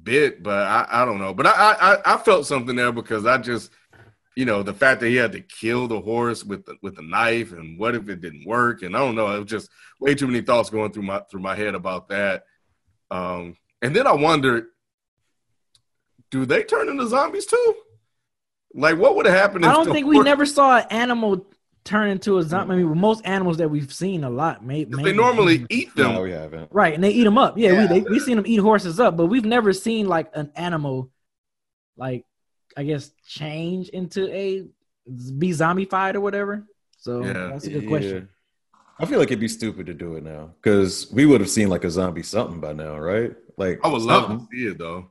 bit, 0.03 0.43
but 0.43 0.65
I, 0.67 0.87
I 0.89 1.05
don't 1.05 1.19
know. 1.19 1.33
But 1.33 1.47
I, 1.47 1.51
I 1.51 2.13
I 2.13 2.17
felt 2.17 2.45
something 2.45 2.75
there 2.75 2.91
because 2.91 3.25
I 3.25 3.37
just 3.37 3.71
you 4.35 4.45
know 4.45 4.63
the 4.63 4.73
fact 4.73 5.01
that 5.01 5.09
he 5.09 5.15
had 5.15 5.31
to 5.33 5.41
kill 5.41 5.87
the 5.87 5.99
horse 5.99 6.43
with 6.43 6.65
the, 6.65 6.75
with 6.81 6.95
the 6.95 7.01
knife 7.01 7.51
and 7.51 7.77
what 7.77 7.95
if 7.95 8.07
it 8.07 8.21
didn't 8.21 8.47
work 8.47 8.83
and 8.83 8.95
I 8.95 8.99
don't 8.99 9.15
know 9.15 9.35
it 9.35 9.39
was 9.39 9.49
just 9.49 9.69
way 9.99 10.15
too 10.15 10.27
many 10.27 10.41
thoughts 10.41 10.69
going 10.69 10.91
through 10.91 11.03
my 11.03 11.21
through 11.29 11.41
my 11.41 11.55
head 11.55 11.75
about 11.75 12.09
that. 12.09 12.43
Um, 13.11 13.57
and 13.81 13.95
then 13.95 14.05
I 14.05 14.13
wondered, 14.13 14.67
do 16.31 16.45
they 16.45 16.63
turn 16.63 16.89
into 16.89 17.07
zombies 17.07 17.45
too? 17.45 17.75
Like, 18.73 18.97
what 18.97 19.15
would 19.15 19.25
have 19.25 19.35
happened? 19.35 19.65
I 19.65 19.73
don't 19.73 19.91
think 19.91 20.05
we 20.05 20.15
horse- 20.17 20.25
never 20.25 20.45
saw 20.45 20.77
an 20.77 20.85
animal 20.91 21.47
turn 21.89 22.09
into 22.09 22.37
a 22.37 22.43
zombie. 22.43 22.73
I 22.75 22.77
mean, 22.77 22.97
most 22.97 23.25
animals 23.25 23.57
that 23.57 23.69
we've 23.69 23.91
seen 23.91 24.23
a 24.23 24.29
lot, 24.29 24.63
may, 24.65 24.83
They 24.83 24.95
mainly- 24.97 25.13
normally 25.13 25.57
mm-hmm. 25.59 25.65
eat 25.69 25.95
them. 25.95 26.13
No, 26.13 26.21
we 26.21 26.31
haven't. 26.31 26.69
right, 26.71 26.93
and 26.93 27.03
they 27.03 27.09
eat 27.11 27.23
them 27.23 27.37
up. 27.37 27.57
Yeah, 27.57 27.71
Yeah. 27.73 27.81
we 27.93 27.99
they, 27.99 28.09
we 28.09 28.19
seen 28.19 28.35
them 28.37 28.45
eat 28.47 28.57
horses 28.57 28.99
up, 28.99 29.17
but 29.17 29.25
we've 29.27 29.45
never 29.45 29.73
seen 29.73 30.07
like 30.07 30.29
an 30.33 30.51
animal, 30.55 31.09
like 31.97 32.25
I 32.77 32.83
guess, 32.83 33.11
change 33.27 33.89
into 33.89 34.29
a 34.31 34.65
be 35.37 35.49
zombified 35.49 36.13
or 36.15 36.21
whatever. 36.21 36.65
So 36.97 37.23
Yeah. 37.23 37.33
that's 37.51 37.65
a 37.65 37.71
good 37.71 37.87
question. 37.87 38.29
I 38.99 39.05
feel 39.05 39.17
like 39.17 39.29
it'd 39.29 39.39
be 39.39 39.47
stupid 39.47 39.85
to 39.87 39.93
do 39.93 40.15
it 40.15 40.23
now 40.23 40.53
because 40.61 41.09
we 41.11 41.25
would 41.25 41.39
have 41.41 41.49
seen 41.49 41.69
like 41.69 41.85
a 41.85 41.89
zombie 41.89 42.21
something 42.21 42.59
by 42.59 42.73
now, 42.73 42.99
right? 42.99 43.33
Like 43.57 43.79
I 43.83 43.87
would 43.87 44.01
love 44.01 44.27
something. 44.27 44.47
to 44.47 44.55
see 44.55 44.67
it 44.67 44.77
though. 44.77 45.09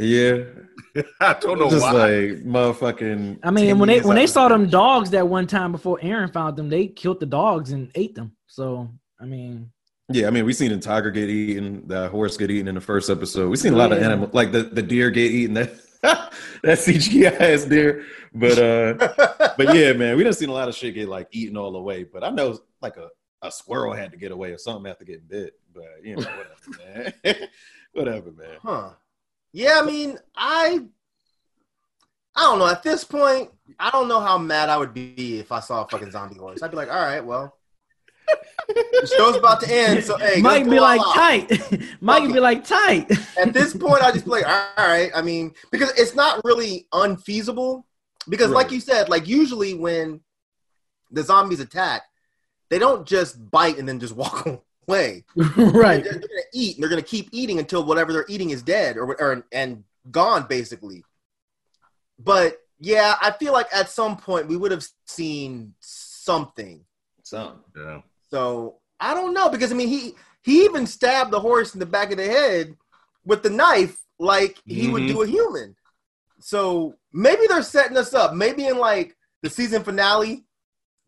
Yeah, 0.00 0.44
I 1.20 1.34
don't 1.34 1.58
know 1.58 1.68
just 1.70 1.82
why. 1.84 1.92
like 1.92 2.44
motherfucking. 2.44 3.40
I 3.42 3.50
mean, 3.50 3.78
when 3.78 3.88
they 3.88 4.00
when 4.00 4.16
they 4.16 4.26
saw 4.26 4.48
them 4.48 4.68
dogs 4.68 5.10
that 5.10 5.28
one 5.28 5.46
time 5.46 5.72
before 5.72 5.98
Aaron 6.00 6.30
found 6.32 6.56
them, 6.56 6.68
they 6.70 6.86
killed 6.86 7.20
the 7.20 7.26
dogs 7.26 7.72
and 7.72 7.90
ate 7.94 8.14
them. 8.14 8.32
So 8.46 8.88
I 9.20 9.26
mean, 9.26 9.70
Yeah, 10.10 10.26
I 10.26 10.30
mean, 10.30 10.44
we 10.46 10.52
seen 10.54 10.72
a 10.72 10.78
tiger 10.78 11.10
get 11.10 11.28
eaten, 11.28 11.86
the 11.86 12.08
horse 12.08 12.36
get 12.38 12.50
eaten 12.50 12.66
in 12.68 12.74
the 12.74 12.80
first 12.80 13.10
episode. 13.10 13.50
We 13.50 13.56
seen 13.56 13.74
a 13.74 13.76
lot 13.76 13.92
of 13.92 13.98
Yeah. 13.98 14.06
animals, 14.06 14.32
like 14.32 14.52
the, 14.52 14.62
the 14.62 14.82
deer 14.82 15.10
get 15.10 15.30
eaten. 15.30 15.54
That 15.54 15.70
that 16.02 16.78
CGI 16.78 17.38
ass 17.38 17.64
deer, 17.64 18.06
but 18.34 18.58
uh, 18.58 18.94
but 19.58 19.74
yeah, 19.74 19.92
man, 19.92 20.16
we 20.16 20.24
done 20.24 20.32
seen 20.32 20.48
a 20.48 20.52
lot 20.52 20.68
of 20.68 20.74
shit 20.74 20.94
get 20.94 21.08
like 21.10 21.28
eaten 21.32 21.58
all 21.58 21.72
the 21.72 21.80
way. 21.80 22.04
But 22.04 22.24
I 22.24 22.30
know 22.30 22.58
like 22.80 22.96
a, 22.96 23.08
a 23.42 23.52
squirrel 23.52 23.92
had 23.92 24.10
to 24.12 24.16
get 24.16 24.32
away 24.32 24.50
or 24.52 24.56
something 24.58 24.90
after 24.90 25.04
getting 25.04 25.26
bit. 25.28 25.52
But 25.74 25.84
you 26.02 26.16
know, 26.16 26.22
whatever, 26.22 27.12
man. 27.24 27.48
whatever, 27.92 28.32
man. 28.32 28.56
Huh. 28.62 28.90
Yeah, 29.52 29.80
I 29.82 29.84
mean, 29.84 30.18
I 30.36 30.80
I 32.36 32.42
don't 32.42 32.58
know. 32.58 32.68
At 32.68 32.82
this 32.82 33.04
point, 33.04 33.50
I 33.78 33.90
don't 33.90 34.08
know 34.08 34.20
how 34.20 34.38
mad 34.38 34.68
I 34.68 34.76
would 34.76 34.94
be 34.94 35.38
if 35.38 35.52
I 35.52 35.60
saw 35.60 35.84
a 35.84 35.88
fucking 35.88 36.10
zombie 36.10 36.38
horse. 36.38 36.62
I'd 36.62 36.70
be 36.70 36.76
like, 36.76 36.88
all 36.90 37.00
right, 37.00 37.24
well, 37.24 37.56
the 38.68 39.12
show's 39.16 39.36
about 39.36 39.60
to 39.62 39.72
end, 39.72 40.04
so 40.04 40.16
hey, 40.16 40.40
Mike 40.40 40.64
be 40.68 40.78
like 40.78 41.00
out. 41.00 41.14
tight. 41.14 41.50
Mike 42.00 42.24
Fuck 42.24 42.32
be 42.32 42.40
like 42.40 42.64
tight. 42.64 43.10
At 43.38 43.52
this 43.52 43.76
point, 43.76 44.02
I 44.02 44.12
just 44.12 44.24
be 44.24 44.30
like, 44.30 44.46
all 44.46 44.86
right. 44.86 45.10
I 45.14 45.22
mean, 45.22 45.52
because 45.70 45.90
it's 45.98 46.14
not 46.14 46.40
really 46.44 46.86
unfeasible. 46.92 47.86
Because, 48.28 48.50
like 48.50 48.70
you 48.70 48.80
said, 48.80 49.08
like 49.08 49.26
usually 49.26 49.74
when 49.74 50.20
the 51.10 51.22
zombies 51.22 51.60
attack, 51.60 52.02
they 52.68 52.78
don't 52.78 53.06
just 53.06 53.50
bite 53.50 53.78
and 53.78 53.88
then 53.88 53.98
just 53.98 54.14
walk 54.14 54.46
away. 54.88 55.24
right. 55.36 56.02
They're, 56.02 56.12
they're 56.12 56.20
gonna 56.20 56.50
eat, 56.52 56.76
and 56.76 56.82
they're 56.82 56.90
gonna 56.90 57.02
keep 57.02 57.28
eating 57.32 57.58
until 57.58 57.84
whatever 57.84 58.12
they're 58.12 58.26
eating 58.28 58.50
is 58.50 58.62
dead 58.62 58.96
or, 58.96 59.20
or 59.20 59.44
and 59.52 59.84
gone, 60.10 60.46
basically. 60.48 61.04
But 62.18 62.58
yeah, 62.78 63.16
I 63.20 63.30
feel 63.32 63.52
like 63.52 63.66
at 63.74 63.88
some 63.88 64.16
point 64.16 64.48
we 64.48 64.56
would 64.56 64.70
have 64.72 64.86
seen 65.06 65.74
something. 65.80 66.84
Something. 67.22 67.60
Yeah. 67.76 68.00
So 68.30 68.76
I 68.98 69.14
don't 69.14 69.34
know 69.34 69.48
because 69.48 69.72
I 69.72 69.74
mean 69.74 69.88
he 69.88 70.14
he 70.42 70.64
even 70.64 70.86
stabbed 70.86 71.30
the 71.30 71.40
horse 71.40 71.74
in 71.74 71.80
the 71.80 71.86
back 71.86 72.10
of 72.10 72.16
the 72.18 72.26
head 72.26 72.76
with 73.24 73.42
the 73.42 73.50
knife 73.50 73.98
like 74.18 74.58
he 74.66 74.88
would 74.88 75.02
Mhm. 75.02 75.08
do 75.08 75.22
a 75.22 75.26
human. 75.26 75.76
So 76.40 76.94
maybe 77.12 77.46
they're 77.46 77.62
setting 77.62 77.96
us 77.96 78.14
up. 78.14 78.34
Maybe 78.34 78.66
in 78.66 78.78
like 78.78 79.16
the 79.42 79.50
season 79.50 79.82
finale, 79.82 80.44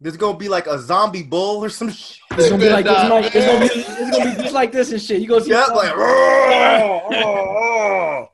there's 0.02 0.16
gonna 0.16 0.36
be 0.36 0.48
like 0.48 0.66
a 0.66 0.78
zombie 0.80 1.22
bull 1.22 1.64
or 1.64 1.68
some 1.68 1.90
shit. 1.90 2.18
It's 2.32 2.50
gonna 2.50 2.60
be 2.60 2.68
like 2.68 2.84
this. 2.84 3.08
Mike. 3.08 3.32
It's 3.34 3.46
gonna 3.46 3.60
be 3.60 3.66
it's 3.74 4.18
gonna 4.18 4.36
be 4.36 4.42
just 4.42 4.54
like 4.54 4.72
this 4.72 4.90
and 4.90 5.00
shit. 5.00 5.20
You 5.20 5.28
go 5.28 5.38
see 5.38 5.50
Yep, 5.50 5.68
like 5.70 5.96
"Roar, 5.96 6.50
roar, 6.50 7.10
roar." 7.10 8.28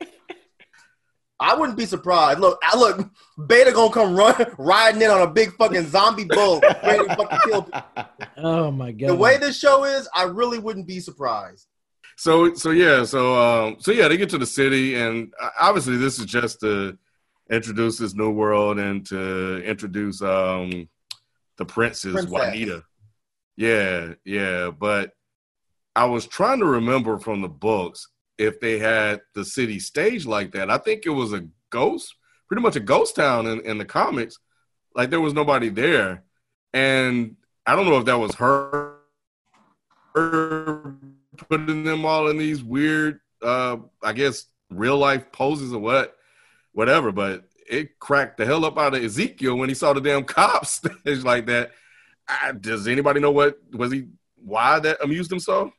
I 1.41 1.55
wouldn't 1.55 1.77
be 1.77 1.85
surprised. 1.85 2.39
Look, 2.39 2.59
I 2.63 2.77
look, 2.77 3.07
Beta 3.47 3.71
gonna 3.71 3.93
come 3.93 4.15
run 4.15 4.35
riding 4.57 5.01
in 5.01 5.09
on 5.11 5.21
a 5.21 5.29
big 5.29 5.53
fucking 5.53 5.87
zombie 5.87 6.25
bull, 6.25 6.59
ready 6.83 7.07
to 7.07 7.15
fucking 7.15 7.39
kill. 7.45 7.63
people. 7.63 7.83
Oh 8.37 8.71
my 8.71 8.91
god. 8.91 9.09
The 9.09 9.15
way 9.15 9.37
this 9.37 9.57
show 9.57 9.85
is, 9.85 10.09
I 10.13 10.23
really 10.23 10.57
wouldn't 10.59 10.87
be 10.87 10.99
surprised. 10.99 11.67
So 12.17 12.55
so 12.55 12.71
yeah, 12.71 13.03
so 13.03 13.39
um 13.39 13.77
so 13.79 13.91
yeah, 13.91 14.07
they 14.07 14.17
get 14.17 14.29
to 14.31 14.39
the 14.39 14.45
city 14.45 14.95
and 14.95 15.31
uh, 15.39 15.49
obviously 15.61 15.97
this 15.97 16.17
is 16.17 16.25
just 16.25 16.59
to 16.61 16.97
introduce 17.51 17.97
this 17.97 18.15
new 18.15 18.31
world 18.31 18.79
and 18.79 19.05
to 19.07 19.63
introduce 19.63 20.21
um 20.21 20.89
the 21.59 21.65
princess, 21.65 22.13
Princess. 22.13 22.31
Juanita. 22.31 22.83
Yeah, 23.55 24.13
yeah, 24.25 24.71
but 24.71 25.11
I 25.95 26.05
was 26.05 26.25
trying 26.25 26.59
to 26.59 26.65
remember 26.65 27.19
from 27.19 27.41
the 27.41 27.49
books 27.49 28.07
if 28.37 28.59
they 28.61 28.79
had 28.79 29.19
the 29.35 29.43
city 29.43 29.79
stage 29.79 30.25
like 30.25 30.53
that. 30.53 30.71
I 30.71 30.77
think 30.77 31.05
it 31.05 31.09
was 31.09 31.33
a 31.33 31.47
ghost, 31.69 32.15
pretty 32.47 32.63
much 32.63 32.77
a 32.77 32.79
ghost 32.79 33.17
town 33.17 33.45
in, 33.45 33.59
in 33.61 33.77
the 33.77 33.85
comics. 33.85 34.39
Like 34.95 35.09
there 35.09 35.19
was 35.19 35.33
nobody 35.33 35.67
there. 35.67 36.23
And 36.73 37.35
I 37.65 37.75
don't 37.75 37.85
know 37.85 37.97
if 37.97 38.05
that 38.05 38.17
was 38.17 38.33
her 38.35 38.95
her 40.15 40.95
putting 41.49 41.83
them 41.83 42.05
all 42.05 42.29
in 42.29 42.37
these 42.37 42.63
weird 42.63 43.19
uh 43.43 43.77
I 44.01 44.13
guess 44.13 44.45
real 44.71 44.97
life 44.97 45.31
poses 45.31 45.73
or 45.73 45.79
what 45.79 46.15
whatever, 46.71 47.11
but 47.11 47.48
it 47.69 47.99
cracked 47.99 48.37
the 48.37 48.45
hell 48.45 48.65
up 48.65 48.77
out 48.77 48.95
of 48.95 49.03
Ezekiel 49.03 49.55
when 49.55 49.69
he 49.69 49.75
saw 49.75 49.93
the 49.93 50.01
damn 50.01 50.23
cops 50.23 50.71
stage 51.03 51.23
like 51.23 51.45
that. 51.47 51.71
I, 52.27 52.51
does 52.51 52.87
anybody 52.87 53.19
know 53.19 53.31
what 53.31 53.57
was 53.73 53.91
he 53.91 54.07
why 54.43 54.79
that 54.79 55.03
amused 55.03 55.31
him 55.31 55.39
so? 55.39 55.71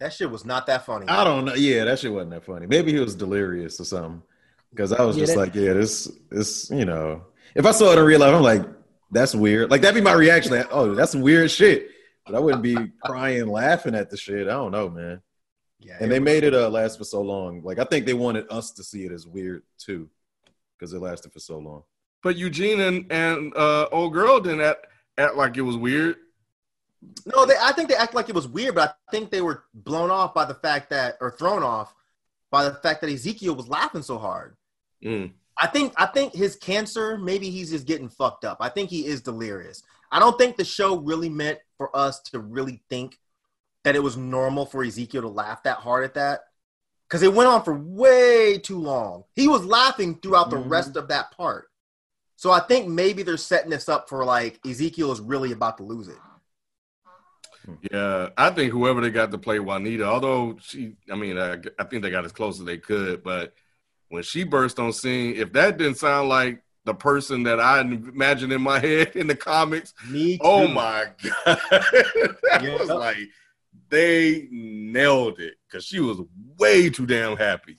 That 0.00 0.12
shit 0.12 0.30
was 0.30 0.44
not 0.44 0.66
that 0.66 0.84
funny. 0.84 1.06
I 1.08 1.24
don't 1.24 1.44
know. 1.44 1.54
Yeah, 1.54 1.84
that 1.84 1.98
shit 2.00 2.12
wasn't 2.12 2.30
that 2.32 2.44
funny. 2.44 2.66
Maybe 2.66 2.92
he 2.92 2.98
was 2.98 3.14
delirious 3.14 3.80
or 3.80 3.84
something. 3.84 4.22
Because 4.70 4.92
I 4.92 5.02
was 5.04 5.16
Yeah, 5.16 5.22
just 5.22 5.34
that- 5.34 5.40
like, 5.40 5.54
yeah, 5.54 5.72
this, 5.72 6.10
this, 6.30 6.68
you 6.70 6.84
know, 6.84 7.22
if 7.54 7.64
I 7.64 7.70
saw 7.70 7.92
it 7.92 7.98
in 7.98 8.04
real 8.04 8.18
life, 8.20 8.34
I'm 8.34 8.42
like, 8.42 8.66
that's 9.12 9.34
weird. 9.34 9.70
Like 9.70 9.80
that'd 9.82 9.94
be 9.94 10.00
my 10.00 10.12
reaction. 10.14 10.52
Like, 10.52 10.66
oh, 10.72 10.94
that's 10.94 11.12
some 11.12 11.20
weird 11.20 11.50
shit. 11.50 11.88
But 12.26 12.34
I 12.34 12.40
wouldn't 12.40 12.62
be 12.62 12.76
crying, 13.04 13.46
laughing 13.46 13.94
at 13.94 14.10
the 14.10 14.16
shit. 14.16 14.48
I 14.48 14.52
don't 14.52 14.72
know, 14.72 14.88
man. 14.88 15.20
Yeah, 15.78 15.98
And 16.00 16.10
they 16.10 16.18
made 16.18 16.42
it 16.44 16.54
uh, 16.54 16.68
last 16.70 16.96
for 16.98 17.04
so 17.04 17.20
long. 17.20 17.62
Like 17.62 17.78
I 17.78 17.84
think 17.84 18.06
they 18.06 18.14
wanted 18.14 18.46
us 18.50 18.72
to 18.72 18.82
see 18.82 19.04
it 19.04 19.12
as 19.12 19.26
weird 19.26 19.62
too, 19.78 20.08
because 20.78 20.92
it 20.92 21.00
lasted 21.00 21.32
for 21.32 21.40
so 21.40 21.58
long. 21.58 21.82
But 22.22 22.36
Eugene 22.36 22.80
and, 22.80 23.12
and 23.12 23.56
uh, 23.56 23.88
old 23.92 24.12
girl 24.12 24.40
didn't 24.40 24.62
act, 24.62 24.86
act 25.18 25.36
like 25.36 25.56
it 25.56 25.62
was 25.62 25.76
weird. 25.76 26.16
No, 27.26 27.44
they, 27.44 27.54
I 27.60 27.72
think 27.72 27.88
they 27.88 27.96
act 27.96 28.14
like 28.14 28.28
it 28.28 28.34
was 28.34 28.48
weird, 28.48 28.74
but 28.74 28.96
I 29.08 29.10
think 29.10 29.30
they 29.30 29.42
were 29.42 29.64
blown 29.74 30.10
off 30.10 30.32
by 30.32 30.46
the 30.46 30.54
fact 30.54 30.90
that, 30.90 31.18
or 31.20 31.32
thrown 31.32 31.62
off 31.62 31.94
by 32.50 32.64
the 32.64 32.74
fact 32.74 33.02
that 33.02 33.10
Ezekiel 33.10 33.54
was 33.54 33.68
laughing 33.68 34.02
so 34.02 34.16
hard. 34.18 34.56
Mm. 35.04 35.32
I 35.58 35.66
think 35.66 35.92
I 35.96 36.06
think 36.06 36.34
his 36.34 36.56
cancer, 36.56 37.18
maybe 37.18 37.50
he's 37.50 37.70
just 37.70 37.86
getting 37.86 38.08
fucked 38.08 38.44
up. 38.44 38.58
I 38.60 38.68
think 38.68 38.90
he 38.90 39.06
is 39.06 39.20
delirious. 39.20 39.82
I 40.10 40.18
don't 40.18 40.38
think 40.38 40.56
the 40.56 40.64
show 40.64 40.98
really 40.98 41.28
meant 41.28 41.58
for 41.76 41.94
us 41.96 42.20
to 42.30 42.38
really 42.38 42.82
think 42.88 43.18
that 43.84 43.94
it 43.94 44.02
was 44.02 44.16
normal 44.16 44.66
for 44.66 44.82
Ezekiel 44.82 45.22
to 45.22 45.28
laugh 45.28 45.62
that 45.64 45.78
hard 45.78 46.04
at 46.04 46.14
that. 46.14 46.40
Because 47.08 47.22
it 47.22 47.32
went 47.32 47.48
on 47.48 47.62
for 47.62 47.74
way 47.74 48.58
too 48.58 48.78
long. 48.78 49.24
He 49.36 49.46
was 49.46 49.64
laughing 49.64 50.16
throughout 50.16 50.50
the 50.50 50.56
Mhm. 50.56 50.70
rest 50.70 50.96
of 50.96 51.08
that 51.08 51.30
part. 51.32 51.70
So 52.36 52.50
I 52.50 52.60
think 52.60 52.88
maybe 52.88 53.22
they're 53.22 53.36
setting 53.36 53.70
this 53.70 53.88
up 53.88 54.08
for 54.08 54.24
like 54.24 54.58
Ezekiel 54.66 55.12
is 55.12 55.20
really 55.20 55.52
about 55.52 55.76
to 55.78 55.82
lose 55.84 56.08
it. 56.08 56.18
Yeah, 57.90 58.28
I 58.36 58.50
think 58.50 58.72
whoever 58.72 59.00
they 59.00 59.10
got 59.10 59.30
to 59.30 59.38
play 59.38 59.58
Juanita, 59.58 60.04
although 60.04 60.58
she, 60.60 60.96
I 61.10 61.14
mean, 61.14 61.38
I, 61.38 61.58
I 61.78 61.84
think 61.84 62.02
they 62.02 62.10
got 62.10 62.24
as 62.24 62.32
close 62.32 62.58
as 62.60 62.66
they 62.66 62.76
could, 62.76 63.22
but 63.22 63.54
when 64.08 64.22
she 64.22 64.44
burst 64.44 64.78
on 64.78 64.92
scene, 64.92 65.36
if 65.36 65.52
that 65.54 65.78
didn't 65.78 65.96
sound 65.96 66.28
like 66.28 66.62
the 66.84 66.94
person 66.94 67.44
that 67.44 67.60
I 67.60 67.80
imagined 67.80 68.52
in 68.52 68.60
my 68.60 68.78
head 68.86 69.16
in 69.16 69.26
the 69.26 69.36
comics, 69.36 69.94
Me 70.08 70.38
oh 70.42 70.68
my 70.68 71.06
god, 71.22 71.32
that 71.46 72.76
was 72.78 72.90
like 72.90 73.16
they 73.94 74.48
nailed 74.50 75.38
it 75.40 75.54
because 75.66 75.84
she 75.84 76.00
was 76.00 76.18
way 76.58 76.90
too 76.90 77.06
damn 77.06 77.36
happy. 77.36 77.76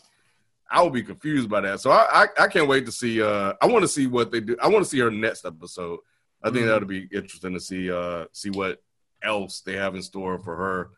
I 0.69 0.81
would 0.81 0.93
be 0.93 1.03
confused 1.03 1.49
by 1.49 1.61
that, 1.61 1.79
so 1.81 1.91
I 1.91 2.23
I, 2.37 2.43
I 2.43 2.47
can't 2.47 2.67
wait 2.67 2.85
to 2.87 2.91
see. 2.91 3.21
Uh, 3.21 3.53
I 3.61 3.67
want 3.67 3.83
to 3.83 3.87
see 3.87 4.07
what 4.07 4.31
they 4.31 4.39
do. 4.39 4.55
I 4.61 4.67
want 4.67 4.83
to 4.83 4.89
see 4.89 4.99
her 4.99 5.11
next 5.11 5.45
episode. 5.45 5.99
I 6.43 6.49
think 6.49 6.65
Mhm. 6.65 6.67
that'll 6.67 6.87
be 6.87 7.07
interesting 7.11 7.53
to 7.53 7.59
see. 7.59 7.91
Uh, 7.91 8.25
see 8.31 8.49
what 8.49 8.81
else 9.23 9.61
they 9.61 9.73
have 9.73 9.95
in 9.95 10.01
store 10.01 10.37
for 10.39 10.55
her 10.55 10.89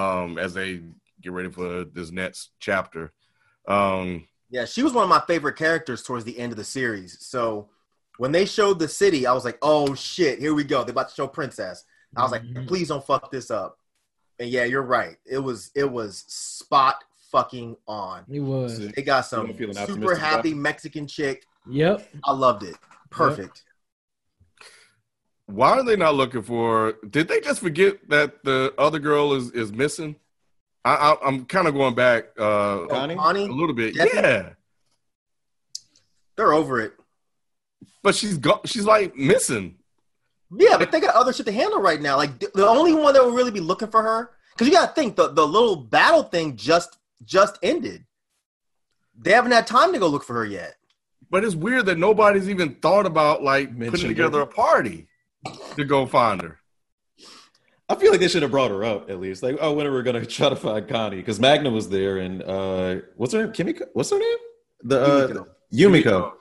um, 0.00 0.38
as 0.38 0.54
they 0.54 0.82
get 1.20 1.32
ready 1.32 1.50
for 1.50 1.84
this 1.84 2.10
next 2.10 2.50
chapter. 2.60 3.12
Um, 3.66 4.26
Yeah, 4.50 4.64
she 4.64 4.82
was 4.82 4.92
one 4.94 5.02
of 5.04 5.10
my 5.10 5.20
favorite 5.26 5.56
characters 5.56 6.02
towards 6.02 6.24
the 6.24 6.38
end 6.38 6.52
of 6.52 6.56
the 6.56 6.64
series. 6.64 7.18
So 7.20 7.68
when 8.16 8.32
they 8.32 8.46
showed 8.46 8.78
the 8.78 8.88
city, 8.88 9.26
I 9.26 9.32
was 9.34 9.44
like, 9.44 9.58
oh 9.60 9.94
shit, 9.94 10.38
here 10.38 10.54
we 10.54 10.64
go. 10.64 10.84
They're 10.84 10.92
about 10.92 11.08
to 11.10 11.14
show 11.14 11.26
Princess. 11.28 11.84
I 12.16 12.22
was 12.22 12.32
like, 12.32 12.42
Mhm. 12.44 12.66
please 12.66 12.88
don't 12.88 13.04
fuck 13.04 13.30
this 13.30 13.50
up. 13.50 13.78
And 14.38 14.48
yeah, 14.50 14.64
you're 14.64 14.82
right. 14.82 15.16
It 15.26 15.38
was 15.38 15.70
it 15.74 15.90
was 15.90 16.24
spot 16.28 17.02
fucking 17.32 17.76
on. 17.86 18.24
It 18.30 18.40
was. 18.40 18.78
They 18.78 19.02
got 19.02 19.22
some 19.22 19.48
super 19.48 19.64
optimistic 19.70 19.98
about 20.04 20.18
happy? 20.18 20.54
Mexican 20.54 21.06
chick. 21.06 21.44
Yep. 21.68 22.08
I 22.24 22.32
loved 22.32 22.62
it. 22.62 22.76
Perfect. 23.10 23.64
why 25.46 25.70
are 25.70 25.82
they 25.82 25.96
not 25.96 26.14
looking 26.14 26.42
for? 26.42 26.94
Did 27.08 27.28
they 27.28 27.40
just 27.40 27.60
forget 27.60 28.08
that 28.10 28.44
the 28.44 28.74
other 28.78 28.98
girl 28.98 29.32
is 29.32 29.50
is 29.52 29.72
missing? 29.72 30.16
I, 30.84 30.94
I, 30.94 31.26
I'm 31.26 31.44
kind 31.46 31.66
of 31.66 31.74
going 31.74 31.94
back 31.94 32.28
uh, 32.38 32.86
Connie? 32.86 33.14
a 33.14 33.52
little 33.52 33.74
bit. 33.74 33.94
Jesse? 33.94 34.16
Yeah, 34.16 34.50
they're 36.36 36.52
over 36.52 36.80
it. 36.80 36.92
but 38.02 38.14
she's 38.14 38.38
go- 38.38 38.60
she's 38.64 38.84
like 38.84 39.16
missing. 39.16 39.77
Yeah, 40.56 40.78
but 40.78 40.90
they 40.90 41.00
got 41.00 41.14
other 41.14 41.32
shit 41.32 41.46
to 41.46 41.52
handle 41.52 41.80
right 41.80 42.00
now. 42.00 42.16
Like 42.16 42.38
the 42.38 42.66
only 42.66 42.94
one 42.94 43.12
that 43.14 43.22
will 43.22 43.32
really 43.32 43.50
be 43.50 43.60
looking 43.60 43.88
for 43.88 44.02
her, 44.02 44.30
because 44.54 44.66
you 44.66 44.72
got 44.72 44.94
to 44.94 45.00
think 45.00 45.16
the 45.16 45.28
the 45.28 45.46
little 45.46 45.76
battle 45.76 46.22
thing 46.22 46.56
just 46.56 46.98
just 47.24 47.58
ended. 47.62 48.04
They 49.20 49.32
haven't 49.32 49.52
had 49.52 49.66
time 49.66 49.92
to 49.92 49.98
go 49.98 50.08
look 50.08 50.24
for 50.24 50.34
her 50.34 50.44
yet. 50.44 50.76
But 51.30 51.44
it's 51.44 51.54
weird 51.54 51.86
that 51.86 51.98
nobody's 51.98 52.48
even 52.48 52.76
thought 52.76 53.04
about 53.04 53.42
like 53.42 53.76
putting 53.78 54.08
together 54.08 54.40
it. 54.40 54.44
a 54.44 54.46
party 54.46 55.08
to 55.76 55.84
go 55.84 56.06
find 56.06 56.40
her. 56.40 56.58
I 57.90 57.94
feel 57.94 58.10
like 58.10 58.20
they 58.20 58.28
should 58.28 58.42
have 58.42 58.50
brought 58.50 58.70
her 58.70 58.84
up 58.84 59.10
at 59.10 59.18
least. 59.20 59.42
Like, 59.42 59.56
oh, 59.60 59.72
when 59.72 59.86
are 59.86 59.94
we 59.94 60.02
gonna 60.02 60.24
try 60.26 60.48
to 60.48 60.56
find 60.56 60.88
Connie? 60.88 61.16
Because 61.16 61.38
Magna 61.38 61.70
was 61.70 61.90
there, 61.90 62.18
and 62.18 62.42
uh, 62.42 62.96
what's 63.16 63.34
her 63.34 63.44
name? 63.44 63.52
Kimiko? 63.52 63.84
What's 63.92 64.10
her 64.10 64.18
name? 64.18 64.38
The 64.84 65.00
uh, 65.00 65.28
Yumiko. 65.28 65.46
Yumiko 65.74 66.32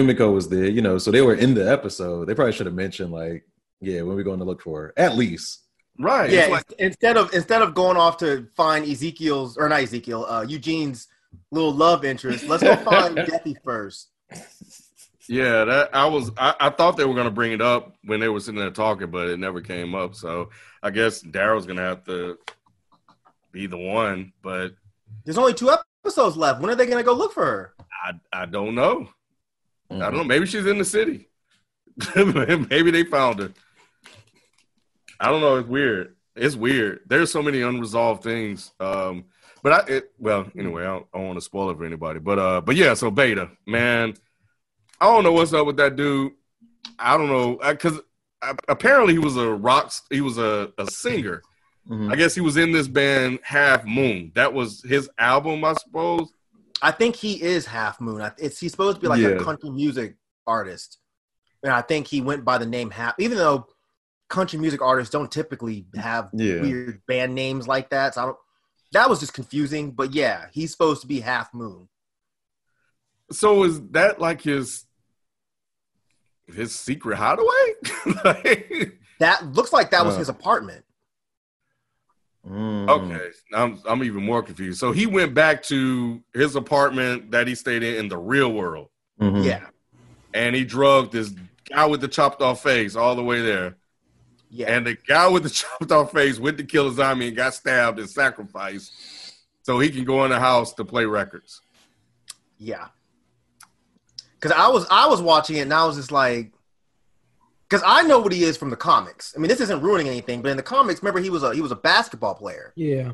was 0.00 0.48
there. 0.48 0.68
You 0.68 0.82
know, 0.82 0.98
so 0.98 1.10
they 1.10 1.22
were 1.22 1.34
in 1.34 1.54
the 1.54 1.70
episode. 1.70 2.26
They 2.26 2.34
probably 2.34 2.52
should 2.52 2.66
have 2.66 2.74
mentioned 2.74 3.12
like, 3.12 3.44
yeah, 3.80 4.02
when 4.02 4.16
we 4.16 4.22
going 4.22 4.38
to 4.38 4.44
look 4.44 4.62
for 4.62 4.80
her 4.82 4.94
at 4.96 5.16
least. 5.16 5.60
Right. 5.98 6.30
Yeah, 6.30 6.46
like, 6.46 6.64
instead 6.78 7.16
of 7.16 7.32
instead 7.34 7.62
of 7.62 7.74
going 7.74 7.96
off 7.96 8.16
to 8.18 8.48
find 8.56 8.86
Ezekiel's 8.86 9.56
or 9.56 9.68
not 9.68 9.80
Ezekiel, 9.80 10.24
uh, 10.26 10.42
Eugene's 10.42 11.08
little 11.50 11.72
love 11.72 12.04
interest, 12.04 12.48
let's 12.48 12.62
go 12.62 12.74
find 12.76 13.16
Deathy 13.18 13.56
first. 13.62 14.10
yeah, 15.28 15.64
that 15.64 15.94
I 15.94 16.06
was 16.06 16.30
I, 16.38 16.54
I 16.58 16.70
thought 16.70 16.96
they 16.96 17.04
were 17.04 17.14
gonna 17.14 17.30
bring 17.30 17.52
it 17.52 17.60
up 17.60 17.94
when 18.04 18.20
they 18.20 18.28
were 18.28 18.40
sitting 18.40 18.58
there 18.58 18.70
talking, 18.70 19.10
but 19.10 19.28
it 19.28 19.38
never 19.38 19.60
came 19.60 19.94
up. 19.94 20.14
So 20.14 20.48
I 20.82 20.90
guess 20.90 21.22
Daryl's 21.22 21.66
gonna 21.66 21.82
have 21.82 22.04
to 22.04 22.38
be 23.52 23.66
the 23.66 23.78
one, 23.78 24.32
but 24.42 24.72
There's 25.24 25.38
only 25.38 25.54
two 25.54 25.70
episodes 26.02 26.36
left. 26.36 26.60
When 26.60 26.70
are 26.70 26.74
they 26.74 26.86
gonna 26.86 27.02
go 27.02 27.12
look 27.12 27.34
for 27.34 27.44
her? 27.44 27.74
I 28.04 28.12
I 28.32 28.46
don't 28.46 28.74
know. 28.74 29.08
I 29.92 29.94
Mm-hmm. 29.94 30.00
don't 30.00 30.14
know. 30.16 30.24
Maybe 30.24 30.46
she's 30.46 30.66
in 30.66 30.78
the 30.78 30.84
city. 30.84 31.28
Maybe 32.16 32.90
they 32.90 33.04
found 33.04 33.38
her. 33.40 33.52
I 35.20 35.30
don't 35.30 35.40
know. 35.40 35.56
It's 35.56 35.68
weird. 35.68 36.16
It's 36.34 36.56
weird. 36.56 37.00
There's 37.06 37.30
so 37.30 37.42
many 37.42 37.60
unresolved 37.62 38.22
things. 38.22 38.72
Um, 38.80 39.24
but 39.62 39.72
I, 39.72 39.92
it, 39.92 40.12
well, 40.18 40.46
anyway, 40.58 40.82
I 40.82 40.86
don't, 40.86 41.06
I 41.14 41.18
don't 41.18 41.26
want 41.28 41.36
to 41.38 41.44
spoil 41.44 41.70
it 41.70 41.76
for 41.76 41.84
anybody. 41.84 42.18
But, 42.18 42.38
uh, 42.38 42.60
but 42.62 42.74
yeah. 42.76 42.94
So 42.94 43.10
Beta, 43.10 43.50
man, 43.66 44.14
I 45.00 45.06
don't 45.06 45.22
know 45.24 45.32
what's 45.32 45.52
up 45.52 45.66
with 45.66 45.76
that 45.76 45.96
dude. 45.96 46.32
I 46.98 47.16
don't 47.16 47.28
know 47.28 47.58
because 47.68 48.00
apparently 48.68 49.12
he 49.12 49.18
was 49.18 49.36
a 49.36 49.48
rock. 49.52 49.92
He 50.10 50.20
was 50.20 50.38
a, 50.38 50.72
a 50.78 50.86
singer. 50.90 51.42
Mhm. 51.88 52.12
I 52.12 52.16
guess 52.16 52.34
he 52.34 52.40
was 52.40 52.56
in 52.56 52.72
this 52.72 52.88
band 52.88 53.40
Half 53.42 53.84
Moon. 53.84 54.32
That 54.34 54.52
was 54.54 54.82
his 54.82 55.10
album, 55.18 55.64
I 55.64 55.74
suppose. 55.74 56.32
I 56.82 56.90
think 56.90 57.14
he 57.16 57.40
is 57.40 57.64
Half 57.64 58.00
Moon. 58.00 58.20
It's 58.38 58.58
he's 58.58 58.72
supposed 58.72 58.96
to 58.96 59.00
be 59.00 59.06
like 59.08 59.20
Yeah. 59.20 59.28
a 59.28 59.40
country 59.44 59.70
music 59.70 60.16
artist, 60.46 60.98
and 61.62 61.72
I 61.72 61.80
think 61.80 62.08
he 62.08 62.20
went 62.20 62.44
by 62.44 62.58
the 62.58 62.66
name 62.66 62.90
Half. 62.90 63.14
Even 63.18 63.38
though 63.38 63.68
country 64.28 64.58
music 64.58 64.82
artists 64.82 65.12
don't 65.12 65.30
typically 65.30 65.86
have 65.94 66.28
Yeah. 66.32 66.60
weird 66.60 67.02
band 67.06 67.34
names 67.34 67.68
like 67.68 67.90
that, 67.90 68.14
so 68.14 68.22
I 68.22 68.24
don't. 68.26 68.36
That 68.92 69.08
was 69.08 69.20
just 69.20 69.32
confusing. 69.32 69.92
But 69.92 70.12
yeah, 70.12 70.46
he's 70.52 70.72
supposed 70.72 71.00
to 71.02 71.06
be 71.06 71.20
Half 71.20 71.54
Moon. 71.54 71.88
So 73.30 73.62
is 73.62 73.80
that 73.92 74.20
like 74.20 74.42
his 74.42 74.84
his 76.52 76.74
secret 76.78 77.16
hideaway? 77.16 77.74
Like- 78.24 78.98
That 79.20 79.52
looks 79.52 79.72
like 79.72 79.92
that 79.92 80.04
was 80.04 80.16
Uh. 80.16 80.18
his 80.18 80.28
apartment. 80.28 80.84
Mm. 82.48 82.88
okay, 82.88 83.28
I'm 83.54 83.80
I'm 83.88 84.02
even 84.02 84.24
more 84.24 84.42
confused. 84.42 84.80
So 84.80 84.90
he 84.92 85.06
went 85.06 85.32
back 85.32 85.62
to 85.64 86.20
his 86.34 86.56
apartment 86.56 87.30
that 87.30 87.46
he 87.46 87.54
stayed 87.54 87.82
in 87.84 87.94
in 87.96 88.08
the 88.08 88.18
real 88.18 88.52
world, 88.52 88.88
Mhm. 89.20 89.44
Yeah, 89.44 89.66
and 90.34 90.56
he 90.56 90.64
drugged 90.64 91.12
this 91.12 91.32
guy 91.70 91.86
with 91.86 92.00
the 92.00 92.08
chopped 92.08 92.42
off 92.42 92.62
face 92.62 92.96
all 92.96 93.14
the 93.14 93.22
way 93.22 93.42
there. 93.42 93.76
yeah. 94.50 94.74
And 94.74 94.84
the 94.86 94.96
guy 95.06 95.28
with 95.28 95.44
the 95.44 95.50
chopped 95.60 95.92
off 95.92 96.10
face 96.12 96.40
went 96.40 96.58
to 96.58 96.64
kill 96.64 96.88
his 96.88 96.98
army 96.98 97.28
and 97.28 97.36
got 97.36 97.54
stabbed 97.54 98.00
and 98.00 98.10
sacrificed, 98.10 98.92
so 99.62 99.78
he 99.78 99.88
can 99.88 100.04
go 100.04 100.24
in 100.24 100.30
the 100.30 100.40
house 100.40 100.72
to 100.74 100.84
play 100.84 101.04
records. 101.06 101.60
Yeah. 102.58 102.88
Cause 104.40 104.50
I 104.50 104.66
was 104.66 104.84
I 104.90 105.06
was 105.06 105.22
watching 105.22 105.58
it 105.58 105.60
and 105.60 105.72
I 105.72 105.84
was 105.86 105.94
just 105.94 106.10
like 106.10 106.52
because 107.72 107.82
I 107.86 108.02
know 108.02 108.18
what 108.18 108.32
he 108.34 108.44
is 108.44 108.58
from 108.58 108.68
the 108.68 108.76
comics. 108.76 109.32
I 109.34 109.40
mean, 109.40 109.48
this 109.48 109.60
isn't 109.62 109.80
ruining 109.80 110.06
anything, 110.06 110.42
but 110.42 110.50
in 110.50 110.58
the 110.58 110.62
comics, 110.62 111.00
remember 111.02 111.20
he 111.20 111.30
was 111.30 111.42
a 111.42 111.54
he 111.54 111.62
was 111.62 111.72
a 111.72 111.76
basketball 111.76 112.34
player, 112.34 112.74
Yeah. 112.76 113.12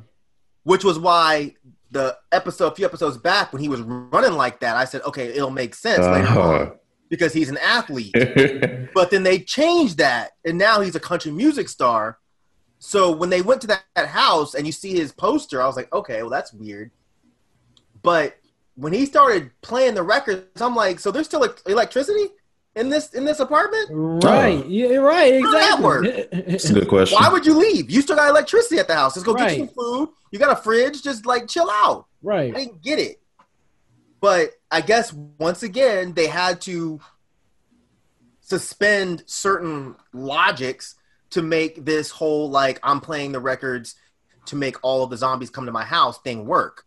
which 0.64 0.82
was 0.82 0.98
why 0.98 1.54
the 1.92 2.16
episode 2.32 2.72
a 2.72 2.74
few 2.74 2.84
episodes 2.84 3.16
back 3.16 3.52
when 3.52 3.62
he 3.62 3.68
was 3.68 3.80
running 3.82 4.32
like 4.32 4.58
that, 4.60 4.76
I 4.76 4.84
said, 4.84 5.02
okay, 5.02 5.28
it'll 5.28 5.50
make 5.50 5.76
sense 5.76 6.00
later 6.04 6.26
Uh-huh. 6.26 6.40
on 6.40 6.72
because 7.08 7.32
he's 7.32 7.48
an 7.50 7.58
athlete. 7.58 8.12
but 8.94 9.12
then 9.12 9.22
they 9.22 9.38
changed 9.38 9.98
that, 9.98 10.32
and 10.44 10.58
now 10.58 10.80
he's 10.80 10.96
a 10.96 11.00
country 11.00 11.30
music 11.30 11.68
star. 11.68 12.18
So 12.80 13.12
when 13.12 13.30
they 13.30 13.42
went 13.42 13.60
to 13.60 13.66
that, 13.68 13.84
that 13.94 14.08
house 14.08 14.54
and 14.54 14.66
you 14.66 14.72
see 14.72 14.92
his 14.92 15.12
poster, 15.12 15.62
I 15.62 15.66
was 15.66 15.76
like, 15.76 15.92
okay, 15.92 16.20
well 16.22 16.30
that's 16.30 16.52
weird. 16.52 16.90
But 18.02 18.36
when 18.74 18.92
he 18.92 19.06
started 19.06 19.52
playing 19.62 19.94
the 19.94 20.02
records, 20.02 20.60
I'm 20.60 20.74
like, 20.74 20.98
so 20.98 21.10
there's 21.12 21.26
still 21.26 21.40
like, 21.40 21.60
electricity 21.66 22.26
in 22.78 22.88
this 22.88 23.12
in 23.14 23.24
this 23.24 23.40
apartment? 23.40 23.88
Right. 23.90 24.64
Yeah. 24.66 24.96
Right. 24.96 25.42
How 25.42 25.50
that 25.52 25.78
Exactly. 25.78 25.84
work? 25.84 26.04
It's 26.32 26.70
a 26.70 26.74
good 26.74 26.88
question. 26.88 27.18
Why 27.20 27.28
would 27.28 27.44
you 27.44 27.54
leave? 27.54 27.90
You 27.90 28.00
still 28.02 28.16
got 28.16 28.30
electricity 28.30 28.78
at 28.78 28.88
the 28.88 28.94
house. 28.94 29.16
Let's 29.16 29.26
go 29.26 29.34
get 29.34 29.52
you 29.52 29.66
some 29.66 29.74
food. 29.74 30.10
You 30.30 30.38
got 30.38 30.56
a 30.56 30.62
fridge. 30.62 31.02
Just 31.02 31.26
like 31.26 31.48
chill 31.48 31.68
out. 31.70 32.06
Right. 32.22 32.54
I 32.54 32.58
didn't 32.58 32.82
get 32.82 32.98
it. 32.98 33.20
But 34.20 34.50
I 34.70 34.80
guess 34.80 35.12
once 35.12 35.62
again 35.62 36.14
they 36.14 36.26
had 36.26 36.60
to 36.62 37.00
suspend 38.40 39.24
certain 39.26 39.94
logics 40.12 40.94
to 41.30 41.42
make 41.42 41.84
this 41.84 42.10
whole 42.10 42.48
like 42.50 42.80
I'm 42.82 43.00
playing 43.00 43.32
the 43.32 43.40
records 43.40 43.94
to 44.46 44.56
make 44.56 44.76
all 44.82 45.02
of 45.04 45.10
the 45.10 45.16
zombies 45.16 45.50
come 45.50 45.66
to 45.66 45.72
my 45.72 45.84
house 45.84 46.18
thing 46.20 46.46
work. 46.46 46.84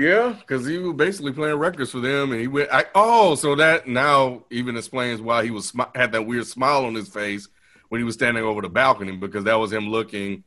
Yeah, 0.00 0.34
because 0.38 0.66
he 0.66 0.78
was 0.78 0.94
basically 0.96 1.32
playing 1.32 1.56
records 1.56 1.90
for 1.90 2.00
them, 2.00 2.32
and 2.32 2.40
he 2.40 2.46
went. 2.46 2.70
I, 2.72 2.86
oh, 2.94 3.34
so 3.34 3.54
that 3.56 3.86
now 3.86 4.44
even 4.50 4.76
explains 4.76 5.20
why 5.20 5.44
he 5.44 5.50
was 5.50 5.72
smi- 5.72 5.94
had 5.94 6.12
that 6.12 6.22
weird 6.26 6.46
smile 6.46 6.86
on 6.86 6.94
his 6.94 7.08
face 7.08 7.48
when 7.90 8.00
he 8.00 8.04
was 8.04 8.14
standing 8.14 8.42
over 8.42 8.62
the 8.62 8.68
balcony 8.68 9.16
because 9.16 9.44
that 9.44 9.56
was 9.56 9.72
him 9.72 9.88
looking. 9.88 10.42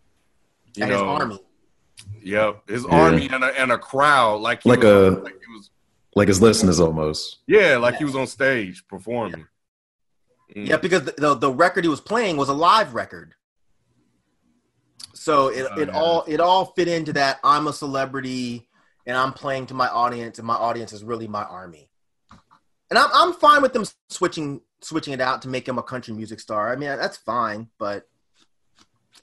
You 0.75 0.83
At 0.85 0.89
know, 0.89 0.93
his 0.95 1.01
army. 1.21 1.39
Yep, 2.23 2.69
his 2.69 2.83
Yeah. 2.83 2.99
army 2.99 3.29
and 3.31 3.43
a, 3.43 3.61
and 3.61 3.71
a 3.71 3.77
crowd 3.77 4.41
like 4.41 4.63
he 4.63 4.69
Like 4.69 4.79
was, 4.79 4.87
a- 4.87 5.19
like 5.19 5.33
he 5.45 5.53
was 5.53 5.69
Like 6.15 6.27
his 6.29 6.41
listeners 6.41 6.79
almost. 6.79 7.39
yeah, 7.45 7.77
like 7.77 7.95
he 7.97 8.05
was 8.05 8.15
on 8.15 8.25
stage 8.25 8.83
performing. 8.87 9.45
Mm. 10.55 10.67
Yeah, 10.67 10.77
because 10.77 11.03
the, 11.03 11.11
the 11.17 11.35
the 11.35 11.51
record 11.51 11.83
he 11.83 11.89
was 11.89 12.01
playing 12.01 12.37
was 12.37 12.49
a 12.49 12.53
live 12.53 12.95
record. 12.95 13.35
So 15.13 15.49
it, 15.49 15.67
it 15.77 15.89
all 15.89 16.23
it 16.27 16.39
all 16.39 16.65
fit 16.75 16.87
into 16.87 17.13
that 17.13 17.39
I'm 17.43 17.67
a 17.67 17.73
celebrity 17.73 18.67
and 19.05 19.17
I'm 19.17 19.33
playing 19.33 19.67
to 19.67 19.73
my 19.73 19.87
audience 19.87 20.37
and 20.39 20.47
my 20.47 20.55
audience 20.55 20.93
is 20.93 21.03
really 21.03 21.27
my 21.27 21.43
army. 21.43 21.89
And 22.89 22.99
I'm 22.99 23.09
I'm 23.13 23.33
fine 23.33 23.61
with 23.61 23.73
them 23.73 23.85
switching 24.09 24.61
switching 24.81 25.13
it 25.13 25.21
out 25.21 25.41
to 25.43 25.47
make 25.47 25.67
him 25.67 25.77
a 25.77 25.83
country 25.83 26.13
music 26.13 26.39
star. 26.39 26.71
I 26.71 26.75
mean 26.75 26.89
that's 26.89 27.17
fine, 27.17 27.69
but 27.79 28.07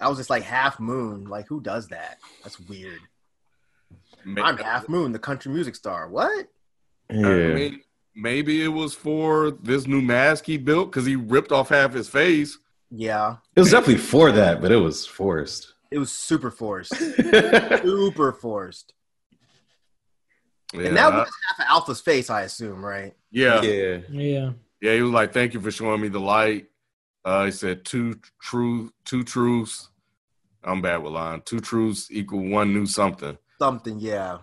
I 0.01 0.09
was 0.09 0.19
just 0.19 0.31
like 0.31 0.43
half 0.43 0.81
moon. 0.81 1.25
Like 1.25 1.47
who 1.47 1.61
does 1.61 1.89
that? 1.89 2.19
That's 2.43 2.59
weird. 2.61 3.01
Ma- 4.25 4.43
I'm 4.43 4.57
half 4.59 4.89
moon, 4.89 5.13
the 5.13 5.19
country 5.19 5.53
music 5.53 5.75
star. 5.75 6.09
What? 6.09 6.49
Yeah. 7.11 7.27
Uh, 7.27 7.31
I 7.31 7.55
mean, 7.55 7.81
maybe 8.15 8.63
it 8.63 8.69
was 8.69 8.95
for 8.95 9.51
this 9.51 9.87
new 9.87 10.01
mask 10.03 10.47
he 10.47 10.59
built 10.59 10.91
because 10.91 11.07
he 11.07 11.17
ripped 11.17 11.53
off 11.53 11.71
half 11.71 11.93
his 11.93 12.09
face. 12.09 12.59
Yeah. 12.91 13.37
it 13.55 13.61
was 13.61 13.71
definitely 13.71 13.99
for 13.99 14.33
that, 14.33 14.61
but 14.61 14.73
it 14.73 14.77
was 14.77 15.07
forced. 15.07 15.75
It 15.93 15.99
was 15.99 16.11
super 16.11 16.51
forced. 16.51 16.95
super 16.97 18.33
forced. 18.33 18.95
Yeah, 20.73 20.87
and 20.87 20.97
that 20.97 21.13
was 21.13 21.29
half 21.49 21.59
of 21.59 21.65
Alpha's 21.69 22.01
face, 22.01 22.31
I 22.31 22.43
assume, 22.43 22.85
right? 22.85 23.15
yeah, 23.31 23.61
Yeah. 23.63 24.53
Yeah, 24.81 24.95
he 24.95 25.03
was 25.03 25.11
like, 25.13 25.33
"Thank 25.33 25.53
you 25.55 25.61
for 25.61 25.71
showing 25.71 26.01
me 26.01 26.09
the 26.09 26.21
light." 26.21 26.69
Uh, 27.25 27.45
he 27.47 27.51
said, 27.51 27.85
two 27.85 28.19
true, 28.41 28.91
two 29.05 29.23
truths." 29.25 29.89
I'm 30.63 30.81
bad 30.83 31.03
with 31.03 31.13
lying. 31.13 31.43
Two 31.45 31.61
truths 31.61 32.09
equal 32.11 32.41
one 32.49 32.73
new 32.75 32.87
something, 32.87 33.37
Something, 33.59 33.99
yeah. 33.99 34.39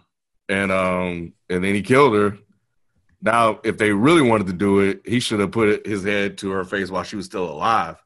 and 0.49 0.71
um, 0.71 1.34
and 1.49 1.63
then 1.63 1.75
he 1.75 1.82
killed 1.82 2.13
her. 2.15 2.38
Now, 3.21 3.59
if 3.63 3.78
they 3.78 3.91
really 3.91 4.21
wanted 4.21 4.47
to 4.47 4.53
do 4.53 4.80
it, 4.80 5.01
he 5.05 5.19
should 5.19 5.39
have 5.39 5.51
put 5.51 5.86
his 5.88 6.03
head 6.03 6.38
to 6.39 6.51
her 6.51 6.63
face 6.63 6.89
while 6.91 7.03
she 7.03 7.15
was 7.15 7.25
still 7.25 7.49
alive. 7.49 7.97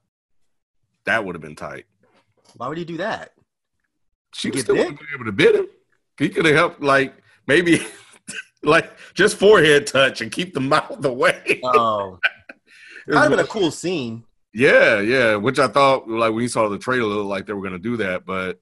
That 1.06 1.26
would 1.26 1.36
have 1.36 1.42
been 1.42 1.56
tight. 1.56 1.86
Why 2.56 2.68
would 2.68 2.78
he 2.78 2.86
do 2.86 2.98
that? 2.98 3.34
She 4.34 4.48
You 4.48 4.52
would 4.52 4.56
get 4.56 4.64
still 4.64 4.76
wouldn't 4.78 5.00
be 5.00 5.06
able 5.14 5.26
to 5.26 5.32
bid 5.34 5.56
him. 5.56 5.68
He 6.18 6.30
could 6.30 6.46
have 6.46 6.56
helped, 6.56 6.82
like 6.82 7.14
maybe, 7.48 7.82
like 8.64 8.92
just 9.14 9.38
forehead 9.38 9.88
touch 9.88 10.22
and 10.22 10.32
keep 10.32 10.54
the 10.54 10.60
mouth 10.60 11.04
away. 11.06 11.60
Oh, 11.64 12.20
It 13.08 13.14
kind 13.14 13.32
was 13.32 13.40
of 13.40 13.46
been 13.46 13.46
a 13.46 13.60
cool 13.62 13.72
scene. 13.72 14.24
Yeah, 14.54 15.00
yeah. 15.00 15.36
Which 15.36 15.58
I 15.58 15.68
thought, 15.68 16.08
like 16.08 16.34
when 16.34 16.44
you 16.44 16.48
saw 16.48 16.70
the 16.70 16.78
trailer, 16.78 17.12
it 17.12 17.16
looked 17.16 17.30
like 17.30 17.46
they 17.48 17.54
were 17.54 17.64
gonna 17.64 17.80
do 17.80 17.98
that, 17.98 18.26
but, 18.26 18.60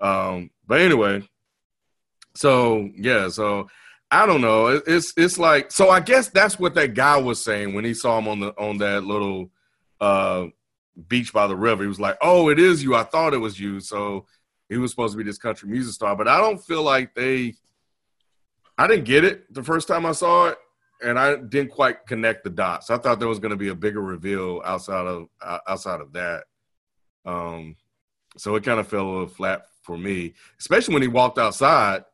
um, 0.00 0.50
but 0.66 0.80
anyway. 0.80 1.28
So 2.34 2.88
yeah, 2.96 3.28
so 3.28 3.68
I 4.10 4.26
don't 4.26 4.40
know. 4.40 4.68
It, 4.68 4.84
it's 4.86 5.12
it's 5.16 5.38
like 5.38 5.70
so. 5.70 5.90
I 5.90 6.00
guess 6.00 6.28
that's 6.28 6.58
what 6.58 6.74
that 6.74 6.94
guy 6.94 7.16
was 7.18 7.42
saying 7.42 7.74
when 7.74 7.84
he 7.84 7.94
saw 7.94 8.18
him 8.18 8.28
on 8.28 8.40
the 8.40 8.48
on 8.58 8.78
that 8.78 9.04
little 9.04 9.50
uh 10.00 10.46
beach 11.08 11.32
by 11.32 11.46
the 11.46 11.56
river. 11.56 11.82
He 11.82 11.88
was 11.88 12.00
like, 12.00 12.16
"Oh, 12.22 12.48
it 12.48 12.58
is 12.58 12.82
you. 12.82 12.94
I 12.94 13.04
thought 13.04 13.34
it 13.34 13.38
was 13.38 13.58
you." 13.58 13.80
So 13.80 14.26
he 14.68 14.76
was 14.78 14.90
supposed 14.90 15.12
to 15.12 15.18
be 15.18 15.24
this 15.24 15.38
country 15.38 15.68
music 15.68 15.92
star, 15.94 16.16
but 16.16 16.28
I 16.28 16.40
don't 16.40 16.62
feel 16.62 16.82
like 16.82 17.14
they. 17.14 17.54
I 18.82 18.86
didn't 18.88 19.04
get 19.04 19.24
it 19.24 19.52
the 19.54 19.62
first 19.62 19.86
time 19.86 20.04
I 20.04 20.12
saw 20.12 20.48
it 20.48 20.58
and 21.04 21.18
I 21.18 21.36
didn't 21.36 21.70
quite 21.70 22.04
connect 22.06 22.42
the 22.44 22.50
dots. 22.50 22.90
I 22.90 22.98
thought 22.98 23.18
there 23.20 23.28
was 23.28 23.38
going 23.38 23.50
to 23.50 23.56
be 23.56 23.68
a 23.68 23.74
bigger 23.74 24.00
reveal 24.00 24.60
outside 24.64 25.06
of 25.06 25.28
uh, 25.40 25.58
outside 25.68 26.00
of 26.00 26.12
that. 26.14 26.44
Um, 27.24 27.76
so 28.36 28.54
it 28.56 28.64
kind 28.64 28.80
of 28.80 28.88
fell 28.88 29.02
a 29.06 29.10
little 29.10 29.26
flat 29.28 29.62
for 29.82 29.96
me, 29.98 30.34
especially 30.58 30.94
when 30.94 31.02
he 31.02 31.08
walked 31.08 31.38
outside. 31.38 32.04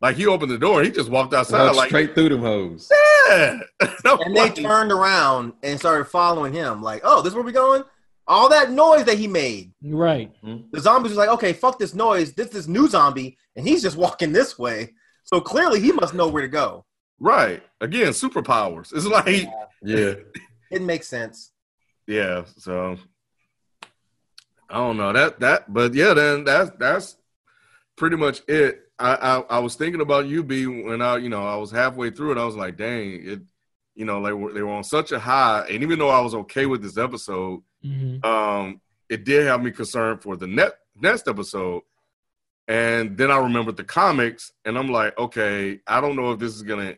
Like 0.00 0.16
he 0.16 0.26
opened 0.26 0.50
the 0.50 0.58
door, 0.58 0.78
and 0.80 0.86
he 0.86 0.92
just 0.92 1.10
walked 1.10 1.32
outside. 1.34 1.64
Walked 1.64 1.76
like 1.76 1.88
straight 1.88 2.14
through 2.14 2.28
them 2.30 2.40
hoes. 2.42 2.88
yeah, 3.28 3.58
No, 4.04 4.18
And 4.18 4.36
they 4.36 4.40
like- 4.42 4.54
turned 4.56 4.90
around 4.92 5.52
and 5.62 5.78
started 5.78 6.04
following 6.06 6.52
him. 6.52 6.82
Like, 6.82 7.02
oh, 7.04 7.22
this 7.22 7.30
is 7.30 7.34
where 7.36 7.44
we 7.44 7.52
going? 7.52 7.84
All 8.28 8.48
that 8.50 8.70
noise 8.70 9.04
that 9.04 9.18
he 9.18 9.26
made. 9.28 9.72
Right. 9.82 10.32
The 10.72 10.80
zombies 10.80 11.10
was 11.10 11.18
like, 11.18 11.28
okay, 11.30 11.52
fuck 11.52 11.78
this 11.78 11.94
noise. 11.94 12.32
This 12.32 12.54
is 12.54 12.68
new 12.68 12.88
zombie, 12.88 13.36
and 13.56 13.66
he's 13.66 13.82
just 13.82 13.96
walking 13.96 14.32
this 14.32 14.58
way. 14.58 14.92
So 15.24 15.40
clearly, 15.40 15.80
he 15.80 15.92
must 15.92 16.14
know 16.14 16.28
where 16.28 16.42
to 16.42 16.48
go. 16.48 16.84
right 17.20 17.62
again. 17.80 18.08
Superpowers. 18.12 18.92
It's 18.94 19.06
like 19.06 19.48
Yeah. 19.82 20.14
It 20.70 20.80
makes 20.82 21.06
sense. 21.06 21.52
yeah. 22.06 22.44
So 22.56 22.96
I 24.70 24.76
don't 24.78 24.96
know 24.96 25.12
that 25.12 25.40
that, 25.40 25.72
but 25.72 25.92
yeah, 25.94 26.14
then 26.14 26.44
that's 26.44 26.70
that's 26.78 27.16
pretty 27.96 28.16
much 28.16 28.40
it. 28.48 28.80
I, 28.98 29.14
I 29.14 29.56
I 29.56 29.58
was 29.58 29.74
thinking 29.74 30.00
about 30.00 30.26
you, 30.26 30.42
B, 30.42 30.66
when 30.66 31.02
I 31.02 31.16
you 31.18 31.28
know 31.28 31.46
I 31.46 31.56
was 31.56 31.70
halfway 31.70 32.10
through 32.10 32.32
it. 32.32 32.38
I 32.38 32.44
was 32.44 32.56
like, 32.56 32.76
dang, 32.78 33.20
it, 33.22 33.40
you 33.94 34.04
know, 34.06 34.22
they 34.24 34.32
were 34.32 34.52
they 34.52 34.62
were 34.62 34.70
on 34.72 34.84
such 34.84 35.12
a 35.12 35.18
high, 35.18 35.66
and 35.68 35.82
even 35.82 35.98
though 35.98 36.08
I 36.08 36.20
was 36.20 36.34
okay 36.34 36.64
with 36.66 36.82
this 36.82 36.96
episode, 36.96 37.60
hmm 37.82 38.24
um, 38.24 38.80
it 39.10 39.24
did 39.24 39.46
have 39.46 39.62
me 39.62 39.72
concerned 39.72 40.22
for 40.22 40.36
the 40.36 40.46
net, 40.46 40.72
next 40.96 41.28
episode. 41.28 41.82
And 42.68 43.16
then 43.16 43.30
I 43.30 43.38
remembered 43.38 43.76
the 43.76 43.84
comics, 43.84 44.52
and 44.64 44.78
I'm 44.78 44.88
like, 44.90 45.18
okay, 45.18 45.80
I 45.86 46.00
don't 46.00 46.16
know 46.16 46.32
if 46.32 46.38
this 46.38 46.54
is 46.54 46.62
gonna 46.62 46.96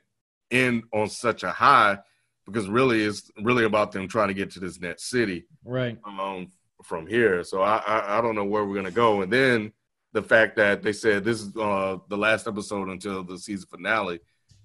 end 0.51 0.85
on 0.93 1.09
such 1.09 1.43
a 1.43 1.51
high 1.51 1.99
because 2.47 2.69
really 2.69 3.03
it's 3.03 3.31
really 3.43 3.65
about 3.65 3.91
them 3.93 4.07
trying 4.07 4.29
to 4.29 4.35
get 4.35 4.51
to 4.53 4.61
this 4.61 4.79
net 4.79 5.01
city 5.01 5.47
Right. 5.65 5.99
um, 6.05 6.49
from 6.83 7.07
here. 7.07 7.43
So 7.45 7.62
I, 7.62 7.79
I 7.79 8.19
I 8.19 8.21
don't 8.21 8.35
know 8.35 8.45
where 8.45 8.65
we're 8.65 8.75
gonna 8.75 8.91
go. 8.91 9.23
And 9.23 9.33
then 9.33 9.73
the 10.12 10.23
fact 10.23 10.57
that 10.57 10.83
they 10.83 10.93
said 10.93 11.25
this 11.25 11.41
is 11.41 11.57
uh, 11.57 11.97
the 12.09 12.17
last 12.19 12.47
episode 12.47 12.89
until 12.91 13.25
the 13.25 13.39
season 13.39 13.67
finale, 13.71 14.21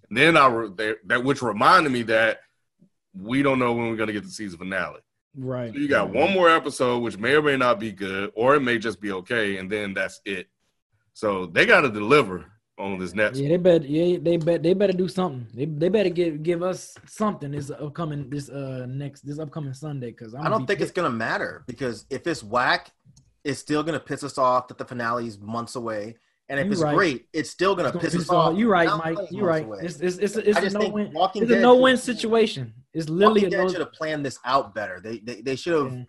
and 0.10 0.18
then 0.18 0.36
I 0.36 0.48
re- 0.48 0.70
they, 0.76 0.96
that 1.06 1.24
which 1.24 1.42
reminded 1.42 1.92
me 1.94 2.04
that 2.04 2.42
we 3.20 3.42
don't 3.42 3.58
know 3.58 3.74
when 3.74 3.90
we're 3.90 3.96
gonna 3.96 4.14
get 4.14 4.24
the 4.26 4.30
season 4.30 4.60
finale. 4.60 5.00
Right. 5.36 5.72
So 5.74 5.80
you 5.80 5.88
got 5.88 6.10
one 6.10 6.34
more 6.34 6.50
episode, 6.50 7.00
which 7.00 7.18
may 7.18 7.36
or 7.36 7.42
may 7.42 7.56
not 7.56 7.80
be 7.80 7.94
good, 7.94 8.32
or 8.36 8.56
it 8.56 8.60
may 8.62 8.78
just 8.78 9.00
be 9.00 9.12
okay, 9.14 9.56
and 9.58 9.72
then 9.72 9.94
that's 9.94 10.20
it. 10.26 10.50
So 11.20 11.48
they 11.48 11.66
got 11.66 11.82
to 11.82 11.90
deliver 11.90 12.46
on 12.78 12.98
this 12.98 13.14
next. 13.14 13.40
Yeah, 13.40 13.50
they 13.50 13.58
better. 13.58 13.86
Yeah, 13.86 14.20
they 14.22 14.38
bet. 14.38 14.64
They 14.64 14.74
better 14.74 14.94
do 14.94 15.10
something. 15.10 15.46
They, 15.54 15.66
they 15.66 15.90
better 15.90 16.08
give 16.08 16.42
give 16.44 16.64
us 16.64 16.96
something 17.08 17.52
this 17.52 17.70
upcoming 17.70 18.30
this 18.30 18.48
uh 18.48 18.86
next 18.88 19.28
this 19.28 19.38
upcoming 19.38 19.74
Sunday 19.74 20.12
because 20.12 20.34
I 20.34 20.48
don't 20.48 20.66
think 20.66 20.80
it's 20.80 20.94
gonna 20.94 21.10
matter 21.10 21.66
because 21.68 22.06
if 22.10 22.26
it's 22.26 22.42
whack, 22.42 22.92
it's 23.44 23.60
still 23.60 23.84
gonna 23.84 24.00
piss 24.00 24.24
us 24.24 24.38
off 24.38 24.70
that 24.70 24.78
the 24.78 24.86
finale 24.86 25.28
is 25.28 25.38
months 25.38 25.76
away. 25.76 26.16
And 26.48 26.58
if 26.58 26.68
You 26.68 26.72
it's 26.72 26.82
right. 26.82 26.96
great, 26.96 27.26
it's 27.34 27.50
still 27.50 27.76
gonna 27.76 27.92
piss 27.92 28.16
us 28.16 28.30
off. 28.30 28.58
You're 28.58 28.70
right, 28.70 28.88
Mike. 28.88 29.18
You're 29.30 29.46
right. 29.46 29.66
away. 29.66 29.80
It's 29.82 30.00
it's 30.00 30.20
it's, 30.20 30.38
it's 30.38 30.58
I 30.58 30.62
a 30.62 30.64
just 30.64 30.78
no 30.78 30.88
win. 30.88 31.12
Walking 31.12 31.44
It's 31.44 31.52
a 31.52 31.60
no 31.60 31.76
win 31.76 31.98
situation. 31.98 32.74
It's 32.94 33.10
literally 33.10 33.42
Walking 33.42 33.54
a 33.56 33.58
Dead 33.58 33.64
no. 33.66 33.70
should 33.70 33.82
have 33.82 33.92
planned 33.92 34.26
this 34.26 34.40
out 34.46 34.74
better. 34.74 35.02
They 35.02 35.18
they, 35.18 35.42
they 35.42 35.58
should 35.58 35.84
have. 35.84 35.94
Yeah. 35.94 36.04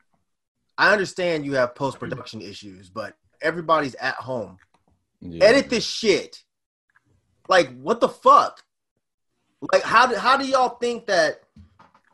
I 0.78 0.92
understand 0.92 1.44
you 1.44 1.54
have 1.54 1.74
post 1.74 1.98
production 1.98 2.40
issues, 2.40 2.88
but 2.88 3.16
everybody's 3.42 3.96
at 3.96 4.14
home. 4.14 4.56
Yeah. 5.20 5.44
Edit 5.44 5.70
this 5.70 5.84
shit. 5.86 6.42
Like 7.48 7.78
what 7.80 8.00
the 8.00 8.08
fuck? 8.08 8.62
Like 9.72 9.82
how 9.82 10.06
do 10.06 10.14
how 10.16 10.36
do 10.36 10.46
y'all 10.46 10.76
think 10.78 11.06
that 11.06 11.40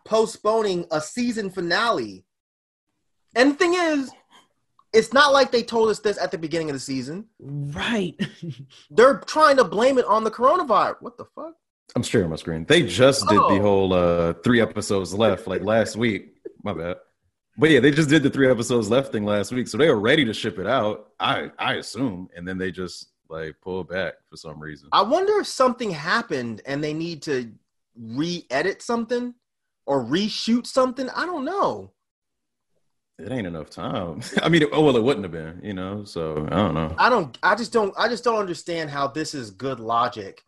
postponing 0.04 0.86
a 0.90 1.00
season 1.00 1.50
finale? 1.50 2.24
And 3.34 3.52
the 3.52 3.54
thing 3.54 3.74
is, 3.74 4.10
it's 4.92 5.12
not 5.12 5.32
like 5.32 5.52
they 5.52 5.62
told 5.62 5.90
us 5.90 5.98
this 6.00 6.16
at 6.18 6.30
the 6.30 6.38
beginning 6.38 6.70
of 6.70 6.74
the 6.74 6.80
season. 6.80 7.26
Right. 7.38 8.14
They're 8.90 9.18
trying 9.26 9.58
to 9.58 9.64
blame 9.64 9.98
it 9.98 10.06
on 10.06 10.24
the 10.24 10.30
coronavirus. 10.30 10.96
What 11.00 11.18
the 11.18 11.26
fuck? 11.34 11.54
I'm 11.94 12.02
sharing 12.02 12.30
my 12.30 12.36
screen. 12.36 12.64
They 12.66 12.82
just 12.82 13.28
did 13.28 13.38
Oh. 13.38 13.54
the 13.54 13.60
whole 13.60 13.92
uh 13.92 14.32
three 14.42 14.60
episodes 14.60 15.12
left 15.14 15.46
like 15.46 15.62
last 15.62 15.96
week. 15.96 16.34
My 16.64 16.72
bad. 16.72 16.96
But 17.58 17.70
yeah, 17.70 17.80
they 17.80 17.90
just 17.90 18.10
did 18.10 18.22
the 18.22 18.30
three 18.30 18.50
episodes 18.50 18.90
left 18.90 19.12
thing 19.12 19.24
last 19.24 19.50
week, 19.50 19.66
so 19.68 19.78
they 19.78 19.88
were 19.88 19.98
ready 19.98 20.24
to 20.24 20.34
ship 20.34 20.58
it 20.58 20.66
out. 20.66 21.12
I 21.18 21.50
I 21.58 21.74
assume, 21.74 22.28
and 22.36 22.46
then 22.46 22.58
they 22.58 22.70
just 22.70 23.08
like 23.28 23.56
pulled 23.60 23.88
back 23.88 24.14
for 24.28 24.36
some 24.36 24.60
reason. 24.60 24.88
I 24.92 25.02
wonder 25.02 25.40
if 25.40 25.46
something 25.46 25.90
happened 25.90 26.62
and 26.66 26.82
they 26.82 26.92
need 26.92 27.22
to 27.22 27.50
re-edit 27.98 28.82
something 28.82 29.34
or 29.86 30.04
reshoot 30.04 30.66
something. 30.66 31.08
I 31.10 31.24
don't 31.24 31.44
know. 31.44 31.92
It 33.18 33.32
ain't 33.32 33.46
enough 33.46 33.70
time. 33.70 34.20
I 34.42 34.50
mean, 34.50 34.64
oh 34.72 34.84
well, 34.84 34.96
it 34.96 35.02
wouldn't 35.02 35.24
have 35.24 35.32
been, 35.32 35.60
you 35.62 35.72
know. 35.72 36.04
So 36.04 36.46
I 36.50 36.56
don't 36.56 36.74
know. 36.74 36.94
I 36.98 37.08
don't 37.08 37.36
I 37.42 37.54
just 37.54 37.72
don't 37.72 37.94
I 37.98 38.08
just 38.08 38.24
don't 38.24 38.38
understand 38.38 38.90
how 38.90 39.06
this 39.08 39.34
is 39.34 39.50
good 39.50 39.80
logic 39.80 40.44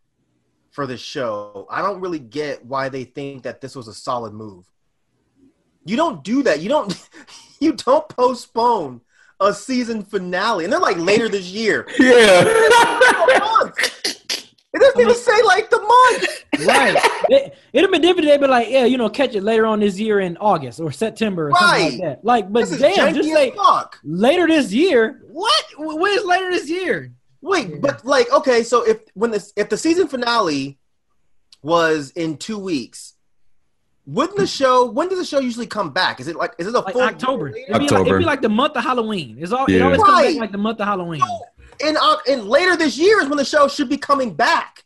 for 0.71 0.87
the 0.87 0.99
show. 0.99 1.67
I 1.71 1.81
don't 1.81 2.01
really 2.01 2.19
get 2.19 2.65
why 2.65 2.91
they 2.91 3.05
think 3.05 3.43
that 3.45 3.63
this 3.63 3.75
was 3.75 3.89
a 3.89 3.95
solid 3.95 4.35
move. 4.35 4.71
You 5.85 5.97
don't 5.97 6.23
do 6.23 6.43
that. 6.45 6.61
You 6.61 6.69
don't 6.69 7.09
you 7.61 7.73
don't 7.73 8.09
postpone 8.09 9.01
a 9.41 9.55
season 9.55 10.03
finale. 10.03 10.65
And 10.65 10.73
they're 10.73 10.81
like 10.81 10.99
later 10.99 11.29
this 11.29 11.47
year. 11.47 11.87
Yeah. 11.99 12.45
It 14.71 14.81
doesn't 14.81 15.01
even 15.01 15.15
say 15.15 15.43
like 15.45 15.71
the 15.71 15.79
month. 15.81 16.67
right. 16.67 16.95
It, 17.31 17.57
it'd 17.73 17.85
have 17.85 17.91
been 17.91 18.03
different. 18.03 18.29
They'd 18.29 18.39
be 18.41 18.47
like, 18.47 18.69
yeah, 18.69 18.85
you 18.85 18.99
know, 18.99 19.09
catch 19.09 19.35
it 19.35 19.43
later 19.43 19.67
on 19.67 19.81
this 19.81 19.99
year 19.99 20.21
in 20.21 20.37
August 20.37 20.79
or 20.79 20.93
September 20.93 21.49
or 21.51 21.57
something 21.57 21.91
like 21.93 22.01
that. 22.01 22.25
Like, 22.25 22.53
but 22.53 22.69
damn, 22.79 23.15
just 23.15 23.29
as 23.29 23.35
say 23.35 23.51
fuck. 23.53 23.99
later 24.05 24.47
this 24.47 24.71
year. 24.71 25.23
What? 25.31 25.65
When 25.79 26.13
is 26.13 26.25
later 26.25 26.51
this 26.51 26.69
year? 26.69 27.13
Wait, 27.41 27.81
but 27.81 28.05
like, 28.05 28.31
okay, 28.33 28.63
so 28.63 28.83
if 28.87 28.99
when 29.15 29.31
this 29.31 29.53
if 29.57 29.69
the 29.69 29.77
season 29.77 30.07
finale 30.07 30.79
was 31.63 32.11
in 32.11 32.37
two 32.37 32.59
weeks, 32.59 33.15
wouldn't 34.09 34.39
the 34.39 34.47
show? 34.47 34.87
When 34.91 35.09
does 35.09 35.19
the 35.19 35.25
show 35.25 35.39
usually 35.39 35.67
come 35.67 35.91
back? 35.91 36.19
Is 36.19 36.29
it 36.29 36.37
like 36.37 36.55
is 36.59 36.67
it 36.67 36.75
a 36.75 36.81
Like 36.81 36.95
full 36.95 37.03
October. 37.03 37.49
It'd 37.49 37.69
later? 37.69 37.79
be, 37.79 37.89
like, 37.95 38.07
it'd 38.07 38.19
be 38.21 38.25
like 38.25 38.41
the 38.43 38.49
month 38.49 38.75
of 38.77 38.83
Halloween. 38.83 39.37
It's 39.39 39.53
all 39.53 39.67
it 39.67 39.73
Yeah. 39.73 39.85
always 39.85 40.03
comes 40.03 40.23
back 40.27 40.41
like 40.41 40.53
the 40.53 40.59
month 40.59 40.81
of 40.81 40.87
Halloween. 40.87 41.23
And 41.85 41.97
uh, 42.01 42.17
and 42.27 42.49
later 42.49 42.75
this 42.77 42.97
year 42.99 43.21
is 43.21 43.29
when 43.29 43.37
the 43.37 43.45
show 43.45 43.69
should 43.69 43.89
be 43.89 43.99
coming 43.99 44.35
back. 44.35 44.85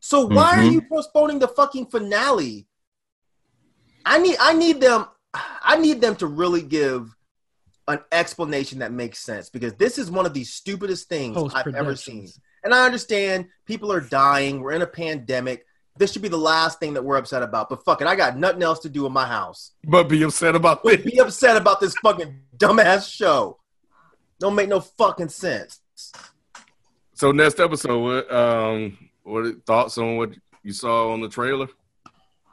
So 0.00 0.26
why 0.26 0.58
are 0.58 0.62
Mhm. 0.62 0.72
you 0.72 0.82
postponing 0.82 1.38
the 1.38 1.48
fucking 1.48 1.86
finale? 1.86 2.66
I 4.04 4.18
need 4.18 4.36
I 4.40 4.52
need 4.54 4.80
them 4.80 5.06
I 5.62 5.76
need 5.76 6.00
them 6.00 6.16
to 6.16 6.26
really 6.26 6.62
give 6.62 7.14
an 7.86 7.98
explanation 8.12 8.78
that 8.78 8.92
makes 8.92 9.18
sense 9.18 9.50
because 9.50 9.74
this 9.74 9.98
is 9.98 10.10
one 10.10 10.24
of 10.26 10.32
the 10.32 10.44
stupidest 10.44 11.08
things 11.08 11.36
I've 11.54 11.74
ever 11.74 11.96
seen. 11.96 12.28
And 12.62 12.72
I 12.74 12.86
understand 12.86 13.46
people 13.66 13.92
are 13.92 14.00
dying. 14.00 14.60
We're 14.62 14.72
in 14.72 14.80
a 14.82 14.86
pandemic. 14.86 15.66
This 15.96 16.12
should 16.12 16.22
be 16.22 16.28
the 16.28 16.36
last 16.36 16.80
thing 16.80 16.94
that 16.94 17.04
we're 17.04 17.16
upset 17.16 17.42
about. 17.42 17.68
But 17.68 17.84
fuck 17.84 18.00
it, 18.00 18.06
I 18.08 18.16
got 18.16 18.36
nothing 18.36 18.62
else 18.62 18.80
to 18.80 18.88
do 18.88 19.06
in 19.06 19.12
my 19.12 19.26
house. 19.26 19.72
But 19.84 20.08
be 20.08 20.22
upset 20.24 20.56
about 20.56 20.80
it. 20.84 21.04
be 21.04 21.18
upset 21.18 21.56
about 21.56 21.80
this 21.80 21.94
fucking 22.02 22.40
dumbass 22.56 23.12
show. 23.12 23.58
Don't 24.40 24.56
make 24.56 24.68
no 24.68 24.80
fucking 24.80 25.28
sense. 25.28 25.80
So 27.14 27.30
next 27.30 27.60
episode, 27.60 28.00
what 28.00 28.32
um 28.32 28.98
what 29.22 29.64
thoughts 29.64 29.96
on 29.98 30.16
what 30.16 30.34
you 30.62 30.72
saw 30.72 31.12
on 31.12 31.20
the 31.20 31.28
trailer? 31.28 31.68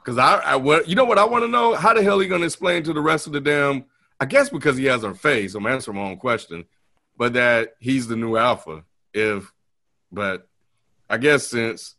Because 0.02 0.18
I, 0.18 0.36
I 0.36 0.56
what 0.56 0.88
you 0.88 0.94
know 0.94 1.04
what 1.04 1.18
I 1.18 1.24
want 1.24 1.42
to 1.44 1.48
know? 1.48 1.74
How 1.74 1.92
the 1.94 2.02
hell 2.02 2.20
he 2.20 2.28
gonna 2.28 2.44
explain 2.44 2.84
to 2.84 2.92
the 2.92 3.00
rest 3.00 3.26
of 3.26 3.32
the 3.32 3.40
damn? 3.40 3.84
I 4.20 4.24
guess 4.24 4.50
because 4.50 4.76
he 4.76 4.84
has 4.84 5.02
her 5.02 5.14
face. 5.14 5.56
I'm 5.56 5.66
answering 5.66 5.96
my 5.96 6.04
own 6.04 6.16
question, 6.16 6.64
but 7.16 7.32
that 7.32 7.74
he's 7.80 8.06
the 8.06 8.14
new 8.14 8.36
alpha. 8.36 8.84
If, 9.12 9.52
but 10.12 10.46
I 11.10 11.18
guess 11.18 11.48
since 11.48 11.96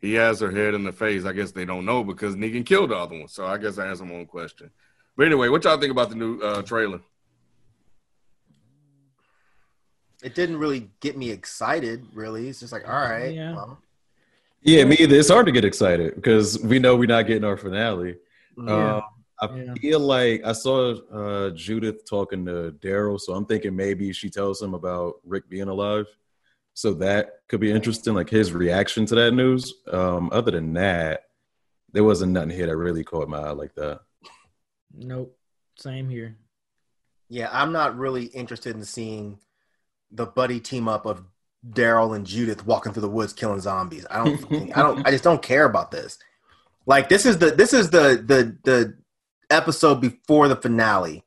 he 0.00 0.14
has 0.14 0.40
her 0.40 0.50
head 0.50 0.74
in 0.74 0.84
the 0.84 0.92
face, 0.92 1.24
I 1.24 1.32
guess 1.32 1.52
they 1.52 1.64
don't 1.64 1.84
know 1.84 2.04
because 2.04 2.36
Negan 2.36 2.64
killed 2.66 2.90
the 2.90 2.96
other 2.96 3.18
one. 3.18 3.28
So 3.28 3.46
I 3.46 3.58
guess 3.58 3.78
I 3.78 3.86
answered 3.86 4.06
my 4.06 4.14
own 4.14 4.26
question. 4.26 4.70
But 5.16 5.26
anyway, 5.26 5.48
what 5.48 5.64
y'all 5.64 5.78
think 5.78 5.90
about 5.90 6.10
the 6.10 6.16
new 6.16 6.38
uh, 6.40 6.62
trailer? 6.62 7.00
It 10.22 10.34
didn't 10.34 10.58
really 10.58 10.90
get 11.00 11.16
me 11.16 11.30
excited, 11.30 12.04
really. 12.14 12.48
It's 12.48 12.60
just 12.60 12.72
like, 12.72 12.88
all 12.88 12.94
right. 12.94 13.34
Yeah. 13.34 13.54
well, 13.54 13.78
Yeah, 14.62 14.84
me 14.84 14.96
either. 14.98 15.14
It's 15.16 15.28
hard 15.30 15.46
to 15.46 15.52
get 15.52 15.64
excited 15.64 16.14
because 16.16 16.58
we 16.62 16.78
know 16.78 16.96
we're 16.96 17.06
not 17.06 17.26
getting 17.26 17.44
our 17.44 17.56
finale. 17.56 18.16
Yeah. 18.56 18.96
Um, 18.96 19.02
I 19.40 19.54
Yeah. 19.54 19.74
feel 19.80 20.00
like 20.00 20.42
I 20.44 20.52
saw 20.52 20.94
uh, 21.12 21.50
Judith 21.50 22.08
talking 22.08 22.46
to 22.46 22.74
Daryl, 22.80 23.20
so 23.20 23.34
I'm 23.34 23.44
thinking 23.44 23.76
maybe 23.76 24.12
she 24.12 24.30
tells 24.30 24.60
him 24.62 24.72
about 24.72 25.16
Rick 25.24 25.48
being 25.50 25.68
alive. 25.68 26.06
So 26.76 26.92
that 26.94 27.38
could 27.48 27.60
be 27.60 27.72
interesting, 27.72 28.12
like 28.12 28.28
his 28.28 28.52
reaction 28.52 29.06
to 29.06 29.14
that 29.14 29.32
news. 29.32 29.72
Um, 29.90 30.28
other 30.30 30.50
than 30.50 30.74
that, 30.74 31.22
there 31.94 32.04
wasn't 32.04 32.32
nothing 32.32 32.50
here 32.50 32.66
that 32.66 32.76
really 32.76 33.02
caught 33.02 33.30
my 33.30 33.38
eye 33.38 33.52
like 33.52 33.74
that. 33.76 34.00
Nope. 34.94 35.34
Same 35.78 36.10
here. 36.10 36.36
yeah, 37.30 37.48
I'm 37.50 37.72
not 37.72 37.96
really 37.96 38.26
interested 38.26 38.76
in 38.76 38.84
seeing 38.84 39.38
the 40.10 40.26
buddy 40.26 40.60
team 40.60 40.86
up 40.86 41.06
of 41.06 41.24
Daryl 41.66 42.14
and 42.14 42.26
Judith 42.26 42.66
walking 42.66 42.92
through 42.92 43.00
the 43.02 43.08
woods 43.08 43.32
killing 43.32 43.60
zombies. 43.60 44.04
I 44.10 44.22
don't 44.22 44.52
I 44.76 44.82
don't 44.82 45.06
I 45.06 45.10
just 45.10 45.24
don't 45.24 45.42
care 45.42 45.64
about 45.64 45.90
this. 45.90 46.18
Like 46.84 47.08
this 47.08 47.24
is 47.24 47.38
the 47.38 47.52
this 47.52 47.72
is 47.72 47.88
the 47.88 48.22
the 48.22 48.56
the 48.64 48.98
episode 49.48 50.02
before 50.02 50.48
the 50.48 50.56
finale. 50.56 51.24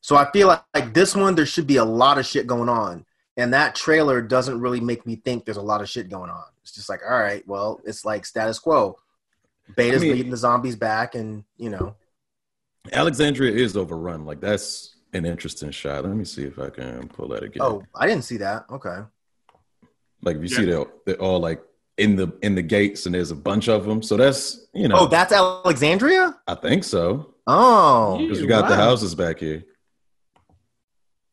So 0.00 0.16
I 0.16 0.28
feel 0.32 0.48
like, 0.48 0.64
like 0.74 0.92
this 0.92 1.14
one 1.14 1.36
there 1.36 1.46
should 1.46 1.68
be 1.68 1.76
a 1.76 1.84
lot 1.84 2.18
of 2.18 2.26
shit 2.26 2.48
going 2.48 2.68
on. 2.68 3.04
And 3.38 3.54
that 3.54 3.74
trailer 3.76 4.20
doesn't 4.20 4.60
really 4.60 4.80
make 4.80 5.06
me 5.06 5.16
think 5.16 5.44
there's 5.44 5.56
a 5.56 5.62
lot 5.62 5.80
of 5.80 5.88
shit 5.88 6.10
going 6.10 6.28
on. 6.28 6.42
It's 6.62 6.72
just 6.72 6.88
like, 6.88 7.00
all 7.08 7.18
right, 7.18 7.46
well, 7.46 7.80
it's 7.84 8.04
like 8.04 8.26
status 8.26 8.58
quo. 8.58 8.98
Beta's 9.76 10.02
I 10.02 10.06
mean- 10.06 10.12
leading 10.16 10.30
the 10.30 10.36
zombies 10.36 10.76
back 10.76 11.14
and 11.14 11.44
you 11.56 11.70
know. 11.70 11.94
Alexandria 12.92 13.52
is 13.52 13.76
overrun. 13.76 14.24
Like 14.26 14.40
that's 14.40 14.96
an 15.12 15.24
interesting 15.24 15.70
shot. 15.70 16.04
Let 16.04 16.14
me 16.16 16.24
see 16.24 16.44
if 16.44 16.58
I 16.58 16.70
can 16.70 17.08
pull 17.08 17.28
that 17.28 17.42
again. 17.42 17.62
Oh, 17.62 17.82
I 17.94 18.06
didn't 18.06 18.24
see 18.24 18.38
that. 18.38 18.64
Okay. 18.70 18.98
like 20.22 20.36
if 20.36 20.42
you 20.42 20.48
see 20.48 20.64
they're, 20.64 20.84
they're 21.06 21.20
all 21.22 21.38
like 21.38 21.62
in 21.96 22.16
the 22.16 22.32
in 22.42 22.54
the 22.54 22.62
gates, 22.62 23.06
and 23.06 23.14
there's 23.14 23.30
a 23.30 23.36
bunch 23.36 23.68
of 23.68 23.84
them. 23.84 24.02
So 24.02 24.16
that's 24.16 24.66
you 24.74 24.88
know, 24.88 25.00
Oh, 25.00 25.06
that's 25.06 25.32
Alexandria? 25.32 26.36
I 26.46 26.54
think 26.54 26.82
so. 26.84 27.34
Oh. 27.46 28.18
because 28.18 28.40
we 28.40 28.46
got 28.46 28.68
the 28.68 28.76
houses 28.76 29.14
back 29.14 29.38
here. 29.38 29.64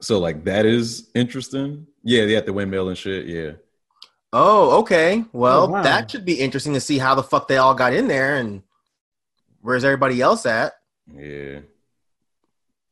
So 0.02 0.20
like 0.20 0.44
that 0.46 0.66
is 0.66 1.10
interesting. 1.16 1.88
Yeah, 2.04 2.26
they 2.26 2.34
had 2.34 2.46
the 2.46 2.54
windmill 2.54 2.90
and 2.90 2.98
shit. 2.98 3.26
Yeah, 3.28 3.52
Oh, 4.34 4.80
okay. 4.82 5.24
Well, 5.32 5.64
Oh, 5.64 5.68
wow. 5.68 5.82
that 5.84 6.12
should 6.12 6.26
be 6.26 6.40
interesting 6.40 6.74
to 6.74 6.82
see 6.82 6.98
how 6.98 7.16
the 7.16 7.24
fuck 7.24 7.48
they 7.48 7.58
all 7.58 7.74
got 7.74 7.94
in 7.94 8.08
there 8.08 8.36
and 8.36 8.62
where's 9.62 9.84
everybody 9.86 10.22
else 10.22 10.46
at? 10.46 10.74
yeah. 11.16 11.60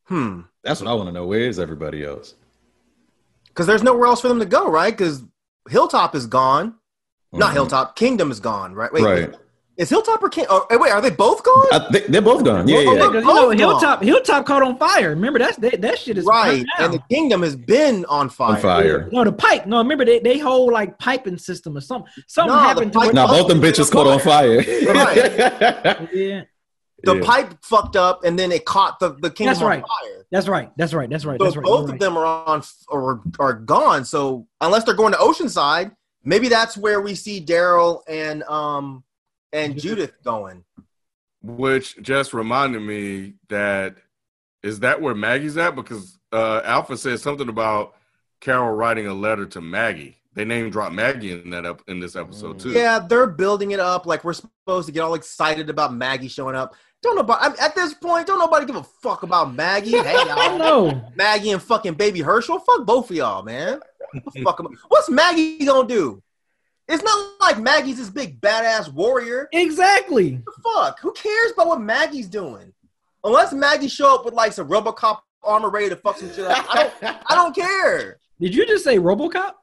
Hmm. 0.06 0.41
That's 0.64 0.82
what 0.82 0.89
I 0.89 0.93
want 0.93 1.08
to 1.10 1.14
know. 1.14 1.26
Where 1.26 1.39
is 1.41 1.60
everybody 1.60 2.04
else? 2.06 2.36
Because 3.47 3.68
there's 3.68 3.84
nowhere 3.84 4.08
else 4.08 4.22
for 4.22 4.28
them 4.28 4.39
to 4.39 4.45
go, 4.45 4.70
right? 4.70 4.95
Because 4.95 5.24
Hilltop 5.70 6.14
is 6.16 6.26
gone. 6.28 6.76
Not 7.32 7.51
Mhm. 7.51 7.54
Hilltop. 7.54 7.95
Kingdom 7.95 8.30
is 8.32 8.39
gone, 8.39 8.74
right? 8.76 8.91
Wait, 8.93 9.04
Right. 9.04 9.36
Is 9.76 9.89
Hilltop 9.89 10.21
or 10.21 10.30
King? 10.30 10.45
Oh, 10.49 10.65
wait, 10.71 10.91
are 10.91 11.01
they 11.01 11.09
both 11.09 11.43
gone? 11.43 11.65
I 11.71 11.88
think 11.91 12.05
they're 12.07 12.21
both 12.21 12.43
gone. 12.45 12.67
Yeah, 12.67 12.78
Oh, 12.78 12.82
yeah. 12.82 12.93
they're 13.09 13.13
you 13.15 13.21
know 13.21 13.47
both 13.49 13.57
Hilltop 13.57 13.99
gone. 13.99 14.07
Hilltop 14.07 14.45
caught 14.45 14.61
on 14.61 14.78
fire. 14.78 15.09
Remember 15.09 15.39
that's 15.39 15.57
that, 15.57 15.82
that 15.82 15.97
shit 15.97 16.17
is 16.17 16.26
right. 16.26 16.63
And 16.80 16.93
the 16.93 16.99
Kingdom 17.09 17.41
has 17.41 17.55
been 17.55 18.05
on 18.05 18.30
fire. 18.30 18.55
On 18.55 18.61
fire. 18.61 19.09
No, 19.11 19.24
the 19.24 19.32
pipe. 19.34 19.65
No, 19.65 19.80
remember 19.80 20.05
they 20.05 20.19
they 20.19 20.38
whole 20.38 20.71
like 20.71 20.99
piping 20.99 21.38
system 21.38 21.76
or 21.76 21.82
something. 21.82 22.11
Something 22.28 22.55
No, 22.55 22.61
happened 22.61 22.93
to 22.93 22.99
pipe- 22.99 23.09
it. 23.09 23.15
Now 23.15 23.28
both 23.28 23.47
them 23.47 23.61
bitches 23.61 23.91
caught 23.91 24.05
on 24.07 24.19
fire. 24.19 24.61
Yeah, 26.13 26.43
The 27.03 27.15
Yeah. 27.15 27.21
pipe 27.26 27.57
fucked 27.63 27.95
up 27.95 28.24
and 28.24 28.38
then 28.39 28.51
it 28.51 28.65
caught 28.65 28.99
the, 28.99 29.09
the 29.15 29.30
Kingdom 29.30 29.55
That's 29.55 29.61
on 29.61 29.82
fire. 29.82 30.26
that's 30.32 30.47
right. 30.47 30.71
That's 30.78 30.93
right. 30.93 31.09
That's 31.09 31.26
right. 31.26 31.38
So 31.39 31.43
That's 31.45 31.57
right. 31.57 31.65
both 31.65 31.80
You're 31.80 31.84
of 31.86 31.89
right. 31.91 31.99
them 31.99 32.17
are 32.17 32.26
on 32.26 32.63
or 32.88 33.21
are 33.39 33.53
gone. 33.53 34.05
So 34.05 34.47
unless 34.61 34.84
they're 34.86 34.93
going 34.95 35.11
to 35.13 35.19
Oceanside, 35.19 35.91
maybe 36.24 36.47
that's 36.47 36.78
where 36.78 37.01
we 37.01 37.15
see 37.15 37.43
Daryl 37.43 38.01
and 38.07 38.43
um 38.43 39.03
and 39.54 39.80
Judith 39.80 40.14
going. 40.24 40.64
Which 41.41 42.01
just 42.01 42.34
reminded 42.34 42.82
me 42.82 43.36
that 43.49 43.95
is 44.64 44.80
that 44.80 45.01
where 45.01 45.14
Maggie's 45.14 45.58
at? 45.58 45.76
Because 45.76 46.18
uh, 46.32 46.62
Alpha 46.64 46.97
said 46.97 47.20
something 47.20 47.49
about 47.49 47.95
Carol 48.41 48.72
writing 48.72 49.08
a 49.08 49.14
letter 49.14 49.45
to 49.47 49.62
Maggie. 49.62 50.18
They 50.34 50.45
name 50.45 50.72
drop 50.72 50.91
Maggie 50.91 51.32
in 51.32 51.51
that 51.51 51.66
up 51.66 51.82
in 51.88 51.99
this 51.99 52.16
episode 52.16 52.60
too. 52.60 52.72
Yeah, 52.72 52.99
they're 52.99 53.28
building 53.28 53.72
it 53.72 53.80
up 53.80 54.06
like 54.06 54.24
we're 54.24 54.34
supposed 54.34 54.88
to 54.88 54.91
get 54.91 55.01
all 55.01 55.14
excited 55.14 55.70
about 55.70 55.93
Maggie 55.93 56.28
showing 56.28 56.56
up. 56.56 56.74
Don't 57.04 57.18
nobody 57.18 57.39
I'm, 57.45 57.54
at 57.60 57.76
this 57.76 57.93
point. 57.93 58.26
Don't 58.26 58.39
nobody 58.39 58.66
give 58.66 58.78
a 58.78 58.84
fuck 58.84 59.24
about 59.24 59.54
Maggie. 59.54 59.91
Hey 59.91 60.16
I 60.16 60.24
y'all, 60.47 60.58
know. 60.58 61.12
Maggie 61.16 61.51
and 61.51 61.62
fucking 61.62 61.95
Baby 61.95 62.22
Hershel. 62.22 62.60
Fuck 62.66 62.86
both 62.86 63.10
of 63.12 63.16
y'all, 63.16 63.43
man. 63.43 63.80
fuck 64.43 64.60
'em. 64.60 64.76
What's 64.88 65.10
Maggie 65.10 65.66
gonna 65.66 65.88
do? 65.88 66.22
It's 66.93 67.03
not 67.03 67.31
like 67.41 67.59
Maggie's 67.59 67.97
this 67.97 68.09
big 68.09 68.39
badass 68.39 68.91
warrior. 68.93 69.49
Exactly. 69.51 70.41
the 70.45 70.51
fuck? 70.63 70.99
Who 70.99 71.11
cares 71.13 71.51
about 71.53 71.67
what 71.67 71.81
Maggie's 71.81 72.27
doing? 72.27 72.71
Unless 73.23 73.53
Maggie 73.53 73.87
show 73.87 74.13
up 74.15 74.25
with 74.25 74.33
like 74.33 74.53
some 74.53 74.67
RoboCop 74.69 75.19
armor 75.43 75.69
ready 75.69 75.89
to 75.89 75.95
fuck 75.95 76.17
some 76.17 76.29
shit 76.33 76.45
up, 76.45 76.65
I 76.69 76.91
don't. 77.01 77.17
I 77.29 77.35
don't 77.35 77.55
care, 77.55 78.19
Did 78.39 78.53
you 78.53 78.65
just 78.67 78.83
say 78.83 78.97
RoboCop? 78.97 79.53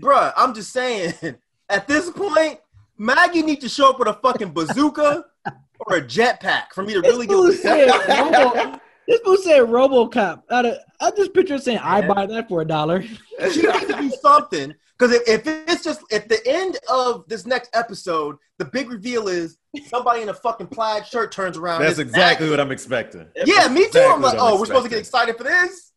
bruh. 0.00 0.32
I'm 0.36 0.54
just 0.54 0.72
saying. 0.72 1.14
At 1.70 1.86
this 1.86 2.10
point, 2.10 2.60
Maggie 2.96 3.42
needs 3.42 3.60
to 3.62 3.68
show 3.68 3.90
up 3.90 3.98
with 3.98 4.08
a 4.08 4.14
fucking 4.14 4.52
bazooka 4.52 5.24
or 5.86 5.96
a 5.96 6.02
jetpack 6.02 6.72
for 6.74 6.82
me 6.82 6.94
to 6.94 7.00
really 7.02 7.26
This 7.26 7.62
give. 7.62 7.62
said 7.62 7.88
Robo, 8.08 8.80
this 9.06 9.20
fool 9.20 9.36
said 9.38 9.60
RoboCop. 9.62 10.42
I 10.50 11.10
just 11.16 11.32
picture 11.34 11.58
saying, 11.58 11.78
"I 11.78 12.06
buy 12.06 12.26
that 12.26 12.48
for 12.48 12.60
a 12.62 12.64
dollar." 12.66 13.02
She 13.52 13.62
needs 13.62 13.86
to 13.86 13.96
do 14.00 14.10
something 14.20 14.74
because 14.98 15.14
if, 15.14 15.46
if 15.46 15.46
it's 15.68 15.84
just 15.84 16.00
at 16.12 16.28
the 16.28 16.40
end 16.46 16.78
of 16.90 17.24
this 17.28 17.46
next 17.46 17.70
episode, 17.74 18.36
the 18.58 18.64
big 18.64 18.90
reveal 18.90 19.28
is 19.28 19.58
somebody 19.86 20.22
in 20.22 20.28
a 20.28 20.34
fucking 20.34 20.66
plaid 20.66 21.06
shirt 21.06 21.30
turns 21.30 21.56
around. 21.56 21.82
That's 21.82 21.98
exactly 21.98 22.46
Maggie. 22.46 22.50
what 22.50 22.60
I'm 22.60 22.72
expecting. 22.72 23.26
Yeah, 23.46 23.68
me 23.68 23.82
too. 23.82 23.86
Exactly 23.86 24.12
I'm 24.12 24.22
like, 24.22 24.34
I'm 24.34 24.40
oh, 24.40 24.58
we're 24.58 24.66
supposed 24.66 24.84
to 24.84 24.90
get 24.90 24.98
excited 24.98 25.36
for 25.36 25.44
this, 25.44 25.92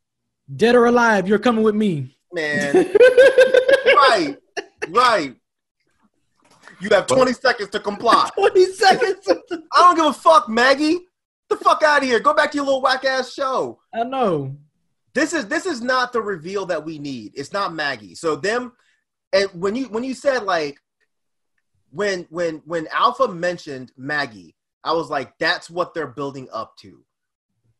Dead 0.55 0.75
or 0.75 0.85
alive, 0.85 1.27
you're 1.27 1.39
coming 1.39 1.63
with 1.63 1.75
me. 1.75 2.17
man. 2.33 2.73
right, 3.85 4.35
right. 4.89 5.35
You 6.81 6.89
have 6.89 7.07
20 7.07 7.33
seconds 7.33 7.69
to 7.69 7.79
comply. 7.79 8.29
20 8.37 8.65
seconds. 8.73 9.27
I 9.29 9.57
don't 9.75 9.95
give 9.95 10.05
a 10.05 10.13
fuck, 10.13 10.49
Maggie. 10.49 10.99
The 11.49 11.55
fuck 11.57 11.83
out 11.83 12.01
of 12.01 12.07
here. 12.07 12.19
Go 12.19 12.33
back 12.33 12.51
to 12.51 12.57
your 12.57 12.65
little 12.65 12.81
whack 12.81 13.05
ass 13.05 13.31
show. 13.33 13.79
I 13.93 14.03
know. 14.03 14.55
This 15.13 15.33
is 15.33 15.47
this 15.47 15.65
is 15.65 15.81
not 15.81 16.13
the 16.13 16.21
reveal 16.21 16.65
that 16.67 16.83
we 16.83 16.97
need. 16.97 17.33
It's 17.35 17.51
not 17.51 17.73
Maggie. 17.73 18.15
So 18.15 18.35
them 18.35 18.71
and 19.33 19.49
when 19.53 19.75
you 19.75 19.85
when 19.89 20.03
you 20.03 20.13
said 20.13 20.43
like 20.43 20.77
when 21.91 22.25
when 22.29 22.61
when 22.65 22.87
Alpha 22.87 23.27
mentioned 23.27 23.91
Maggie, 23.97 24.55
I 24.83 24.93
was 24.93 25.09
like, 25.09 25.37
that's 25.39 25.69
what 25.69 25.93
they're 25.93 26.07
building 26.07 26.47
up 26.51 26.75
to. 26.77 27.03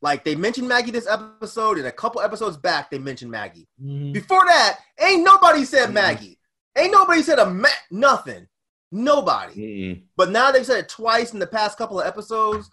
Like 0.02 0.24
they 0.24 0.36
mentioned 0.36 0.68
Maggie 0.68 0.91
this 0.91 1.08
episode, 1.08 1.78
and 1.78 1.88
a 1.88 1.91
couple 1.91 2.22
episodes 2.22 2.58
back 2.58 2.89
they 2.89 2.97
mentioned 2.99 3.32
Maggie. 3.32 3.68
Mhm. 3.82 4.14
Before 4.14 4.43
that, 4.45 4.80
ain't 4.99 5.24
nobody 5.24 5.64
said 5.64 5.89
Mhm. 5.89 5.93
Maggie. 5.93 6.39
Ain't 6.76 6.91
nobody 6.91 7.22
said 7.22 7.39
a 7.39 7.45
ma- 7.49 7.68
nothing. 7.91 8.47
Nobody. 8.91 9.56
Mm-mm. 9.56 10.04
But 10.18 10.32
now 10.32 10.52
they've 10.52 10.66
said 10.66 10.80
it 10.80 10.89
twice 10.89 11.34
in 11.34 11.39
the 11.39 11.47
past 11.47 11.78
couple 11.78 11.99
of 12.02 12.08
episodes. 12.08 12.70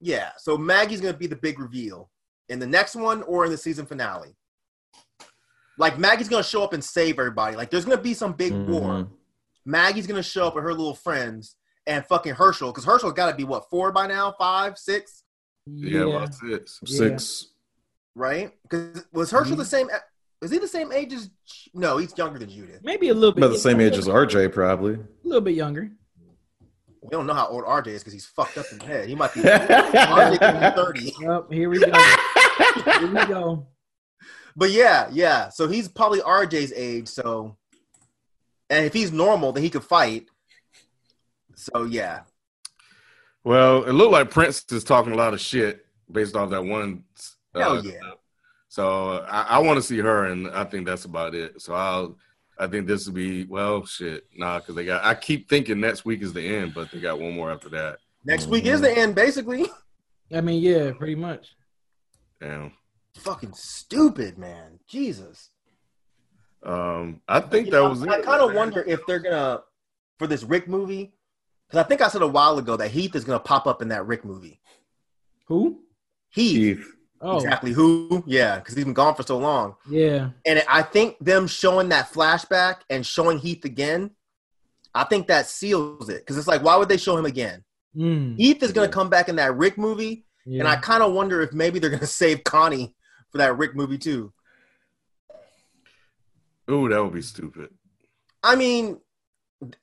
Yeah, 0.00 0.30
so 0.38 0.56
Maggie's 0.56 1.00
gonna 1.00 1.16
be 1.16 1.26
the 1.26 1.36
big 1.36 1.58
reveal 1.58 2.10
in 2.48 2.58
the 2.58 2.66
next 2.66 2.94
one 2.94 3.22
or 3.24 3.44
in 3.44 3.50
the 3.50 3.58
season 3.58 3.84
finale. 3.84 4.36
Like 5.78 5.98
Maggie's 5.98 6.28
gonna 6.28 6.42
show 6.42 6.62
up 6.62 6.72
and 6.72 6.82
save 6.84 7.18
everybody. 7.18 7.56
Like 7.56 7.70
there's 7.70 7.84
gonna 7.84 8.00
be 8.02 8.12
some 8.14 8.32
big 8.32 8.52
war. 8.52 8.82
Mhm. 8.82 9.08
Maggie's 9.64 10.06
gonna 10.06 10.22
show 10.22 10.46
up 10.48 10.54
with 10.54 10.64
her 10.64 10.72
little 10.74 10.94
friends 10.94 11.54
and 11.86 12.04
fucking 12.06 12.34
Hershel, 12.34 12.68
because 12.72 12.84
Hershel's 12.84 13.14
got 13.14 13.30
to 13.30 13.36
be 13.36 13.44
what 13.44 13.70
four 13.70 13.92
by 13.92 14.06
now, 14.06 14.34
five, 14.38 14.76
six, 14.76 15.22
Yeah, 15.66 16.04
well, 16.04 16.20
that's 16.20 16.42
it. 16.42 16.68
Six. 16.84 17.46
right? 18.14 18.52
Because 18.62 19.04
was 19.12 19.30
Hershel 19.30 19.52
Mm-hmm. 19.52 19.56
the 19.60 19.64
same? 19.64 19.88
Was 20.42 20.50
he 20.50 20.58
the 20.58 20.68
same 20.68 20.92
age 20.92 21.12
as? 21.14 21.30
No, 21.74 21.96
he's 21.96 22.16
younger 22.18 22.38
than 22.38 22.48
Judith. 22.50 22.80
Maybe 22.84 23.08
a 23.08 23.14
little 23.14 23.32
bit. 23.32 23.42
About 23.44 23.54
the 23.54 23.58
same 23.58 23.80
age 23.80 23.96
as 23.96 24.06
RJ, 24.06 24.52
probably. 24.52 24.94
A 24.94 24.98
little 25.24 25.40
bit 25.40 25.54
younger. 25.54 25.90
We 27.02 27.08
don't 27.10 27.26
know 27.26 27.34
how 27.34 27.46
old 27.48 27.64
RJ 27.64 27.86
is 27.88 28.00
because 28.02 28.12
he's 28.12 28.26
fucked 28.26 28.58
up 28.58 28.66
in 28.70 28.78
the 28.78 28.84
head. 28.84 29.08
He 29.08 29.14
might 29.14 29.32
be 29.32 29.40
RJ 29.42 30.32
be 30.32 30.76
thirty. 30.76 31.14
Yep, 31.20 31.52
here 31.52 31.70
we 31.70 31.78
go. 31.78 31.92
here 32.98 33.06
we 33.14 33.26
go. 33.26 33.66
But 34.58 34.72
yeah, 34.72 35.08
yeah. 35.12 35.50
So 35.50 35.68
he's 35.68 35.86
probably 35.86 36.18
RJ's 36.18 36.72
age. 36.74 37.06
So, 37.06 37.56
and 38.68 38.84
if 38.84 38.92
he's 38.92 39.12
normal, 39.12 39.52
then 39.52 39.62
he 39.62 39.70
could 39.70 39.84
fight. 39.84 40.26
So 41.54 41.84
yeah, 41.84 42.22
Well, 43.44 43.84
it 43.84 43.92
looked 43.92 44.12
like 44.12 44.30
Princess 44.30 44.82
talking 44.84 45.12
a 45.12 45.16
lot 45.16 45.32
of 45.32 45.40
shit 45.40 45.86
based 46.10 46.34
off 46.34 46.50
that 46.50 46.64
one. 46.64 47.04
uh, 47.54 47.60
Hell 47.60 47.84
yeah. 47.84 47.92
So 48.68 49.24
I, 49.28 49.42
I 49.42 49.58
want 49.60 49.76
to 49.78 49.82
see 49.82 49.98
her, 49.98 50.26
and 50.26 50.48
I 50.48 50.64
think 50.64 50.86
that's 50.86 51.04
about 51.04 51.34
it. 51.34 51.62
So 51.62 51.74
I'll. 51.74 52.16
I 52.60 52.66
think 52.66 52.88
this 52.88 53.06
will 53.06 53.14
be 53.14 53.44
well, 53.44 53.86
shit, 53.86 54.26
nah, 54.36 54.58
because 54.58 54.74
they 54.74 54.84
got. 54.84 55.04
I 55.04 55.14
keep 55.14 55.48
thinking 55.48 55.78
next 55.78 56.04
week 56.04 56.22
is 56.22 56.32
the 56.32 56.42
end, 56.56 56.74
but 56.74 56.90
they 56.90 56.98
got 56.98 57.20
one 57.20 57.32
more 57.32 57.52
after 57.52 57.68
that. 57.68 57.98
next 58.24 58.48
week 58.48 58.64
is 58.66 58.80
the 58.80 58.90
end, 58.90 59.14
basically. 59.14 59.66
I 60.34 60.40
mean, 60.40 60.60
yeah, 60.60 60.90
pretty 60.90 61.14
much. 61.14 61.54
Damn. 62.40 62.72
Fucking 63.16 63.52
stupid, 63.54 64.38
man. 64.38 64.78
Jesus. 64.88 65.50
Um, 66.62 67.20
I 67.28 67.40
think 67.40 67.66
You 67.66 67.72
that 67.72 67.78
know, 67.78 67.88
was 67.90 68.02
it. 68.02 68.08
I 68.08 68.20
kind 68.20 68.42
of 68.42 68.54
wonder 68.54 68.82
if 68.82 69.00
they're 69.06 69.18
gonna 69.20 69.62
for 70.18 70.26
this 70.26 70.42
Rick 70.42 70.68
movie, 70.68 71.12
because 71.68 71.84
I 71.84 71.88
think 71.88 72.00
I 72.00 72.08
said 72.08 72.22
a 72.22 72.26
while 72.26 72.58
ago 72.58 72.76
that 72.76 72.90
Heath 72.90 73.14
is 73.14 73.24
gonna 73.24 73.38
pop 73.38 73.66
up 73.66 73.80
in 73.82 73.88
that 73.88 74.06
Rick 74.06 74.24
movie. 74.24 74.60
Who? 75.46 75.80
Heath, 76.30 76.78
Keith. 76.78 76.86
Oh, 77.20 77.36
exactly 77.36 77.72
who? 77.72 78.22
Yeah, 78.26 78.58
because 78.58 78.74
he's 78.76 78.84
been 78.84 78.94
gone 78.94 79.14
for 79.14 79.22
so 79.22 79.38
long. 79.38 79.76
yeah. 79.88 80.30
And 80.46 80.62
I 80.68 80.82
think 80.82 81.16
them 81.20 81.46
showing 81.46 81.88
that 81.88 82.12
flashback 82.12 82.76
and 82.90 83.04
showing 83.04 83.38
Heath 83.38 83.64
again, 83.64 84.10
I 84.94 85.04
think 85.04 85.26
that 85.28 85.46
seals 85.46 86.08
it. 86.08 86.18
Because 86.20 86.38
it's 86.38 86.46
like, 86.46 86.62
why 86.62 86.76
would 86.76 86.88
they 86.88 86.96
show 86.96 87.16
him 87.16 87.24
again? 87.26 87.64
Mm, 87.96 88.36
Heath 88.36 88.62
is 88.62 88.72
gonna 88.72 88.88
come 88.88 89.08
back 89.10 89.28
in 89.28 89.36
that 89.36 89.56
Rick 89.56 89.78
movie, 89.78 90.26
yeah. 90.44 90.60
and 90.60 90.68
I 90.68 90.76
kind 90.76 91.02
of 91.02 91.12
wonder 91.12 91.40
if 91.40 91.52
maybe 91.52 91.78
they're 91.78 91.90
gonna 91.90 92.06
save 92.06 92.42
Connie 92.44 92.94
for 93.30 93.38
that 93.38 93.56
Rick 93.58 93.74
movie 93.74 93.98
too. 93.98 94.32
Ooh, 96.70 96.88
that 96.88 97.02
would 97.02 97.12
be 97.14 97.22
stupid. 97.22 97.70
I 98.42 98.56
mean, 98.56 98.98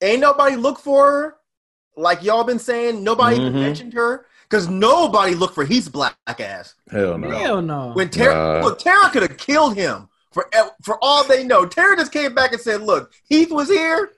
ain't 0.01 0.21
nobody 0.21 0.55
look 0.55 0.79
for 0.79 1.05
her. 1.11 1.35
Like 1.97 2.23
y'all 2.23 2.43
been 2.43 2.59
saying, 2.59 3.03
nobody 3.03 3.37
even 3.37 3.53
Mhm. 3.53 3.59
mentioned 3.59 3.93
her 3.93 4.25
because 4.43 4.67
nobody 4.67 5.33
looked 5.33 5.55
for 5.55 5.63
Heath's 5.65 5.89
black 5.89 6.15
ass. 6.27 6.75
Hell 6.91 7.17
no. 7.17 7.29
Hell 7.29 7.61
no. 7.61 7.91
When 7.93 8.09
Tara, 8.09 8.33
Nah. 8.59 8.65
look, 8.65 8.79
Tara 8.79 9.09
could 9.09 9.21
have 9.23 9.37
killed 9.37 9.75
him 9.75 10.09
for 10.31 10.49
for 10.83 10.97
all 11.01 11.23
they 11.23 11.43
know. 11.43 11.65
Tara 11.65 11.95
just 11.95 12.11
came 12.11 12.35
back 12.35 12.51
and 12.51 12.61
said, 12.61 12.81
"Look, 12.81 13.13
Heath 13.23 13.51
was 13.51 13.69
here." 13.69 14.11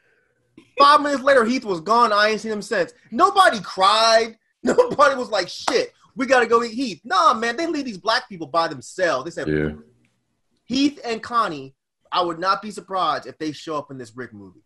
Five 0.79 1.01
minutes 1.01 1.23
later, 1.23 1.43
Heath 1.45 1.65
was 1.65 1.79
gone. 1.81 2.11
I 2.11 2.29
ain't 2.29 2.41
seen 2.41 2.51
him 2.51 2.61
since. 2.61 2.93
Nobody 3.11 3.59
cried. 3.61 4.37
Nobody 4.63 5.15
was 5.15 5.29
like, 5.29 5.47
"Shit, 5.47 5.93
we 6.17 6.25
got 6.25 6.41
to 6.41 6.47
go 6.47 6.63
eat 6.63 6.73
Heath." 6.73 7.01
Nah, 7.05 7.33
man, 7.33 7.55
they 7.55 7.67
leave 7.67 7.85
these 7.85 7.97
black 7.97 8.27
people 8.27 8.47
by 8.47 8.67
themselves. 8.67 9.23
They 9.23 9.31
said, 9.31 9.47
Yeah. 9.47 9.75
Heath 10.65 10.99
and 11.05 11.23
Connie. 11.23 11.73
I 12.11 12.21
would 12.21 12.39
not 12.39 12.61
be 12.61 12.71
surprised 12.71 13.25
if 13.27 13.37
they 13.37 13.51
show 13.51 13.77
up 13.77 13.91
in 13.91 13.97
this 13.97 14.15
Rick 14.15 14.33
movie. 14.33 14.61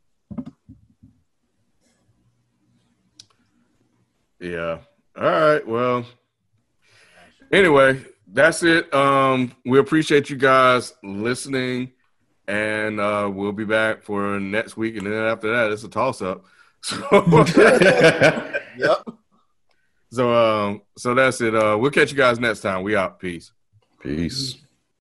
Yeah. 4.40 4.80
All 5.16 5.24
right. 5.24 5.68
Well. 5.68 6.06
Anyway, 7.52 8.00
that's 8.32 8.64
it. 8.64 8.94
Um, 8.94 9.52
we 9.66 9.78
appreciate 9.78 10.30
you 10.30 10.38
guys 10.38 10.94
listening, 11.04 11.92
and 12.48 13.00
uh, 13.00 13.30
we'll 13.32 13.52
be 13.52 13.66
back 13.66 14.04
for 14.04 14.40
next 14.40 14.78
week, 14.78 14.96
and 14.96 15.06
then 15.06 15.14
after 15.14 15.52
that, 15.52 15.72
it's 15.72 15.84
a 15.84 15.90
toss 15.90 16.22
up. 16.22 16.46
So, 16.84 16.96
Yep. 18.78 19.21
So, 20.12 20.34
um, 20.34 20.82
so 20.98 21.14
that's 21.14 21.42
it. 21.42 21.56
Uh, 21.56 21.78
we'll 21.80 21.92
catch 21.92 22.12
you 22.12 22.18
guys 22.18 22.40
next 22.40 22.62
time. 22.62 22.84
We 22.84 22.96
out. 22.96 23.20
Peace. 23.20 23.52
Peace. 24.02 24.61